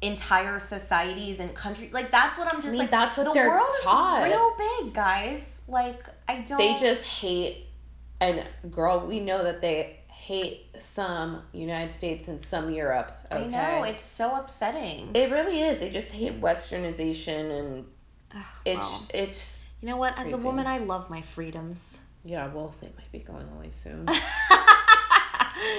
entire 0.01 0.59
societies 0.59 1.39
and 1.39 1.53
countries. 1.53 1.91
Like 1.91 2.11
that's 2.11 2.37
what 2.37 2.47
I'm 2.47 2.61
just 2.61 2.71
mean, 2.71 2.79
like. 2.79 2.91
that's 2.91 3.17
what 3.17 3.25
the 3.25 3.33
they're 3.33 3.49
world 3.49 3.67
taught. 3.83 4.27
is 4.27 4.33
real 4.33 4.55
big, 4.57 4.93
guys. 4.93 5.61
Like 5.67 6.03
I 6.27 6.39
don't. 6.41 6.57
They 6.57 6.77
just 6.77 7.03
hate, 7.03 7.65
and 8.21 8.43
girl, 8.71 9.05
we 9.05 9.19
know 9.19 9.43
that 9.43 9.61
they 9.61 9.99
hate 10.07 10.67
some 10.79 11.41
United 11.53 11.91
States 11.91 12.27
and 12.27 12.41
some 12.41 12.71
Europe. 12.73 13.11
Okay? 13.31 13.43
I 13.43 13.47
know 13.47 13.83
it's 13.83 14.03
so 14.03 14.35
upsetting. 14.35 15.09
It 15.15 15.31
really 15.31 15.61
is. 15.61 15.79
They 15.79 15.89
just 15.89 16.11
hate 16.11 16.39
westernization 16.41 17.59
and 17.59 17.85
it's 18.65 18.77
well, 18.79 19.07
it's 19.13 19.63
you 19.81 19.87
know 19.87 19.97
what? 19.97 20.17
As 20.17 20.33
a 20.33 20.37
woman, 20.37 20.67
I 20.67 20.79
love 20.79 21.09
my 21.09 21.21
freedoms. 21.21 21.99
yeah. 22.25 22.47
Well, 22.53 22.73
they 22.81 22.87
might 22.97 23.11
be 23.11 23.19
going 23.19 23.47
away 23.57 23.69
soon. 23.69 24.07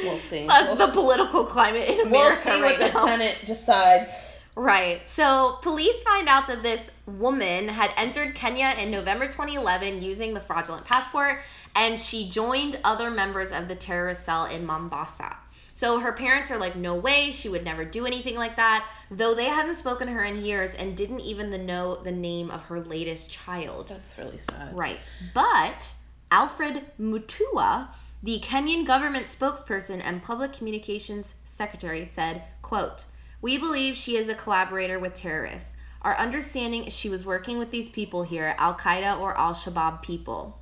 We'll 0.03 0.19
see. 0.19 0.47
That's 0.47 0.67
We'll 0.69 0.77
the 0.77 0.89
s- 0.89 0.93
political 0.95 1.45
climate 1.45 1.89
in 1.89 2.01
America 2.01 2.11
we'll 2.11 2.33
see 2.33 2.51
right 2.51 2.79
what 2.79 2.79
the 2.79 2.99
now. 2.99 3.07
Senate 3.07 3.39
decides. 3.47 4.11
Right. 4.55 5.09
So 5.09 5.59
police 5.63 6.03
find 6.03 6.29
out 6.29 6.47
that 6.49 6.63
this 6.63 6.83
woman 7.07 7.67
had 7.69 7.91
entered 7.97 8.35
Kenya 8.35 8.75
in 8.79 8.91
November 8.91 9.27
2011 9.27 10.03
using 10.03 10.35
the 10.35 10.41
fraudulent 10.41 10.85
passport, 10.85 11.43
and 11.75 11.99
she 11.99 12.29
joined 12.29 12.79
other 12.85 13.11
members 13.11 13.53
of 13.53 13.69
the 13.69 13.77
terrorist 13.77 14.25
cell 14.25 14.47
in 14.47 14.67
Mombasa. 14.67 15.37
So 15.81 15.99
her 15.99 16.13
parents 16.13 16.51
are 16.51 16.59
like, 16.59 16.77
no 16.77 16.97
way, 16.97 17.31
she 17.31 17.49
would 17.49 17.65
never 17.65 17.87
do 17.87 18.05
anything 18.05 18.37
like 18.37 18.57
that, 18.57 18.87
though 19.11 19.35
they 19.35 19.47
hadn't 19.47 19.77
spoken 19.77 20.09
to 20.09 20.13
her 20.13 20.25
in 20.25 20.45
years 20.45 20.75
and 20.75 20.95
didn't 20.95 21.21
even 21.21 21.49
the 21.49 21.57
know 21.57 22.03
the 22.03 22.13
name 22.13 22.51
of 22.51 22.61
her 22.65 22.81
latest 22.83 23.31
child. 23.31 23.89
That's 23.89 24.19
really 24.19 24.37
sad. 24.37 24.77
Right. 24.77 25.01
But 25.33 25.95
Alfred 26.31 26.85
Mutua, 27.01 27.89
the 28.23 28.41
Kenyan 28.41 28.87
government 28.87 29.27
spokesperson 29.29 30.03
and 30.05 30.23
public 30.23 30.53
communications 30.53 31.35
secretary, 31.47 32.05
said, 32.05 32.43
quote, 32.61 33.07
We 33.41 33.57
believe 33.57 33.97
she 33.97 34.19
is 34.19 34.29
a 34.29 34.35
collaborator 34.35 34.99
with 34.99 35.15
terrorists. 35.15 35.75
Our 36.03 36.17
understanding 36.17 36.85
is 36.85 36.93
she 36.93 37.09
was 37.09 37.25
working 37.25 37.59
with 37.59 37.71
these 37.71 37.89
people 37.89 38.23
here, 38.23 38.55
Al 38.59 38.75
Qaeda 38.75 39.19
or 39.19 39.35
Al 39.39 39.55
Shabaab 39.55 40.03
people. 40.03 40.61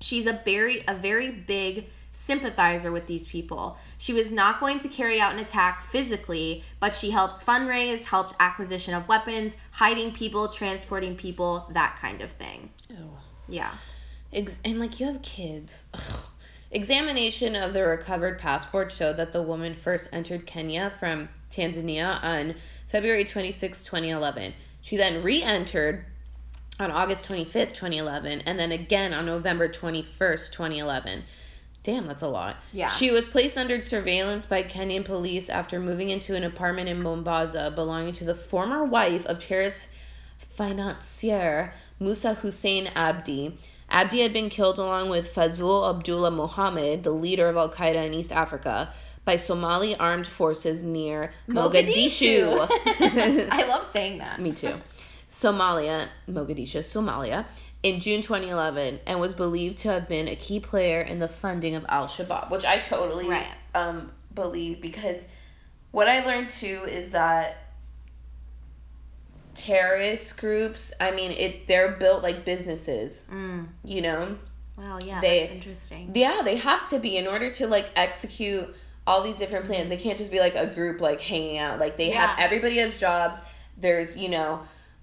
She's 0.00 0.26
a 0.26 0.40
very 0.44 0.84
a 0.86 0.94
very 0.94 1.30
big 1.30 1.86
sympathizer 2.12 2.90
with 2.90 3.06
these 3.06 3.26
people. 3.26 3.78
She 3.96 4.12
was 4.12 4.32
not 4.32 4.60
going 4.60 4.80
to 4.80 4.88
carry 4.88 5.20
out 5.20 5.32
an 5.32 5.38
attack 5.38 5.90
physically, 5.90 6.64
but 6.80 6.94
she 6.94 7.10
helped 7.10 7.46
fundraise, 7.46 8.04
helped 8.04 8.34
acquisition 8.40 8.94
of 8.94 9.08
weapons, 9.08 9.56
hiding 9.70 10.12
people, 10.12 10.48
transporting 10.48 11.16
people, 11.16 11.68
that 11.72 11.96
kind 12.00 12.20
of 12.20 12.32
thing. 12.32 12.70
Ew. 12.90 13.10
Yeah. 13.48 13.72
Ex- 14.32 14.58
and 14.64 14.80
like 14.80 15.00
you 15.00 15.06
have 15.06 15.22
kids. 15.22 15.84
Ugh. 15.94 16.20
Examination 16.70 17.56
of 17.56 17.72
the 17.72 17.82
recovered 17.82 18.38
passport 18.38 18.92
showed 18.92 19.16
that 19.16 19.32
the 19.32 19.40
woman 19.40 19.74
first 19.74 20.10
entered 20.12 20.44
Kenya 20.44 20.92
from 20.98 21.30
Tanzania 21.50 22.22
on 22.22 22.54
February 22.88 23.24
26, 23.24 23.82
2011. 23.84 24.52
She 24.82 24.98
then 24.98 25.22
re-entered 25.22 26.04
on 26.80 26.90
August 26.90 27.28
25th, 27.28 27.74
2011, 27.74 28.42
and 28.46 28.58
then 28.58 28.72
again 28.72 29.12
on 29.12 29.26
November 29.26 29.68
21st, 29.68 30.52
2011. 30.52 31.24
Damn, 31.82 32.06
that's 32.06 32.22
a 32.22 32.28
lot. 32.28 32.56
Yeah. 32.72 32.88
She 32.88 33.10
was 33.10 33.28
placed 33.28 33.56
under 33.56 33.80
surveillance 33.82 34.46
by 34.46 34.62
Kenyan 34.62 35.04
police 35.04 35.48
after 35.48 35.80
moving 35.80 36.10
into 36.10 36.34
an 36.34 36.44
apartment 36.44 36.88
in 36.88 37.02
Mombasa 37.02 37.72
belonging 37.74 38.12
to 38.14 38.24
the 38.24 38.34
former 38.34 38.84
wife 38.84 39.26
of 39.26 39.38
terrorist 39.38 39.88
financier 40.38 41.72
Musa 42.00 42.34
Hussein 42.34 42.88
Abdi. 42.94 43.56
Abdi 43.90 44.20
had 44.20 44.32
been 44.32 44.50
killed 44.50 44.78
along 44.78 45.08
with 45.08 45.34
Fazul 45.34 45.88
Abdullah 45.88 46.30
Mohammed, 46.30 47.02
the 47.02 47.10
leader 47.10 47.48
of 47.48 47.56
Al 47.56 47.70
Qaeda 47.70 48.06
in 48.06 48.12
East 48.12 48.32
Africa, 48.32 48.92
by 49.24 49.36
Somali 49.36 49.96
armed 49.96 50.26
forces 50.26 50.82
near 50.82 51.32
Mogadishu. 51.48 52.68
I 53.50 53.66
love 53.68 53.88
saying 53.92 54.18
that. 54.18 54.40
Me 54.42 54.52
too. 54.52 54.74
Somalia, 55.42 56.08
Mogadishu, 56.28 56.80
Somalia, 56.80 57.44
in 57.84 58.00
June 58.00 58.22
2011, 58.22 58.98
and 59.06 59.20
was 59.20 59.34
believed 59.34 59.78
to 59.78 59.88
have 59.88 60.08
been 60.08 60.26
a 60.26 60.34
key 60.34 60.58
player 60.58 61.00
in 61.00 61.20
the 61.20 61.28
funding 61.28 61.76
of 61.76 61.86
Al 61.88 62.08
Shabaab, 62.08 62.50
which 62.50 62.64
I 62.64 62.78
totally 62.78 63.28
Right. 63.28 63.46
um, 63.72 64.10
believe 64.34 64.80
because 64.80 65.26
what 65.92 66.08
I 66.08 66.24
learned 66.26 66.50
too 66.50 66.82
is 66.88 67.12
that 67.12 67.56
terrorist 69.54 70.36
groups, 70.38 70.92
I 71.00 71.12
mean, 71.12 71.30
it 71.30 71.66
they're 71.68 71.92
built 71.92 72.22
like 72.24 72.44
businesses, 72.44 73.22
Mm. 73.30 73.68
you 73.84 74.02
know. 74.02 74.36
Wow, 74.76 74.98
yeah, 75.04 75.20
They- 75.20 75.40
that's 75.40 75.52
interesting. 75.52 76.10
Yeah, 76.14 76.42
they 76.44 76.56
have 76.56 76.88
to 76.90 76.98
be 76.98 77.16
in 77.16 77.26
order 77.28 77.50
to 77.52 77.66
like 77.68 77.86
execute 77.94 78.74
all 79.06 79.22
these 79.22 79.38
different 79.38 79.66
plans. 79.66 79.88
They 79.88 79.96
can't 79.96 80.18
just 80.18 80.30
be 80.32 80.40
like 80.40 80.54
a 80.56 80.66
group 80.66 81.00
like 81.00 81.20
hanging 81.20 81.58
out. 81.58 81.78
Like 81.78 81.96
they 81.96 82.10
have 82.10 82.38
everybody 82.40 82.78
has 82.78 82.96
jobs. 82.98 83.40
There's, 83.76 84.16
you 84.16 84.28
know, 84.28 84.60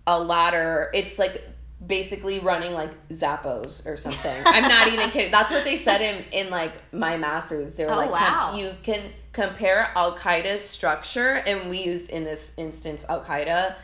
a 0.08 0.20
ladder. 0.22 0.90
It's 0.94 1.18
like 1.20 1.44
basically 1.86 2.40
running 2.40 2.74
like 2.74 2.92
Zappos 3.10 3.86
or 3.86 3.98
something. 3.98 4.42
I'm 4.46 4.64
not 4.64 4.88
even 4.88 5.10
kidding. 5.10 5.32
That's 5.32 5.52
what 5.52 5.64
they 5.64 5.78
said 5.78 6.02
in 6.02 6.24
in 6.32 6.50
like 6.50 6.74
my 6.94 7.18
masters. 7.18 7.76
They 7.76 7.86
were 7.86 7.92
Oh, 7.92 7.98
like 7.98 8.10
com- 8.12 8.54
wow. 8.54 8.58
you 8.58 8.72
can 8.84 9.12
compare 9.34 9.90
Al 9.96 10.18
Qaeda's 10.18 10.64
structure 10.64 11.34
and 11.46 11.70
we 11.70 11.80
used 11.84 12.10
in 12.10 12.24
this 12.24 12.54
instance 12.58 13.06
Al 13.10 13.22
Qaeda 13.24 13.76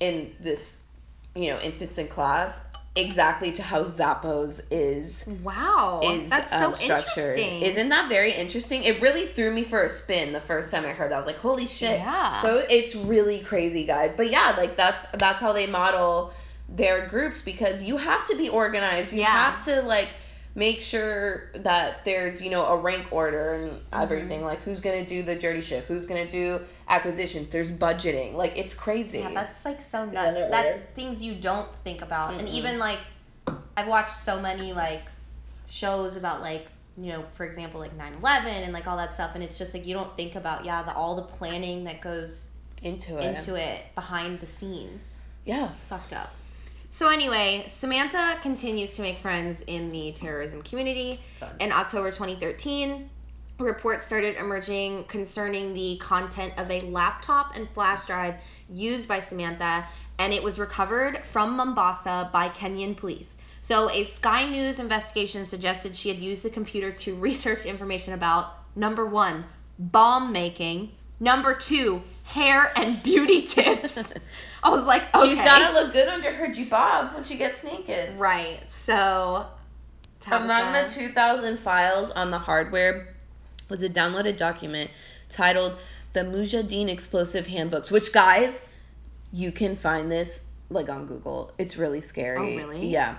in 0.00 0.34
this 0.40 0.82
you 1.34 1.48
know 1.50 1.58
instance 1.60 1.98
in 1.98 2.08
class 2.08 2.58
exactly 2.98 3.52
to 3.52 3.62
how 3.62 3.84
Zappos 3.84 4.60
is 4.70 5.24
Wow, 5.42 6.00
is 6.04 6.28
that's 6.30 6.50
so 6.50 6.68
um, 6.68 6.74
structured. 6.74 7.38
interesting. 7.38 7.62
Isn't 7.62 7.88
that 7.90 8.08
very 8.08 8.32
interesting? 8.32 8.84
It 8.84 9.00
really 9.00 9.26
threw 9.26 9.50
me 9.50 9.64
for 9.64 9.82
a 9.84 9.88
spin 9.88 10.32
the 10.32 10.40
first 10.40 10.70
time 10.70 10.84
I 10.84 10.90
heard 10.90 11.10
that. 11.10 11.16
I 11.16 11.18
was 11.18 11.26
like, 11.26 11.38
holy 11.38 11.66
shit. 11.66 11.98
Yeah. 11.98 12.40
So 12.42 12.64
it's 12.68 12.94
really 12.94 13.40
crazy, 13.40 13.84
guys. 13.84 14.14
But 14.16 14.30
yeah, 14.30 14.54
like 14.56 14.76
that's 14.76 15.04
that's 15.14 15.40
how 15.40 15.52
they 15.52 15.66
model 15.66 16.32
their 16.68 17.08
groups 17.08 17.40
because 17.42 17.82
you 17.82 17.96
have 17.96 18.26
to 18.28 18.36
be 18.36 18.48
organized. 18.48 19.12
You 19.12 19.20
Yeah. 19.20 19.52
have 19.52 19.64
to 19.64 19.82
like 19.82 20.08
make 20.54 20.80
sure 20.80 21.50
that 21.54 22.04
there's, 22.04 22.42
you 22.42 22.50
know, 22.50 22.64
a 22.66 22.76
rank 22.76 23.08
order 23.12 23.54
and 23.54 23.70
Mm-hmm. 23.72 24.02
everything. 24.02 24.44
Like 24.44 24.60
who's 24.60 24.80
gonna 24.80 25.04
do 25.06 25.22
the 25.22 25.34
dirty 25.36 25.60
shit? 25.60 25.84
Who's 25.84 26.04
gonna 26.06 26.28
do 26.28 26.60
acquisitions? 26.88 27.48
There's 27.50 27.70
budgeting. 27.70 28.34
Like 28.34 28.56
it's 28.56 28.74
crazy. 28.74 29.18
Yeah, 29.20 29.30
that's 29.34 29.64
like 29.64 29.80
so 29.80 30.04
nuts. 30.04 30.36
it 30.38 30.50
That's 30.50 30.74
weird? 30.76 30.94
things 30.94 31.22
you 31.22 31.34
don't 31.34 31.68
think 31.84 32.02
about. 32.02 32.34
And 32.34 32.48
Mm-mm. 32.48 32.52
even 32.52 32.78
like 32.78 32.98
I've 33.76 33.86
watched 33.88 34.16
so 34.16 34.40
many 34.40 34.72
like 34.72 35.02
shows 35.68 36.16
about 36.16 36.40
like, 36.40 36.66
you 36.96 37.12
know, 37.12 37.24
for 37.34 37.44
example, 37.46 37.80
like 37.80 37.96
9/11 37.96 38.46
and 38.46 38.72
like 38.72 38.86
all 38.86 38.96
that 38.96 39.14
stuff 39.14 39.32
and 39.34 39.44
it's 39.44 39.58
just 39.58 39.72
like 39.74 39.86
you 39.86 39.94
don't 39.94 40.14
think 40.16 40.34
about 40.34 40.64
yeah, 40.64 40.82
the 40.82 40.92
all 40.94 41.14
the 41.16 41.22
planning 41.22 41.84
that 41.84 42.00
goes 42.00 42.48
into 42.82 43.16
it. 43.18 43.24
into 43.36 43.54
it 43.54 43.82
behind 43.94 44.40
the 44.40 44.46
scenes. 44.46 45.22
Yeah. 45.44 45.64
It's 45.66 45.76
fucked 45.80 46.12
up. 46.12 46.34
So 46.98 47.06
anyway, 47.06 47.64
Samantha 47.68 48.40
continues 48.42 48.96
to 48.96 49.02
make 49.02 49.18
friends 49.18 49.62
in 49.68 49.92
the 49.92 50.10
terrorism 50.10 50.62
community. 50.62 51.20
Fun. 51.38 51.50
In 51.60 51.70
October 51.70 52.10
2013, 52.10 53.08
reports 53.60 54.04
started 54.04 54.34
emerging 54.34 55.04
concerning 55.04 55.74
the 55.74 55.96
content 55.98 56.54
of 56.56 56.68
a 56.72 56.80
laptop 56.80 57.54
and 57.54 57.70
flash 57.70 58.04
drive 58.04 58.34
used 58.68 59.06
by 59.06 59.20
Samantha, 59.20 59.86
and 60.18 60.32
it 60.32 60.42
was 60.42 60.58
recovered 60.58 61.24
from 61.24 61.54
Mombasa 61.54 62.30
by 62.32 62.48
Kenyan 62.48 62.96
police. 62.96 63.36
So, 63.62 63.88
a 63.90 64.02
Sky 64.02 64.50
News 64.50 64.80
investigation 64.80 65.46
suggested 65.46 65.94
she 65.94 66.08
had 66.08 66.18
used 66.18 66.42
the 66.42 66.50
computer 66.50 66.90
to 66.90 67.14
research 67.28 67.64
information 67.64 68.14
about 68.14 68.54
number 68.74 69.06
one, 69.06 69.44
bomb 69.78 70.32
making, 70.32 70.90
number 71.20 71.54
two, 71.54 72.02
hair 72.28 72.70
and 72.76 73.02
beauty 73.02 73.42
tips. 73.46 73.98
I 74.62 74.70
was 74.70 74.84
like, 74.84 75.14
okay. 75.14 75.30
She's 75.30 75.40
gotta 75.40 75.72
look 75.72 75.92
good 75.92 76.08
under 76.08 76.30
her 76.30 76.48
jibab 76.48 77.14
when 77.14 77.24
she 77.24 77.36
gets 77.36 77.64
naked. 77.64 78.18
Right. 78.18 78.60
So, 78.70 79.46
Among 80.26 80.72
the 80.72 80.92
2,000 80.92 81.58
files 81.58 82.10
on 82.10 82.30
the 82.30 82.38
hardware 82.38 83.14
was 83.68 83.82
a 83.82 83.88
downloaded 83.88 84.36
document 84.36 84.90
titled 85.30 85.78
The 86.12 86.20
Mujahideen 86.20 86.88
Explosive 86.88 87.46
Handbooks, 87.46 87.90
which, 87.90 88.12
guys, 88.12 88.60
you 89.32 89.52
can 89.52 89.76
find 89.76 90.10
this 90.10 90.42
like 90.70 90.90
on 90.90 91.06
Google. 91.06 91.52
It's 91.56 91.78
really 91.78 92.02
scary. 92.02 92.38
Oh, 92.38 92.66
really? 92.66 92.88
Yeah. 92.88 93.16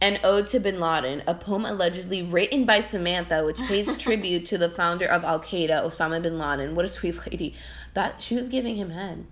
An 0.00 0.18
Ode 0.22 0.46
to 0.48 0.60
Bin 0.60 0.78
Laden, 0.78 1.24
a 1.26 1.34
poem 1.34 1.64
allegedly 1.64 2.22
written 2.22 2.64
by 2.64 2.80
Samantha, 2.80 3.44
which 3.44 3.60
pays 3.62 3.96
tribute 3.98 4.46
to 4.46 4.58
the 4.58 4.70
founder 4.70 5.06
of 5.06 5.24
Al 5.24 5.40
Qaeda, 5.40 5.84
Osama 5.84 6.22
bin 6.22 6.38
Laden. 6.38 6.74
What 6.74 6.84
a 6.84 6.88
sweet 6.88 7.16
lady. 7.26 7.54
That 7.94 8.22
she 8.22 8.34
was 8.36 8.48
giving 8.48 8.76
him 8.76 8.90
head. 8.90 9.24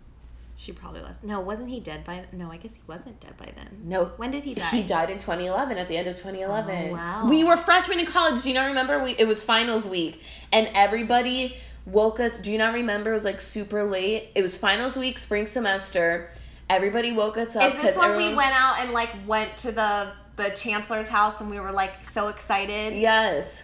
She 0.59 0.73
probably 0.73 1.03
was. 1.03 1.17
No, 1.23 1.41
wasn't 1.41 1.69
he 1.69 1.81
dead 1.81 2.05
by? 2.05 2.25
No, 2.33 2.51
I 2.51 2.57
guess 2.57 2.75
he 2.75 2.81
wasn't 2.87 3.21
dead 3.21 3.37
by 3.37 3.53
then. 3.55 3.69
No, 3.85 4.07
When 4.17 4.31
did 4.31 4.43
he 4.43 4.55
die? 4.55 4.65
He 4.71 4.83
died 4.83 5.11
in 5.11 5.19
2011, 5.19 5.77
at 5.77 5.87
the 5.87 5.97
end 5.97 6.09
of 6.09 6.17
2011. 6.17 6.89
Oh, 6.89 6.93
wow. 6.93 7.29
We 7.29 7.45
were 7.45 7.59
freshmen 7.59 8.01
in 8.01 8.07
college. 8.07 8.43
Do 8.43 8.49
you 8.49 8.55
not 8.55 8.69
remember? 8.69 9.03
We 9.03 9.13
it 9.13 9.27
was 9.29 9.45
finals 9.45 9.87
week, 9.87 10.23
and 10.53 10.71
everybody 10.75 11.59
woke 11.85 12.21
us. 12.21 12.39
Do 12.39 12.51
you 12.51 12.57
not 12.57 12.73
remember? 12.73 13.11
It 13.11 13.15
was 13.15 13.25
like 13.25 13.43
super 13.43 13.85
late. 13.85 14.31
It 14.35 14.43
was 14.43 14.57
finals 14.57 14.97
week, 14.97 15.19
spring 15.19 15.47
semester. 15.47 16.31
Everybody 16.71 17.13
woke 17.13 17.37
us 17.37 17.55
up 17.55 17.75
Is 17.75 17.83
this 17.83 17.99
when 17.99 18.17
we 18.17 18.35
went 18.35 18.53
out 18.53 18.81
and 18.81 18.93
like 18.93 19.11
went 19.27 19.57
to 19.59 19.73
the 19.73 20.13
the 20.37 20.51
chancellor's 20.51 21.07
house 21.07 21.41
and 21.41 21.51
we 21.51 21.61
were 21.61 21.71
like 21.73 21.93
so 22.13 22.29
excited? 22.29 22.95
Yes. 22.95 23.63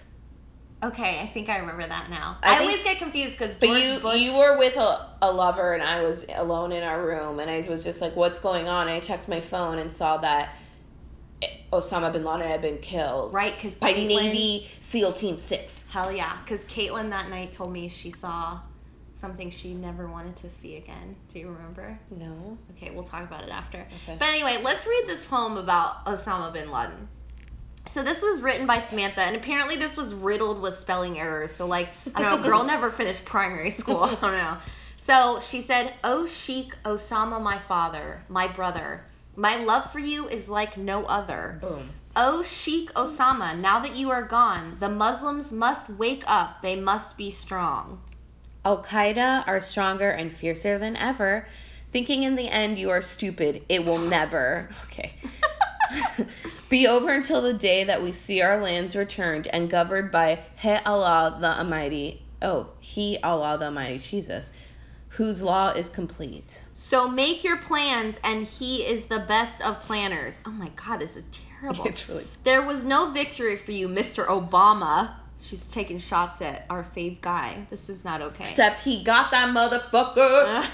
Okay, 0.82 1.20
I 1.20 1.28
think 1.28 1.48
I 1.48 1.58
remember 1.58 1.86
that 1.86 2.10
now. 2.10 2.38
I 2.42 2.54
I, 2.54 2.58
think- 2.58 2.70
always 2.70 2.84
get 2.84 2.98
confused 2.98 3.38
because 3.38 3.54
But 3.56 3.68
you 3.68 4.00
Bush. 4.00 4.20
you 4.20 4.36
were 4.36 4.58
with 4.58 4.76
a, 4.76 5.10
a 5.22 5.32
lover 5.32 5.74
and 5.74 5.82
I 5.82 6.02
was 6.02 6.26
alone 6.34 6.72
in 6.72 6.82
our 6.82 7.04
room 7.06 7.38
and 7.38 7.48
I 7.48 7.60
was 7.68 7.84
just 7.84 8.00
like, 8.00 8.16
what's 8.16 8.40
going 8.40 8.66
on? 8.66 8.88
And 8.88 8.96
I 8.96 9.00
checked 9.00 9.28
my 9.28 9.40
phone 9.40 9.78
and 9.78 9.92
saw 9.92 10.16
that 10.18 10.56
Osama 11.72 12.12
bin 12.12 12.24
Laden 12.24 12.46
had 12.46 12.62
been 12.62 12.78
killed 12.78 13.32
right, 13.32 13.54
because 13.56 13.76
by 13.76 13.92
Navy 13.92 14.68
SEAL 14.80 15.12
Team 15.14 15.38
Six. 15.38 15.84
Hell 15.88 16.12
yeah, 16.12 16.38
because 16.44 16.64
Caitlin 16.66 17.10
that 17.10 17.30
night 17.30 17.52
told 17.52 17.72
me 17.72 17.88
she 17.88 18.10
saw 18.10 18.60
something 19.14 19.50
she 19.50 19.72
never 19.74 20.08
wanted 20.08 20.34
to 20.36 20.50
see 20.50 20.76
again. 20.76 21.14
Do 21.28 21.38
you 21.38 21.48
remember? 21.48 21.98
No. 22.10 22.58
Okay, 22.72 22.90
we'll 22.90 23.04
talk 23.04 23.22
about 23.22 23.44
it 23.44 23.50
after. 23.50 23.78
Okay. 23.78 24.16
But 24.18 24.28
anyway, 24.28 24.58
let's 24.62 24.84
read 24.86 25.04
this 25.06 25.24
poem 25.24 25.56
about 25.56 26.04
Osama 26.06 26.52
bin 26.52 26.70
Laden. 26.70 27.08
So 27.86 28.02
this 28.02 28.22
was 28.22 28.40
written 28.40 28.66
by 28.66 28.80
Samantha, 28.80 29.20
and 29.20 29.36
apparently 29.36 29.76
this 29.76 29.96
was 29.96 30.14
riddled 30.14 30.62
with 30.62 30.78
spelling 30.78 31.18
errors. 31.18 31.52
So 31.52 31.66
like, 31.66 31.88
I 32.14 32.22
don't 32.22 32.42
know, 32.42 32.48
girl 32.48 32.64
never 32.66 32.90
finished 32.90 33.24
primary 33.24 33.70
school. 33.70 34.02
I 34.04 34.14
don't 34.14 34.32
know. 34.32 34.56
So 34.98 35.40
she 35.40 35.60
said, 35.60 35.92
"Oh 36.04 36.26
Sheikh 36.26 36.74
Osama, 36.84 37.42
my 37.42 37.58
father, 37.58 38.22
my 38.28 38.46
brother, 38.46 39.04
my 39.36 39.56
love 39.56 39.90
for 39.90 39.98
you 39.98 40.28
is 40.28 40.48
like 40.48 40.76
no 40.76 41.04
other. 41.04 41.58
Boom. 41.60 41.90
Oh 42.14 42.42
Sheikh 42.42 42.92
Osama, 42.94 43.58
now 43.58 43.80
that 43.80 43.96
you 43.96 44.10
are 44.10 44.22
gone, 44.22 44.76
the 44.78 44.88
Muslims 44.88 45.50
must 45.50 45.90
wake 45.90 46.22
up. 46.26 46.62
They 46.62 46.76
must 46.76 47.16
be 47.16 47.30
strong." 47.30 48.00
Al 48.64 48.84
Qaeda 48.84 49.42
are 49.48 49.60
stronger 49.60 50.08
and 50.08 50.32
fiercer 50.32 50.78
than 50.78 50.96
ever. 50.96 51.46
Thinking 51.92 52.22
in 52.22 52.36
the 52.36 52.48
end 52.48 52.78
you 52.78 52.90
are 52.90 53.02
stupid, 53.02 53.64
it 53.68 53.84
will 53.84 53.98
never. 54.08 54.68
Okay. 54.84 55.12
Be 56.68 56.86
over 56.86 57.10
until 57.10 57.42
the 57.42 57.52
day 57.52 57.84
that 57.84 58.02
we 58.02 58.12
see 58.12 58.42
our 58.42 58.62
lands 58.62 58.96
returned 58.96 59.46
and 59.46 59.70
governed 59.70 60.10
by 60.10 60.40
He 60.56 60.70
Allah 60.86 61.38
the 61.40 61.58
Almighty. 61.58 62.22
Oh, 62.40 62.68
He 62.80 63.18
Allah 63.22 63.58
the 63.58 63.66
Almighty, 63.66 63.98
Jesus, 63.98 64.50
whose 65.08 65.42
law 65.42 65.70
is 65.70 65.90
complete. 65.90 66.62
So 66.74 67.08
make 67.08 67.44
your 67.44 67.56
plans, 67.58 68.18
and 68.22 68.46
he 68.46 68.84
is 68.84 69.04
the 69.04 69.20
best 69.20 69.62
of 69.62 69.80
planners. 69.80 70.38
Oh 70.44 70.50
my 70.50 70.70
God, 70.70 70.98
this 70.98 71.16
is 71.16 71.24
terrible. 71.30 71.84
It's 71.86 72.08
really 72.08 72.26
There 72.44 72.62
was 72.62 72.84
no 72.84 73.12
victory 73.12 73.56
for 73.56 73.70
you, 73.70 73.88
Mr. 73.88 74.26
Obama. 74.26 75.14
She's 75.42 75.66
taking 75.68 75.98
shots 75.98 76.40
at 76.40 76.66
our 76.70 76.84
fave 76.96 77.20
guy. 77.20 77.66
This 77.68 77.90
is 77.90 78.04
not 78.04 78.22
okay. 78.22 78.44
except 78.44 78.78
he 78.78 79.02
got 79.02 79.30
that 79.32 79.48
motherfucker. 79.48 80.64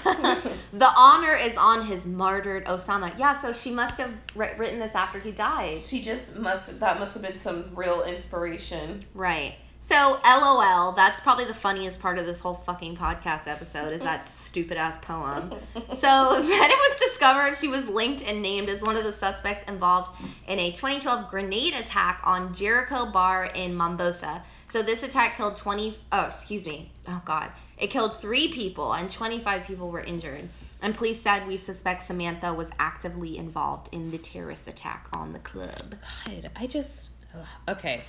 the 0.73 0.91
honor 0.95 1.35
is 1.35 1.57
on 1.57 1.85
his 1.87 2.05
martyred 2.05 2.65
Osama. 2.65 3.17
Yeah, 3.17 3.39
so 3.41 3.51
she 3.51 3.71
must 3.71 3.97
have 3.97 4.11
wri- 4.35 4.57
written 4.59 4.79
this 4.79 4.93
after 4.93 5.19
he 5.19 5.31
died. 5.31 5.79
she 5.79 6.01
just 6.01 6.37
must 6.37 6.79
that 6.79 6.99
must 6.99 7.15
have 7.15 7.23
been 7.23 7.35
some 7.35 7.71
real 7.75 8.03
inspiration. 8.03 9.01
Right. 9.15 9.55
So, 9.81 10.19
LOL, 10.23 10.91
that's 10.91 11.19
probably 11.19 11.45
the 11.45 11.53
funniest 11.55 11.99
part 11.99 12.19
of 12.19 12.27
this 12.27 12.39
whole 12.39 12.61
fucking 12.63 12.95
podcast 12.95 13.47
episode 13.47 13.91
is 13.91 14.01
that 14.01 14.29
stupid 14.49 14.77
ass 14.77 14.97
poem. 15.01 15.51
So, 15.97 16.41
then 16.41 16.69
it 16.71 16.77
was 16.77 16.99
discovered 16.99 17.55
she 17.55 17.69
was 17.69 17.87
linked 17.87 18.21
and 18.21 18.41
named 18.43 18.69
as 18.69 18.83
one 18.83 18.97
of 18.97 19.03
the 19.03 19.11
suspects 19.11 19.63
involved 19.67 20.21
in 20.47 20.59
a 20.59 20.71
2012 20.73 21.31
grenade 21.31 21.73
attack 21.73 22.21
on 22.23 22.53
Jericho 22.53 23.11
Bar 23.11 23.45
in 23.55 23.73
Mombosa. 23.73 24.43
So, 24.69 24.83
this 24.83 25.03
attack 25.03 25.35
killed 25.35 25.55
20, 25.55 25.97
oh, 26.11 26.25
excuse 26.25 26.65
me, 26.65 26.91
oh 27.07 27.21
god. 27.25 27.51
It 27.79 27.89
killed 27.89 28.19
three 28.19 28.53
people 28.53 28.93
and 28.93 29.09
25 29.09 29.65
people 29.65 29.89
were 29.89 30.01
injured. 30.01 30.47
And 30.81 30.95
police 30.95 31.21
said 31.21 31.47
we 31.47 31.57
suspect 31.57 32.03
Samantha 32.03 32.53
was 32.53 32.69
actively 32.79 33.37
involved 33.37 33.89
in 33.91 34.11
the 34.11 34.17
terrorist 34.17 34.67
attack 34.67 35.07
on 35.11 35.33
the 35.33 35.39
club. 35.39 35.95
God, 36.25 36.51
I 36.55 36.67
just 36.67 37.09
ugh. 37.35 37.47
okay. 37.67 38.03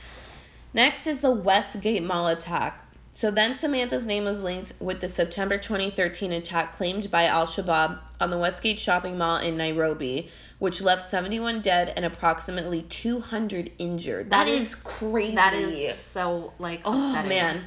Next 0.73 1.07
is 1.07 1.23
the 1.23 1.33
Westgate 1.33 2.05
Mall 2.05 2.29
attack. 2.29 2.85
So 3.13 3.31
then 3.31 3.55
Samantha's 3.55 4.07
name 4.07 4.25
was 4.25 4.43
linked 4.43 4.73
with 4.79 5.01
the 5.01 5.09
September 5.09 5.59
2013 5.59 6.33
attack 6.33 6.77
claimed 6.77 7.11
by 7.11 7.25
Al 7.25 7.47
Shabaab 7.47 7.99
on 8.21 8.31
the 8.31 8.39
Westgate 8.39 8.79
shopping 8.79 9.19
mall 9.19 9.39
in 9.39 9.57
Nairobi, 9.57 10.31
which 10.61 10.81
left 10.81 11.09
71 11.11 11.61
dead 11.63 11.93
and 11.97 12.05
approximately 12.05 12.83
200 12.83 13.73
injured. 13.79 14.31
That 14.31 14.45
that 14.45 14.49
is, 14.49 14.69
is- 14.69 14.75
crazy. 14.77 15.35
That 15.35 15.55
is 15.55 15.97
so, 15.99 16.53
like, 16.61 16.83
Oh 16.85 17.09
upsetting. 17.09 17.29
man. 17.29 17.65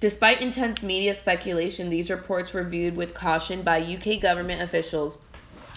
Despite 0.00 0.40
intense 0.42 0.82
media 0.82 1.14
speculation, 1.14 1.88
these 1.88 2.10
reports 2.10 2.52
were 2.52 2.62
viewed 2.64 2.94
with 2.96 3.14
caution 3.14 3.62
by 3.62 3.78
UK 3.80 4.20
government 4.20 4.60
officials, 4.60 5.16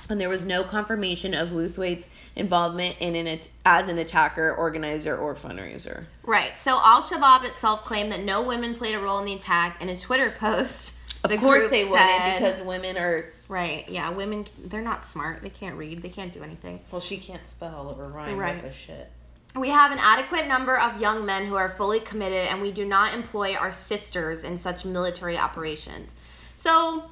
and 0.10 0.20
there 0.20 0.28
was 0.30 0.44
no 0.44 0.64
confirmation 0.64 1.34
of 1.34 1.50
Lewthwaite's 1.50 2.10
involvement 2.36 2.98
in 3.00 3.16
an 3.16 3.28
at- 3.28 3.48
as 3.66 3.88
an 3.88 3.98
attacker, 3.98 4.54
organizer, 4.54 5.18
or 5.18 5.34
fundraiser. 5.36 6.06
Right. 6.24 6.58
So 6.58 6.72
Al 6.72 7.02
Shabaab 7.02 7.46
itself 7.46 7.86
claimed 7.86 8.12
that 8.12 8.22
no 8.22 8.42
women 8.44 8.76
played 8.76 8.96
a 8.96 9.00
role 9.00 9.20
in 9.20 9.26
the 9.26 9.34
attack. 9.34 9.82
In 9.82 9.88
a 9.90 9.98
Twitter 9.98 10.32
post, 10.40 10.92
Of 11.34 11.40
the 11.40 11.46
course 11.46 11.70
they 11.70 11.84
said- 11.84 11.92
wouldn't 11.92 12.40
because 12.40 12.62
women 12.62 12.98
are 12.98 13.26
right, 13.50 13.88
yeah, 13.90 14.10
women 14.12 14.46
they're 14.66 14.82
not 14.82 15.06
smart. 15.06 15.42
They 15.42 15.50
can't 15.50 15.76
read. 15.76 16.02
They 16.02 16.10
can't 16.10 16.32
do 16.32 16.44
anything. 16.44 16.80
well, 16.92 17.02
she 17.02 17.18
can't 17.18 17.46
spell 17.48 17.96
or 17.98 18.08
rhyme 18.10 18.38
Right. 18.38 18.56
with 18.62 18.72
the 18.72 18.78
shit. 18.78 19.12
We 19.56 19.70
have 19.70 19.92
an 19.92 19.98
adequate 20.00 20.48
number 20.48 20.78
of 20.78 21.02
young 21.02 21.26
men 21.26 21.48
who 21.48 21.56
are 21.56 21.70
fully 21.70 22.00
committed, 22.00 22.48
and 22.48 22.62
we 22.62 22.72
do 22.72 22.86
not 22.86 23.14
employ 23.14 23.56
our 23.56 23.72
sisters 23.72 24.44
in 24.44 24.60
such 24.60 24.86
military 24.86 25.38
operations. 25.38 26.14
So, 26.58 27.04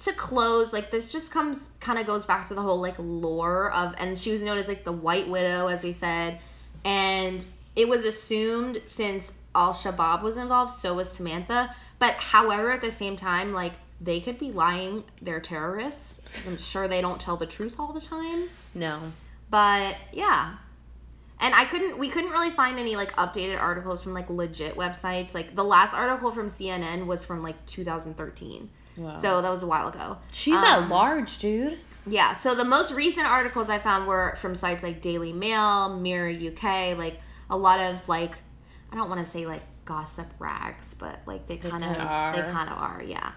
to 0.00 0.12
close, 0.12 0.72
like 0.72 0.90
this 0.90 1.10
just 1.10 1.30
comes 1.30 1.70
kind 1.80 1.98
of 1.98 2.06
goes 2.06 2.24
back 2.24 2.46
to 2.48 2.54
the 2.54 2.62
whole 2.62 2.80
like 2.80 2.94
lore 2.98 3.72
of, 3.72 3.94
and 3.98 4.18
she 4.18 4.30
was 4.32 4.42
known 4.42 4.58
as 4.58 4.68
like 4.68 4.84
the 4.84 4.92
White 4.92 5.28
Widow, 5.28 5.68
as 5.68 5.82
we 5.82 5.92
said, 5.92 6.38
and 6.84 7.44
it 7.76 7.88
was 7.88 8.04
assumed 8.04 8.80
since 8.86 9.32
Al 9.54 9.72
Shabaab 9.74 10.22
was 10.22 10.36
involved, 10.36 10.78
so 10.78 10.94
was 10.94 11.10
Samantha. 11.10 11.74
But 12.02 12.14
however, 12.14 12.72
at 12.72 12.80
the 12.80 12.90
same 12.90 13.16
time, 13.16 13.52
like 13.52 13.74
they 14.00 14.18
could 14.18 14.36
be 14.36 14.50
lying, 14.50 15.04
they're 15.20 15.38
terrorists. 15.38 16.20
I'm 16.48 16.58
sure 16.58 16.88
they 16.88 17.00
don't 17.00 17.20
tell 17.20 17.36
the 17.36 17.46
truth 17.46 17.76
all 17.78 17.92
the 17.92 18.00
time. 18.00 18.48
No. 18.74 19.00
But 19.50 19.94
yeah. 20.12 20.56
And 21.38 21.54
I 21.54 21.64
couldn't 21.64 22.00
we 22.00 22.08
couldn't 22.08 22.32
really 22.32 22.50
find 22.50 22.80
any 22.80 22.96
like 22.96 23.12
updated 23.12 23.60
articles 23.60 24.02
from 24.02 24.14
like 24.14 24.28
legit 24.30 24.74
websites. 24.76 25.32
Like 25.32 25.54
the 25.54 25.62
last 25.62 25.94
article 25.94 26.32
from 26.32 26.48
CNN 26.48 27.06
was 27.06 27.24
from 27.24 27.40
like 27.40 27.64
2013. 27.66 28.68
Wow. 28.96 29.14
So 29.14 29.40
that 29.40 29.48
was 29.48 29.62
a 29.62 29.68
while 29.68 29.86
ago. 29.86 30.18
she's 30.32 30.58
um, 30.58 30.64
at 30.64 30.88
large, 30.88 31.38
dude. 31.38 31.78
Yeah, 32.08 32.32
so 32.32 32.56
the 32.56 32.64
most 32.64 32.92
recent 32.92 33.28
articles 33.28 33.68
I 33.68 33.78
found 33.78 34.08
were 34.08 34.34
from 34.38 34.56
sites 34.56 34.82
like 34.82 35.02
Daily 35.02 35.32
Mail, 35.32 36.00
Mirror 36.00 36.30
UK, 36.50 36.98
like 36.98 37.20
a 37.48 37.56
lot 37.56 37.78
of 37.78 38.08
like 38.08 38.36
I 38.90 38.96
don't 38.96 39.08
want 39.08 39.24
to 39.24 39.30
say 39.30 39.46
like 39.46 39.62
gossip 39.84 40.28
rags, 40.38 40.94
but 40.98 41.20
like 41.26 41.46
they 41.46 41.56
They 41.56 41.70
kind 41.70 41.84
of 41.84 41.90
kinda 41.90 42.32
they 42.34 42.52
kind 42.52 42.68
of 42.70 42.78
are, 42.78 43.02
yeah. 43.02 43.32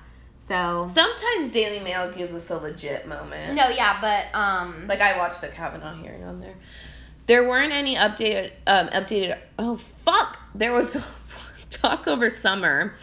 So 0.47 0.87
Sometimes 0.93 1.51
Daily 1.51 1.79
Mail 1.79 2.11
gives 2.11 2.35
us 2.35 2.49
a 2.51 2.57
legit 2.57 3.07
moment. 3.07 3.55
no, 3.55 3.69
yeah, 3.69 3.99
but 4.01 4.37
um 4.37 4.87
Like 4.87 5.01
I 5.01 5.17
watched 5.17 5.41
the 5.41 5.47
Kavanaugh 5.47 5.95
hearing 5.95 6.23
on 6.23 6.39
there. 6.39 6.55
There 7.27 7.47
weren't 7.47 7.73
any 7.73 7.95
updated 7.95 8.51
um 8.67 8.87
updated 8.89 9.37
oh 9.57 9.77
fuck. 9.77 10.37
There 10.53 10.71
was 10.71 11.03
talk 11.71 12.07
over 12.07 12.29
summer 12.29 12.93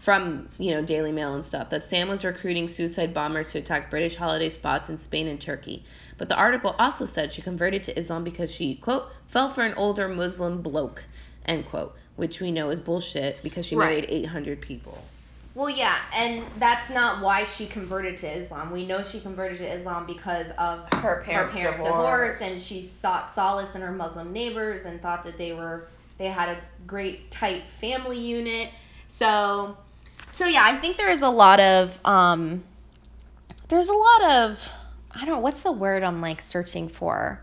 from, 0.00 0.48
you 0.58 0.70
know, 0.72 0.82
Daily 0.82 1.12
Mail 1.12 1.34
and 1.34 1.44
stuff 1.44 1.70
that 1.70 1.84
Sam 1.84 2.08
was 2.08 2.24
recruiting 2.24 2.68
suicide 2.68 3.12
bombers 3.12 3.52
to 3.52 3.58
attack 3.58 3.90
British 3.90 4.16
holiday 4.16 4.48
spots 4.48 4.88
in 4.88 4.96
Spain 4.96 5.26
and 5.28 5.38
Turkey. 5.40 5.84
But 6.16 6.28
the 6.28 6.36
article 6.36 6.74
also 6.78 7.04
said 7.04 7.32
she 7.32 7.42
converted 7.42 7.82
to 7.84 7.98
Islam 7.98 8.24
because 8.24 8.50
she, 8.50 8.76
quote, 8.76 9.08
fell 9.28 9.50
for 9.50 9.62
an 9.62 9.74
older 9.74 10.08
Muslim 10.08 10.62
bloke, 10.62 11.04
end 11.44 11.66
quote, 11.68 11.94
which 12.20 12.40
we 12.40 12.52
know 12.52 12.68
is 12.70 12.78
bullshit 12.78 13.42
because 13.42 13.64
she 13.66 13.74
Right. 13.74 13.88
married 13.88 14.06
800 14.08 14.60
people. 14.60 15.02
Well, 15.54 15.68
yeah, 15.70 15.96
and 16.14 16.44
that's 16.58 16.88
not 16.90 17.22
why 17.22 17.42
she 17.44 17.66
converted 17.66 18.18
to 18.18 18.28
Islam. 18.30 18.70
We 18.70 18.86
know 18.86 19.02
she 19.02 19.18
converted 19.18 19.58
to 19.58 19.66
Islam 19.66 20.06
because 20.06 20.46
of 20.58 20.88
Her 20.92 21.22
parents' 21.24 21.54
divorce, 21.56 21.78
divorce. 21.78 22.40
and 22.40 22.60
she 22.62 22.84
sought 22.84 23.32
solace 23.34 23.74
in 23.74 23.80
her 23.82 23.90
Muslim 23.90 24.32
neighbors 24.32 24.84
and 24.84 25.00
thought 25.02 25.24
that 25.24 25.38
they 25.38 25.52
were 25.52 25.88
they 26.18 26.26
had 26.28 26.50
a 26.50 26.58
great 26.86 27.30
tight 27.30 27.62
family 27.80 28.18
unit. 28.18 28.68
So, 29.08 29.76
so 30.30 30.44
yeah, 30.46 30.62
I 30.64 30.78
think 30.78 30.98
there 30.98 31.10
is 31.10 31.22
a 31.22 31.30
lot 31.30 31.58
of 31.58 31.98
um, 32.04 32.62
there's 33.68 33.88
a 33.88 33.92
lot 33.92 34.22
of 34.30 34.68
I 35.10 35.24
don't 35.24 35.34
know 35.36 35.40
what's 35.40 35.62
the 35.64 35.72
word 35.72 36.04
I'm 36.04 36.20
like 36.20 36.40
searching 36.42 36.88
for. 36.88 37.40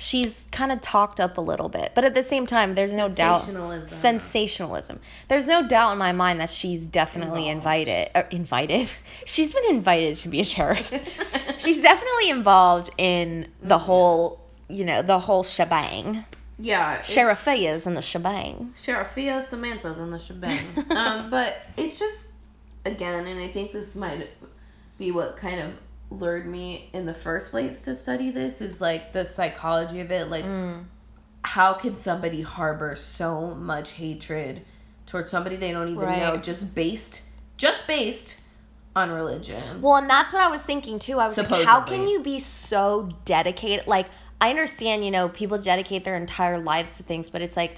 She's 0.00 0.44
kind 0.52 0.70
of 0.70 0.80
talked 0.80 1.18
up 1.18 1.38
a 1.38 1.40
little 1.40 1.68
bit, 1.68 1.90
but 1.96 2.04
at 2.04 2.14
the 2.14 2.22
same 2.22 2.46
time, 2.46 2.76
there's 2.76 2.92
no 2.92 3.08
doubt 3.08 3.46
Sensationalism. 3.88 5.00
There's 5.26 5.48
no 5.48 5.66
doubt 5.66 5.90
in 5.92 5.98
my 5.98 6.12
mind 6.12 6.38
that 6.40 6.50
she's 6.50 6.82
definitely 6.86 7.48
Involved. 7.48 7.88
invited. 7.88 8.10
Uh, 8.14 8.22
invited. 8.30 8.88
She's 9.24 9.52
been 9.52 9.64
invited 9.70 10.16
to 10.18 10.28
be 10.28 10.40
a 10.40 10.44
terrorist. 10.44 10.94
she's 11.58 11.82
definitely 11.82 12.30
involved 12.30 12.90
in 12.96 13.48
the 13.60 13.66
Mm, 13.66 13.70
yeah. 13.70 13.78
whole, 13.78 14.40
you 14.68 14.84
know, 14.84 15.02
the 15.02 15.18
whole 15.18 15.42
shebang. 15.42 16.24
Yeah. 16.60 17.02
Sherifia's 17.02 17.86
in 17.88 17.94
the 17.94 18.02
shebang. 18.02 18.74
Sharafia 18.82 19.42
Samantha's 19.42 19.98
in 19.98 20.10
the 20.10 20.18
shebang. 20.20 20.60
um, 20.90 21.28
but 21.28 21.56
it's 21.76 21.98
just 21.98 22.24
again, 22.84 23.26
and 23.26 23.40
I 23.40 23.48
think 23.48 23.72
this 23.72 23.96
might 23.96 24.28
be 24.96 25.10
what 25.10 25.36
kind 25.36 25.60
of 25.60 25.72
lured 26.10 26.46
me 26.46 26.88
in 26.92 27.06
the 27.06 27.14
first 27.14 27.50
place 27.50 27.82
to 27.82 27.94
study 27.94 28.30
this 28.30 28.60
is 28.60 28.80
like 28.80 29.12
the 29.12 29.24
psychology 29.24 30.00
of 30.00 30.10
it. 30.10 30.28
Like, 30.28 30.44
Mm. 30.44 30.84
how 31.42 31.74
can 31.74 31.96
somebody 31.96 32.42
harbor 32.42 32.94
so 32.96 33.54
much 33.54 33.92
hatred 33.92 34.64
towards 35.06 35.30
somebody 35.30 35.56
they 35.56 35.72
don't 35.72 35.88
even 35.88 36.00
Right. 36.04 36.18
know 36.18 36.36
just 36.36 36.74
based 36.74 37.22
just 37.56 37.86
based 37.86 38.36
on 38.94 39.10
religion? 39.10 39.82
Well, 39.82 39.96
and 39.96 40.08
that's 40.08 40.32
what 40.32 40.42
I 40.42 40.48
was 40.48 40.62
thinking 40.62 40.98
too. 40.98 41.18
I 41.18 41.26
was 41.26 41.36
like, 41.36 41.48
how 41.48 41.80
can 41.82 42.06
you 42.08 42.20
be 42.20 42.38
so 42.38 43.08
dedicated? 43.24 43.86
Like, 43.86 44.06
I 44.40 44.50
understand, 44.50 45.04
you 45.04 45.10
know, 45.10 45.28
people 45.28 45.58
dedicate 45.58 46.04
their 46.04 46.16
entire 46.16 46.58
lives 46.58 46.96
to 46.98 47.02
things, 47.02 47.28
but 47.28 47.42
it's 47.42 47.56
like, 47.56 47.76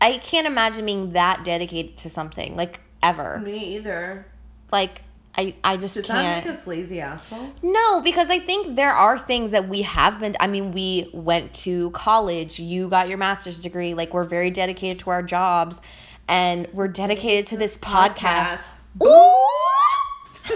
I 0.00 0.18
can't 0.18 0.46
imagine 0.48 0.84
being 0.84 1.12
that 1.12 1.44
dedicated 1.44 1.96
to 1.98 2.10
something, 2.10 2.56
like, 2.56 2.80
ever. 3.02 3.38
Me 3.38 3.76
either. 3.76 4.26
Like, 4.72 5.02
I, 5.36 5.54
I 5.64 5.78
just 5.78 5.94
Does 5.94 6.06
can't. 6.06 6.44
that 6.44 6.46
make 6.46 6.58
us 6.60 6.66
lazy 6.66 7.00
assholes? 7.00 7.54
No, 7.62 8.02
because 8.02 8.28
I 8.28 8.38
think 8.38 8.76
there 8.76 8.90
are 8.92 9.18
things 9.18 9.52
that 9.52 9.66
we 9.68 9.80
have 9.82 10.20
been. 10.20 10.36
I 10.38 10.46
mean, 10.46 10.72
we 10.72 11.08
went 11.14 11.54
to 11.64 11.90
college. 11.92 12.60
You 12.60 12.88
got 12.88 13.08
your 13.08 13.16
master's 13.18 13.62
degree. 13.62 13.94
Like, 13.94 14.12
we're 14.12 14.24
very 14.24 14.50
dedicated 14.50 14.98
to 15.00 15.10
our 15.10 15.22
jobs, 15.22 15.80
and 16.28 16.68
we're 16.74 16.88
dedicated 16.88 17.46
to 17.48 17.56
this 17.56 17.78
podcast. 17.78 18.60
Ooh! 19.02 19.32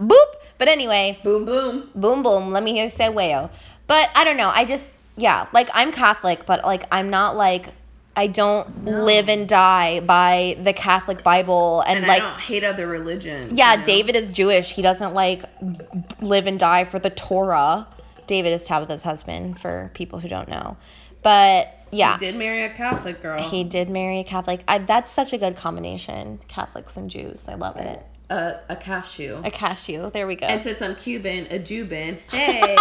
Boop. 0.00 0.26
But 0.58 0.68
anyway, 0.68 1.18
Boom 1.22 1.44
boom. 1.44 1.90
boom, 1.94 2.22
boom. 2.22 2.50
Let 2.52 2.62
me 2.62 2.72
hear 2.72 2.84
you 2.84 2.90
say 2.90 3.08
wayo. 3.08 3.50
But 3.86 4.10
I 4.14 4.24
don't 4.24 4.36
know. 4.36 4.48
I 4.52 4.64
just, 4.64 4.86
yeah, 5.16 5.46
like 5.52 5.68
I'm 5.74 5.92
Catholic, 5.92 6.46
but 6.46 6.64
like 6.64 6.84
I'm 6.90 7.10
not 7.10 7.36
like. 7.36 7.66
I 8.18 8.26
don't 8.26 8.82
No. 8.84 9.04
live 9.04 9.28
and 9.28 9.48
die 9.48 10.00
by 10.00 10.56
the 10.62 10.72
Catholic 10.72 11.22
Bible 11.22 11.82
and, 11.82 11.98
And 11.98 12.06
like 12.08 12.20
I 12.22 12.30
don't 12.30 12.40
hate 12.40 12.64
other 12.64 12.86
religions. 12.88 13.56
yeah, 13.56 13.72
you 13.74 13.78
know? 13.78 13.84
David 13.84 14.16
is 14.16 14.30
Jewish. 14.32 14.70
He 14.70 14.82
doesn't 14.82 15.14
like 15.14 15.44
live 16.20 16.46
and 16.48 16.58
die 16.58 16.84
for 16.84 16.98
the 16.98 17.10
Torah. 17.10 17.86
David 18.26 18.52
is 18.54 18.64
Tabitha's 18.64 19.02
husband, 19.04 19.60
for 19.60 19.90
people 19.94 20.18
who 20.18 20.28
don't 20.28 20.48
know. 20.48 20.76
But 21.22 21.68
yeah, 21.92 22.18
He 22.18 22.26
did 22.26 22.34
marry 22.36 22.64
a 22.64 22.70
Catholic 22.74 23.22
girl. 23.22 23.40
he 23.42 23.62
did 23.64 23.88
marry 23.88 24.18
a 24.20 24.24
Catholic. 24.24 24.62
I, 24.66 24.78
that's 24.78 25.10
such 25.12 25.32
a 25.32 25.38
good 25.38 25.56
combination, 25.56 26.38
Catholics 26.48 26.96
and 26.96 27.08
Jews. 27.08 27.42
I 27.48 27.54
love 27.54 27.76
it. 27.76 28.04
a, 28.30 28.56
a 28.68 28.76
cashew. 28.76 29.40
A 29.44 29.50
cashew. 29.50 30.10
There 30.10 30.26
we 30.26 30.34
go. 30.36 30.46
And 30.46 30.62
since 30.62 30.82
I'm 30.82 30.96
Cuban, 30.96 31.46
a 31.50 31.58
Jubin. 31.60 32.18
Hey. 32.30 32.76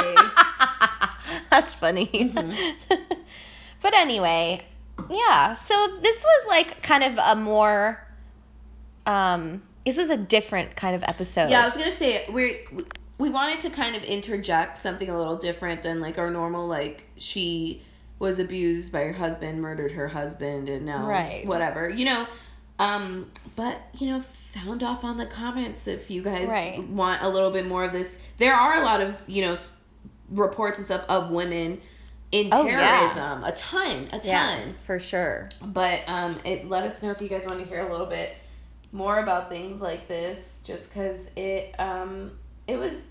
That's 1.51 1.75
funny. 1.75 2.07
Mhm. 2.07 2.75
but 3.81 3.93
anyway, 3.93 4.65
yeah. 5.09 5.53
So 5.53 5.73
this 6.01 6.23
was 6.23 6.47
like 6.49 6.81
kind 6.81 7.03
of 7.03 7.17
a 7.17 7.35
more 7.39 7.99
um 9.05 9.61
this 9.85 9.97
was 9.97 10.09
a 10.09 10.17
different 10.17 10.75
kind 10.75 10.95
of 10.95 11.03
episode. 11.03 11.49
yeah, 11.49 11.61
I 11.61 11.65
was 11.65 11.75
gonna 11.77 11.91
say 11.91 12.25
we 12.31 12.65
we 13.17 13.29
wanted 13.29 13.59
to 13.59 13.69
kind 13.69 13.95
of 13.95 14.03
interject 14.03 14.77
something 14.77 15.09
a 15.09 15.17
little 15.17 15.37
different 15.37 15.81
than 15.83 16.01
like 16.01 16.17
our 16.17 16.29
normal 16.29 16.67
like 16.67 17.03
she 17.17 17.81
was 18.19 18.39
abused 18.39 18.91
by 18.91 19.01
her 19.03 19.13
husband, 19.13 19.61
murdered 19.61 19.91
her 19.91 20.07
husband, 20.07 20.69
and 20.69 20.85
now 20.85 21.05
Right. 21.07 21.45
whatever. 21.45 21.89
You 21.89 22.05
know. 22.05 22.27
Um, 22.79 23.31
but 23.55 23.79
you 23.93 24.07
know, 24.11 24.19
sound 24.19 24.83
off 24.83 25.03
on 25.03 25.17
the 25.17 25.25
comments 25.25 25.87
if 25.87 26.11
you 26.11 26.21
guys 26.21 26.47
Right. 26.47 26.87
want 26.89 27.23
a 27.23 27.29
little 27.29 27.49
bit 27.49 27.65
more 27.65 27.83
of 27.83 27.91
this. 27.91 28.19
There 28.37 28.53
are 28.53 28.81
a 28.81 28.85
lot 28.85 29.01
of 29.01 29.19
you 29.27 29.43
know 29.47 29.57
reports 30.29 30.77
and 30.77 30.85
stuff 30.85 31.03
of 31.09 31.31
women 31.31 31.81
in 32.31 32.49
Oh, 32.51 32.65
yeah. 32.65 33.09
terrorism, 33.11 33.43
a 33.43 33.51
ton, 33.53 34.07
a 34.11 34.19
ton. 34.19 34.21
yeah, 34.25 34.59
for 34.85 34.99
sure. 34.99 35.49
But 35.61 36.01
um, 36.07 36.39
it 36.43 36.67
let 36.67 36.83
us 36.83 37.01
know 37.01 37.11
if 37.11 37.21
you 37.21 37.29
guys 37.29 37.45
want 37.45 37.59
to 37.59 37.65
hear 37.65 37.85
a 37.87 37.91
little 37.91 38.05
bit 38.05 38.33
more 38.91 39.19
about 39.19 39.49
things 39.49 39.81
like 39.81 40.07
this, 40.07 40.61
just 40.65 40.89
because 40.89 41.29
it 41.35 41.73
um 41.79 42.31
it 42.67 42.77
was 42.77 43.03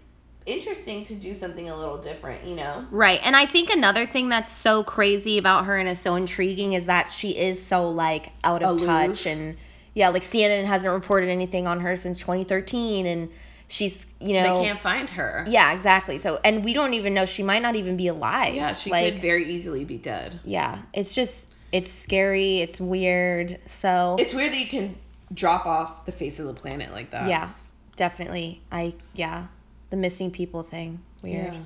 interesting 0.44 1.02
to 1.05 1.14
do 1.14 1.35
something 1.35 1.68
a 1.70 1.76
little 1.76 1.98
different, 1.98 2.44
you 2.46 2.55
know. 2.55 2.85
Right. 2.90 3.20
And 3.24 3.35
I 3.35 3.46
think 3.46 3.70
another 3.70 4.07
thing 4.07 4.29
that's 4.29 4.52
so 4.52 4.85
crazy 4.85 5.38
about 5.38 5.64
her 5.64 5.76
and 5.76 5.88
is 5.88 5.98
so 5.98 6.14
intriguing 6.14 6.74
is 6.74 6.87
that 6.87 7.11
she 7.11 7.31
is 7.37 7.61
so 7.64 7.88
like 7.88 8.31
out 8.44 8.62
of 8.62 8.76
Aloof. 8.76 8.87
touch 8.87 9.26
and 9.26 9.57
yeah, 9.94 10.11
like 10.11 10.22
CNN 10.22 10.64
hasn't 10.66 10.92
reported 10.94 11.31
anything 11.31 11.66
on 11.66 11.81
her 11.81 11.96
since 11.96 12.20
2013 12.20 13.07
and 13.07 13.31
she's, 13.68 14.05
you 14.20 14.35
know, 14.35 14.57
They 14.57 14.64
can't 14.64 14.79
find 14.79 15.09
her. 15.11 15.44
Yeah, 15.48 15.72
exactly. 15.72 16.18
So 16.18 16.40
and 16.44 16.64
we 16.64 16.72
don't 16.72 16.94
even 16.94 17.14
know 17.14 17.26
she 17.26 17.42
might 17.42 17.62
not 17.62 17.76
even 17.76 17.96
be 17.96 18.09
alive. 18.09 18.55
Yeah, 18.55 18.74
she 18.74 18.90
like, 18.90 19.12
could 19.12 19.22
very 19.22 19.52
easily 19.52 19.85
be 19.85 19.98
dead. 19.98 20.38
Yeah, 20.44 20.83
it's 20.92 21.14
just 21.14 21.48
it's 21.72 21.90
scary, 21.90 22.61
it's 22.61 22.81
weird. 22.81 23.59
So 23.66 24.16
It's 24.18 24.35
weird 24.35 24.52
that 24.52 24.59
you 24.59 24.68
can 24.68 24.96
drop 25.35 25.66
off 25.66 26.07
the 26.07 26.12
face 26.12 26.38
of 26.38 26.46
the 26.46 26.55
planet 26.55 26.92
like 26.92 27.11
that. 27.11 27.29
yeah, 27.29 27.50
definitely. 27.96 28.62
I 28.70 28.94
yeah, 29.14 29.46
the 29.90 29.96
missing 29.96 30.31
people 30.31 30.62
thing. 30.62 31.00
Weird. 31.22 31.55
Yeah. 31.55 31.61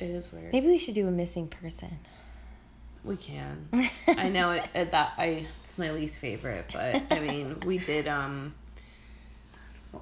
It 0.00 0.10
is 0.10 0.32
weird. 0.32 0.52
Maybe 0.52 0.66
we 0.66 0.78
should 0.78 0.94
do 0.94 1.06
a 1.06 1.12
missing 1.12 1.46
person. 1.46 1.96
We 3.04 3.16
can. 3.16 3.68
I 4.08 4.28
know 4.28 4.50
it, 4.52 4.66
it 4.74 4.92
that 4.92 5.12
I 5.16 5.46
it's 5.64 5.78
my 5.78 5.92
least 5.92 6.18
favorite, 6.18 6.66
but 6.72 7.02
I 7.10 7.20
mean 7.20 7.60
we 7.64 7.78
did 7.78 8.08
um 8.08 8.54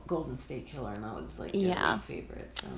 Golden 0.06 0.36
State 0.36 0.66
Killer 0.66 0.92
and 0.92 1.04
that 1.04 1.14
was 1.14 1.38
like 1.38 1.50
Yeah. 1.54 1.98
favorite. 1.98 2.56
So 2.58 2.68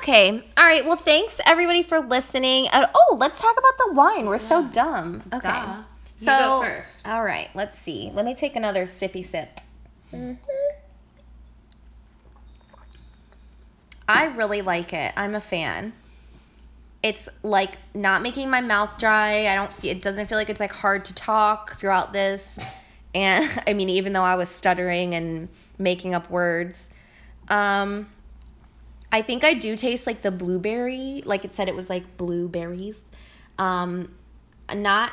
Okay. 0.00 0.42
All 0.56 0.64
right. 0.64 0.84
Well, 0.84 0.96
thanks 0.96 1.40
everybody 1.44 1.82
for 1.82 2.00
listening. 2.00 2.68
Uh, 2.68 2.86
oh, 2.94 3.16
let's 3.18 3.40
talk 3.40 3.56
about 3.58 3.78
the 3.78 3.92
wine. 3.94 4.26
We're 4.26 4.38
so 4.38 4.66
dumb. 4.68 5.22
Okay. 5.32 5.48
Duh. 5.48 5.82
You 6.18 6.26
So 6.26 6.32
go 6.38 6.60
first. 6.66 7.06
All 7.06 7.22
right. 7.22 7.48
Let's 7.54 7.78
see. 7.78 8.10
Let 8.14 8.24
me 8.24 8.34
take 8.34 8.56
another 8.56 8.84
sippy 8.84 9.24
sip. 9.24 9.60
I 14.08 14.24
really 14.26 14.62
like 14.62 14.92
it. 14.92 15.12
I'm 15.16 15.34
a 15.34 15.40
fan. 15.40 15.92
It's 17.02 17.28
like 17.42 17.76
not 17.94 18.22
making 18.22 18.50
my 18.50 18.60
mouth 18.60 18.98
dry. 18.98 19.46
I 19.48 19.54
don't. 19.56 19.72
Feel, 19.72 19.90
it 19.90 20.02
doesn't 20.02 20.26
feel 20.28 20.38
like 20.38 20.50
it's 20.50 20.60
like 20.60 20.72
hard 20.72 21.06
to 21.06 21.14
talk 21.14 21.78
throughout 21.78 22.12
this. 22.12 22.58
And 23.14 23.48
I 23.66 23.72
mean, 23.72 23.88
even 23.90 24.12
though 24.12 24.22
I 24.22 24.36
was 24.36 24.48
stuttering 24.48 25.14
and 25.14 25.48
making 25.82 26.14
up 26.14 26.30
words, 26.30 26.90
um, 27.48 28.08
I 29.10 29.22
think 29.22 29.44
I 29.44 29.54
do 29.54 29.76
taste 29.76 30.06
like 30.06 30.22
the 30.22 30.30
blueberry. 30.30 31.22
Like 31.26 31.44
it 31.44 31.54
said, 31.54 31.68
it 31.68 31.74
was 31.74 31.90
like 31.90 32.16
blueberries. 32.16 33.00
Um, 33.58 34.14
not. 34.74 35.12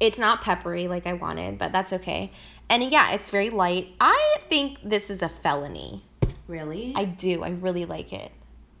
It's 0.00 0.18
not 0.18 0.42
peppery 0.42 0.88
like 0.88 1.06
I 1.06 1.14
wanted, 1.14 1.58
but 1.58 1.72
that's 1.72 1.92
okay. 1.92 2.32
And 2.68 2.82
yeah, 2.90 3.12
it's 3.12 3.30
very 3.30 3.50
light. 3.50 3.88
I 4.00 4.36
think 4.48 4.78
this 4.82 5.10
is 5.10 5.22
a 5.22 5.28
felony. 5.28 6.02
Really? 6.46 6.92
I 6.96 7.04
do. 7.04 7.42
I 7.42 7.50
really 7.50 7.84
like 7.84 8.12
it. 8.12 8.32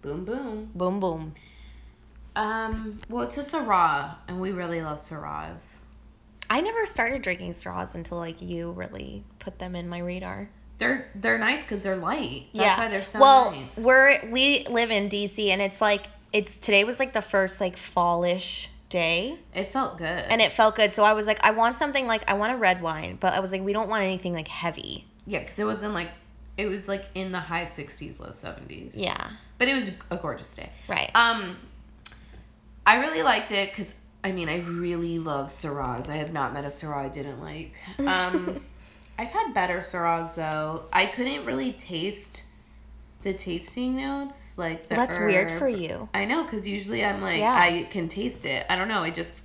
boom 0.02 0.24
boom. 0.24 0.70
Boom 0.74 1.00
boom. 1.00 1.34
Um 2.36 3.00
well 3.08 3.24
it's 3.24 3.36
a 3.38 3.42
Syrah 3.42 4.16
and 4.28 4.40
we 4.40 4.52
really 4.52 4.80
love 4.80 4.98
Syrahs. 4.98 5.74
I 6.50 6.60
never 6.60 6.86
started 6.86 7.22
drinking 7.22 7.52
Syrahs 7.52 7.94
until 7.94 8.18
like 8.18 8.40
you 8.40 8.70
really 8.72 9.24
put 9.38 9.58
them 9.58 9.76
in 9.76 9.88
my 9.88 9.98
radar. 9.98 10.48
They're 10.78 11.08
they're 11.14 11.38
nice 11.38 11.62
because 11.62 11.82
they're 11.82 11.96
light. 11.96 12.46
That's 12.54 12.78
why 12.78 12.88
they're 12.88 13.04
so 13.04 13.18
well, 13.20 13.50
nice. 13.52 13.76
we're 13.76 14.30
we 14.30 14.64
live 14.70 14.90
in 14.90 15.08
DC 15.08 15.48
and 15.48 15.60
it's 15.60 15.80
like 15.80 16.06
it's 16.32 16.52
today 16.60 16.84
was 16.84 16.98
like 17.00 17.12
the 17.12 17.22
first 17.22 17.60
like 17.60 17.76
fallish 17.76 18.68
day 18.88 19.36
It 19.54 19.72
felt 19.72 19.98
good. 19.98 20.06
and 20.06 20.40
it 20.40 20.52
felt 20.52 20.76
good. 20.76 20.94
So 20.94 21.02
I 21.02 21.12
was 21.14 21.26
like 21.26 21.40
I 21.42 21.50
want 21.50 21.74
something 21.76 22.06
like 22.06 22.22
I 22.30 22.34
want 22.34 22.52
a 22.52 22.56
red 22.56 22.80
wine, 22.80 23.18
but 23.20 23.32
I 23.34 23.40
was 23.40 23.50
like 23.52 23.62
we 23.62 23.72
don't 23.72 23.88
want 23.88 24.02
anything 24.04 24.32
like 24.34 24.48
heavy. 24.48 25.04
yeah, 25.26 25.40
because 25.40 25.58
it 25.58 25.64
wasn't 25.64 25.94
like 25.94 26.10
it 26.56 26.66
was 26.66 26.88
like 26.88 27.04
in 27.14 27.30
the 27.32 27.38
high 27.38 27.64
60s, 27.64 28.18
low 28.18 28.30
70s. 28.30 28.92
Yeah. 28.94 29.30
But 29.58 29.68
it 29.68 29.74
was 29.74 29.88
a 30.10 30.16
gorgeous 30.16 30.54
day. 30.54 30.70
Right. 30.88 31.10
Um, 31.14 31.56
I 32.86 33.00
really 33.00 33.22
liked 33.22 33.50
it 33.52 33.70
because 33.70 33.94
I 34.24 34.32
mean 34.32 34.48
I 34.48 34.58
really 34.60 35.18
love 35.18 35.48
Syrahs. 35.48 36.08
I 36.08 36.16
have 36.16 36.32
not 36.32 36.52
met 36.54 36.64
a 36.64 36.68
Syrah 36.68 36.96
I 37.04 37.08
didn't 37.08 37.40
like. 37.40 37.74
Um, 37.98 38.64
I've 39.18 39.30
had 39.30 39.52
better 39.52 39.80
Syrahs 39.80 40.34
though. 40.34 40.84
I 40.92 41.06
couldn't 41.06 41.44
really 41.44 41.72
taste 41.72 42.44
the 43.22 43.32
tasting 43.32 43.96
notes 43.96 44.56
like 44.56 44.88
the 44.88 44.94
That's 44.94 45.18
weird 45.18 45.58
for 45.58 45.68
you. 45.68 46.08
I 46.14 46.24
know 46.24 46.44
because 46.44 46.68
usually 46.68 47.04
I'm 47.04 47.20
like 47.20 47.40
Yeah. 47.40 47.52
I 47.52 47.88
can 47.90 48.08
taste 48.08 48.44
it. 48.44 48.64
I 48.70 48.76
don't 48.76 48.88
know. 48.88 49.02
I 49.02 49.10
just 49.10 49.42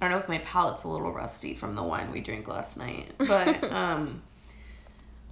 I 0.00 0.04
don't 0.06 0.10
know 0.10 0.18
if 0.18 0.28
my 0.28 0.38
palate's 0.38 0.82
a 0.82 0.88
little 0.88 1.12
rusty 1.12 1.54
from 1.54 1.72
the 1.72 1.82
wine 1.82 2.10
we 2.10 2.20
drank 2.20 2.48
last 2.48 2.76
night, 2.76 3.12
but 3.18 3.72
um. 3.72 4.22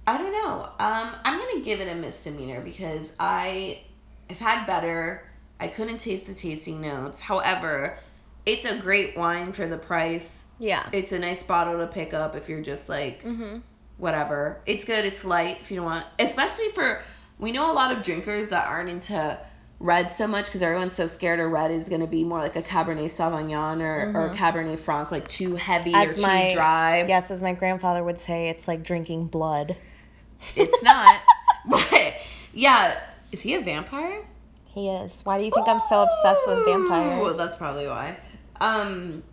I 0.07 0.19
don't 0.19 0.31
know. 0.31 0.61
Um, 0.77 1.15
I'm 1.23 1.39
gonna 1.39 1.65
give 1.65 1.79
it 1.79 1.87
a 1.87 1.95
misdemeanor 1.95 2.61
because 2.61 3.11
I 3.19 3.81
have 4.29 4.37
had 4.37 4.65
better. 4.67 5.23
I 5.59 5.67
couldn't 5.67 5.97
taste 5.97 6.27
the 6.27 6.33
tasting 6.35 6.79
notes. 6.79 7.19
However, 7.19 7.97
it's 8.45 8.65
a 8.65 8.77
great 8.77 9.17
wine 9.17 9.51
for 9.53 9.67
the 9.67 9.77
price. 9.77 10.43
Yeah. 10.59 10.87
It's 10.91 11.11
a 11.11 11.19
nice 11.19 11.43
bottle 11.43 11.77
to 11.79 11.87
pick 11.87 12.13
up 12.13 12.35
if 12.35 12.47
you're 12.49 12.61
just 12.61 12.87
like 12.89 13.23
Mhm. 13.23 13.61
whatever. 13.97 14.61
It's 14.65 14.85
good. 14.85 15.05
It's 15.05 15.25
light 15.25 15.57
if 15.61 15.71
you 15.71 15.77
don't 15.77 15.85
want, 15.85 16.05
especially 16.19 16.69
for 16.69 17.01
we 17.39 17.51
know 17.51 17.71
a 17.71 17.73
lot 17.73 17.91
of 17.91 18.03
drinkers 18.03 18.49
that 18.49 18.67
aren't 18.67 18.89
into 18.89 19.37
red 19.81 20.09
so 20.09 20.25
much 20.25 20.45
because 20.45 20.61
everyone's 20.61 20.95
so 20.95 21.05
scared 21.05 21.39
a 21.41 21.45
red 21.47 21.69
is 21.69 21.89
gonna 21.89 22.07
be 22.07 22.23
more 22.23 22.39
like 22.39 22.55
a 22.55 22.61
Cabernet 22.61 23.05
Sauvignon 23.09 23.81
or, 23.81 24.11
or 24.17 24.29
Mhm. 24.29 24.35
Cabernet 24.35 24.79
Franc, 24.79 25.11
like 25.11 25.27
too 25.27 25.55
heavy 25.55 25.93
or 25.93 25.97
As 26.11 26.15
too 26.15 26.21
my 26.21 26.53
dry. 26.53 27.03
yes, 27.07 27.29
as 27.29 27.41
my 27.43 27.51
grandfather 27.53 28.01
would 28.03 28.19
say, 28.21 28.47
it's 28.47 28.67
like 28.69 28.83
drinking 28.83 29.27
blood. 29.27 29.75
It's 30.55 30.81
not. 30.81 31.19
but 31.65 32.13
yeah, 32.53 32.97
is 33.33 33.41
he 33.41 33.55
a 33.55 33.61
vampire? 33.61 34.21
He 34.65 34.89
is. 34.89 35.11
Why 35.25 35.39
do 35.39 35.45
you 35.45 35.51
think 35.51 35.67
I'm 35.67 35.81
so 35.89 36.03
obsessed 36.03 36.47
with 36.47 36.59
Ooh, 36.59 36.65
vampires? 36.65 37.35
that's 37.37 37.55
probably 37.57 37.87
why. 37.87 38.15
Um, 38.59 39.23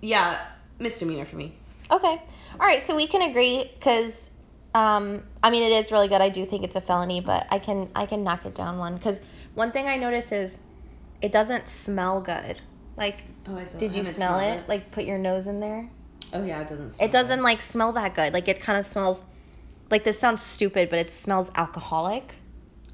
yeah, 0.00 0.38
misdemeanor 0.78 1.24
for 1.24 1.36
me. 1.36 1.54
Okay. 1.90 2.16
All 2.60 2.66
right, 2.66 2.82
so 2.82 2.96
we 2.96 3.06
can 3.06 3.22
agree 3.22 3.70
because 3.78 4.30
um, 4.74 5.22
I 5.42 5.50
mean 5.50 5.62
it 5.62 5.72
is 5.84 5.92
really 5.92 6.08
good. 6.08 6.20
I 6.20 6.28
do 6.28 6.44
think 6.46 6.64
it's 6.64 6.76
a 6.76 6.80
felony, 6.80 7.20
but 7.20 7.46
I 7.50 7.58
can 7.58 7.90
I 7.94 8.06
can 8.06 8.24
knock 8.24 8.46
it 8.46 8.54
down 8.54 8.78
one 8.78 8.94
because 8.94 9.20
one 9.54 9.72
thing 9.72 9.86
I 9.86 9.96
notice 9.96 10.32
is 10.32 10.58
it 11.20 11.32
doesn't 11.32 11.68
smell 11.68 12.20
good. 12.20 12.60
Like, 12.96 13.24
Oh, 13.46 13.56
did 13.78 13.92
you 13.92 13.98
haven't 13.98 14.14
smell 14.14 14.38
smelled 14.38 14.60
it? 14.60 14.68
Like, 14.68 14.92
put 14.92 15.04
your 15.04 15.18
nose 15.18 15.46
in 15.46 15.60
there. 15.60 15.90
Oh 16.32 16.44
yeah, 16.44 16.60
it 16.60 16.68
doesn't. 16.68 16.92
Smell 16.92 17.08
It 17.08 17.12
doesn't 17.12 17.38
good. 17.38 17.44
like 17.44 17.60
smell 17.62 17.92
that 17.94 18.14
good. 18.14 18.32
Like 18.32 18.48
it 18.48 18.60
kind 18.60 18.78
of 18.78 18.86
smells. 18.86 19.22
Like 19.90 20.04
this 20.04 20.18
sounds 20.18 20.42
stupid, 20.42 20.90
but 20.90 20.98
it 20.98 21.10
smells 21.10 21.50
alcoholic. 21.54 22.34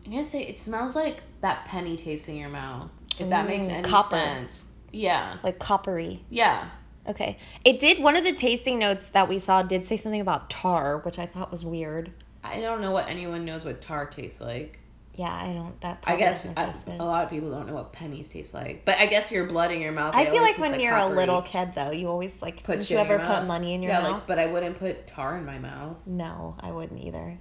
I'm 0.07 0.13
gonna 0.13 0.25
say 0.25 0.43
it 0.43 0.59
smells 0.59 0.95
like 0.95 1.23
that 1.43 1.67
penny 1.67 1.97
taste 1.97 2.29
in 2.29 2.37
your 2.37 2.49
mouth. 2.49 2.91
If 3.19 3.29
that 3.31 3.47
makes 3.47 3.67
Mm, 3.67 3.73
any 3.73 3.89
copper. 3.89 4.17
sense. 4.17 4.65
Yeah. 4.93 5.37
Like 5.43 5.59
coppery. 5.59 6.25
Yeah. 6.31 6.69
Okay. 7.09 7.39
It 7.65 7.81
did 7.81 8.03
one 8.03 8.17
of 8.17 8.25
the 8.25 8.33
tasting 8.33 8.79
notes 8.79 9.09
that 9.11 9.29
we 9.29 9.39
saw 9.39 9.63
did 9.63 9.87
say 9.87 9.97
something 9.97 10.21
about 10.21 10.51
tar, 10.51 10.99
which 10.99 11.19
I 11.19 11.27
thought 11.27 11.51
was 11.51 11.65
weird. 11.65 12.13
I 12.45 12.61
don't 12.61 12.81
know 12.81 12.91
what 12.91 13.09
anyone 13.09 13.45
knows 13.45 13.65
what 13.65 13.81
tar 13.81 14.07
tastes 14.07 14.41
like. 14.41 14.79
Yeah, 15.17 15.35
I 15.35 15.53
don't. 15.53 15.79
That. 15.83 16.03
I 16.05 16.17
guess 16.17 16.47
I, 16.57 16.73
a 16.87 17.05
lot 17.05 17.25
of 17.25 17.31
people 17.31 17.51
don't 17.51 17.67
know 17.67 17.75
what 17.75 17.93
pennies 17.93 18.29
taste 18.29 18.55
like. 18.55 18.85
But 18.85 18.99
I 18.99 19.07
guess 19.07 19.31
your 19.31 19.47
blood 19.47 19.71
in 19.71 19.81
your 19.81 19.93
mouth. 19.93 20.15
I 20.15 20.25
feel 20.25 20.41
like 20.41 20.57
when 20.57 20.81
you're 20.81 20.93
coppery. 20.93 21.13
a 21.13 21.17
little 21.17 21.43
kid, 21.43 21.73
though, 21.75 21.91
you 21.91 22.09
always 22.09 22.33
like. 22.41 22.63
Put 22.63 22.89
you 22.89 22.97
ever 22.97 23.19
put 23.19 23.27
mouth. 23.27 23.47
money 23.47 23.75
in 23.75 23.83
your 23.83 23.93
yeah, 23.93 24.01
mouth? 24.01 24.13
like, 24.13 24.27
but 24.27 24.39
I 24.39 24.47
wouldn't 24.47 24.79
put 24.79 25.07
tar 25.07 25.37
in 25.37 25.45
my 25.45 25.59
mouth. 25.59 25.97
No, 26.07 26.57
I 26.61 26.71
wouldn't 26.71 27.03
either. 27.03 27.37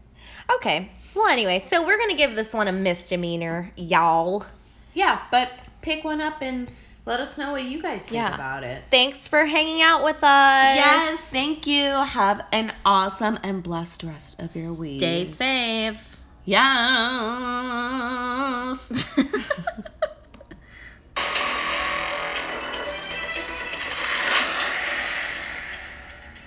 Okay. 0.56 0.92
Well, 1.16 1.28
anyway, 1.28 1.64
so 1.70 1.86
we're 1.86 1.98
gonna 1.98 2.18
give 2.18 2.36
this 2.36 2.54
one 2.54 2.68
a 2.68 2.74
misdemeanor, 2.74 3.72
y'all. 3.78 4.46
Yeah, 4.94 5.22
but 5.32 5.50
pick 5.82 6.04
one 6.04 6.20
up 6.20 6.42
and 6.42 6.70
let 7.10 7.20
us 7.22 7.38
know 7.40 7.52
what 7.54 7.64
you 7.64 7.82
guys 7.82 8.02
think 8.04 8.14
Yeah. 8.14 8.36
about 8.36 8.64
it. 8.64 8.84
Thanks 8.92 9.28
for 9.28 9.44
hanging 9.44 9.82
out 9.82 10.04
with 10.04 10.24
us. 10.24 10.76
Yes, 10.76 11.20
thank 11.32 11.66
you. 11.66 11.86
Have 11.86 12.46
an 12.52 12.72
awesome 12.86 13.40
and 13.42 13.64
blessed 13.64 14.04
rest 14.04 14.40
of 14.40 14.56
your 14.56 14.74
week. 14.74 15.00
Stay 15.00 15.26
safe. 15.26 16.20
Yes. 16.46 16.70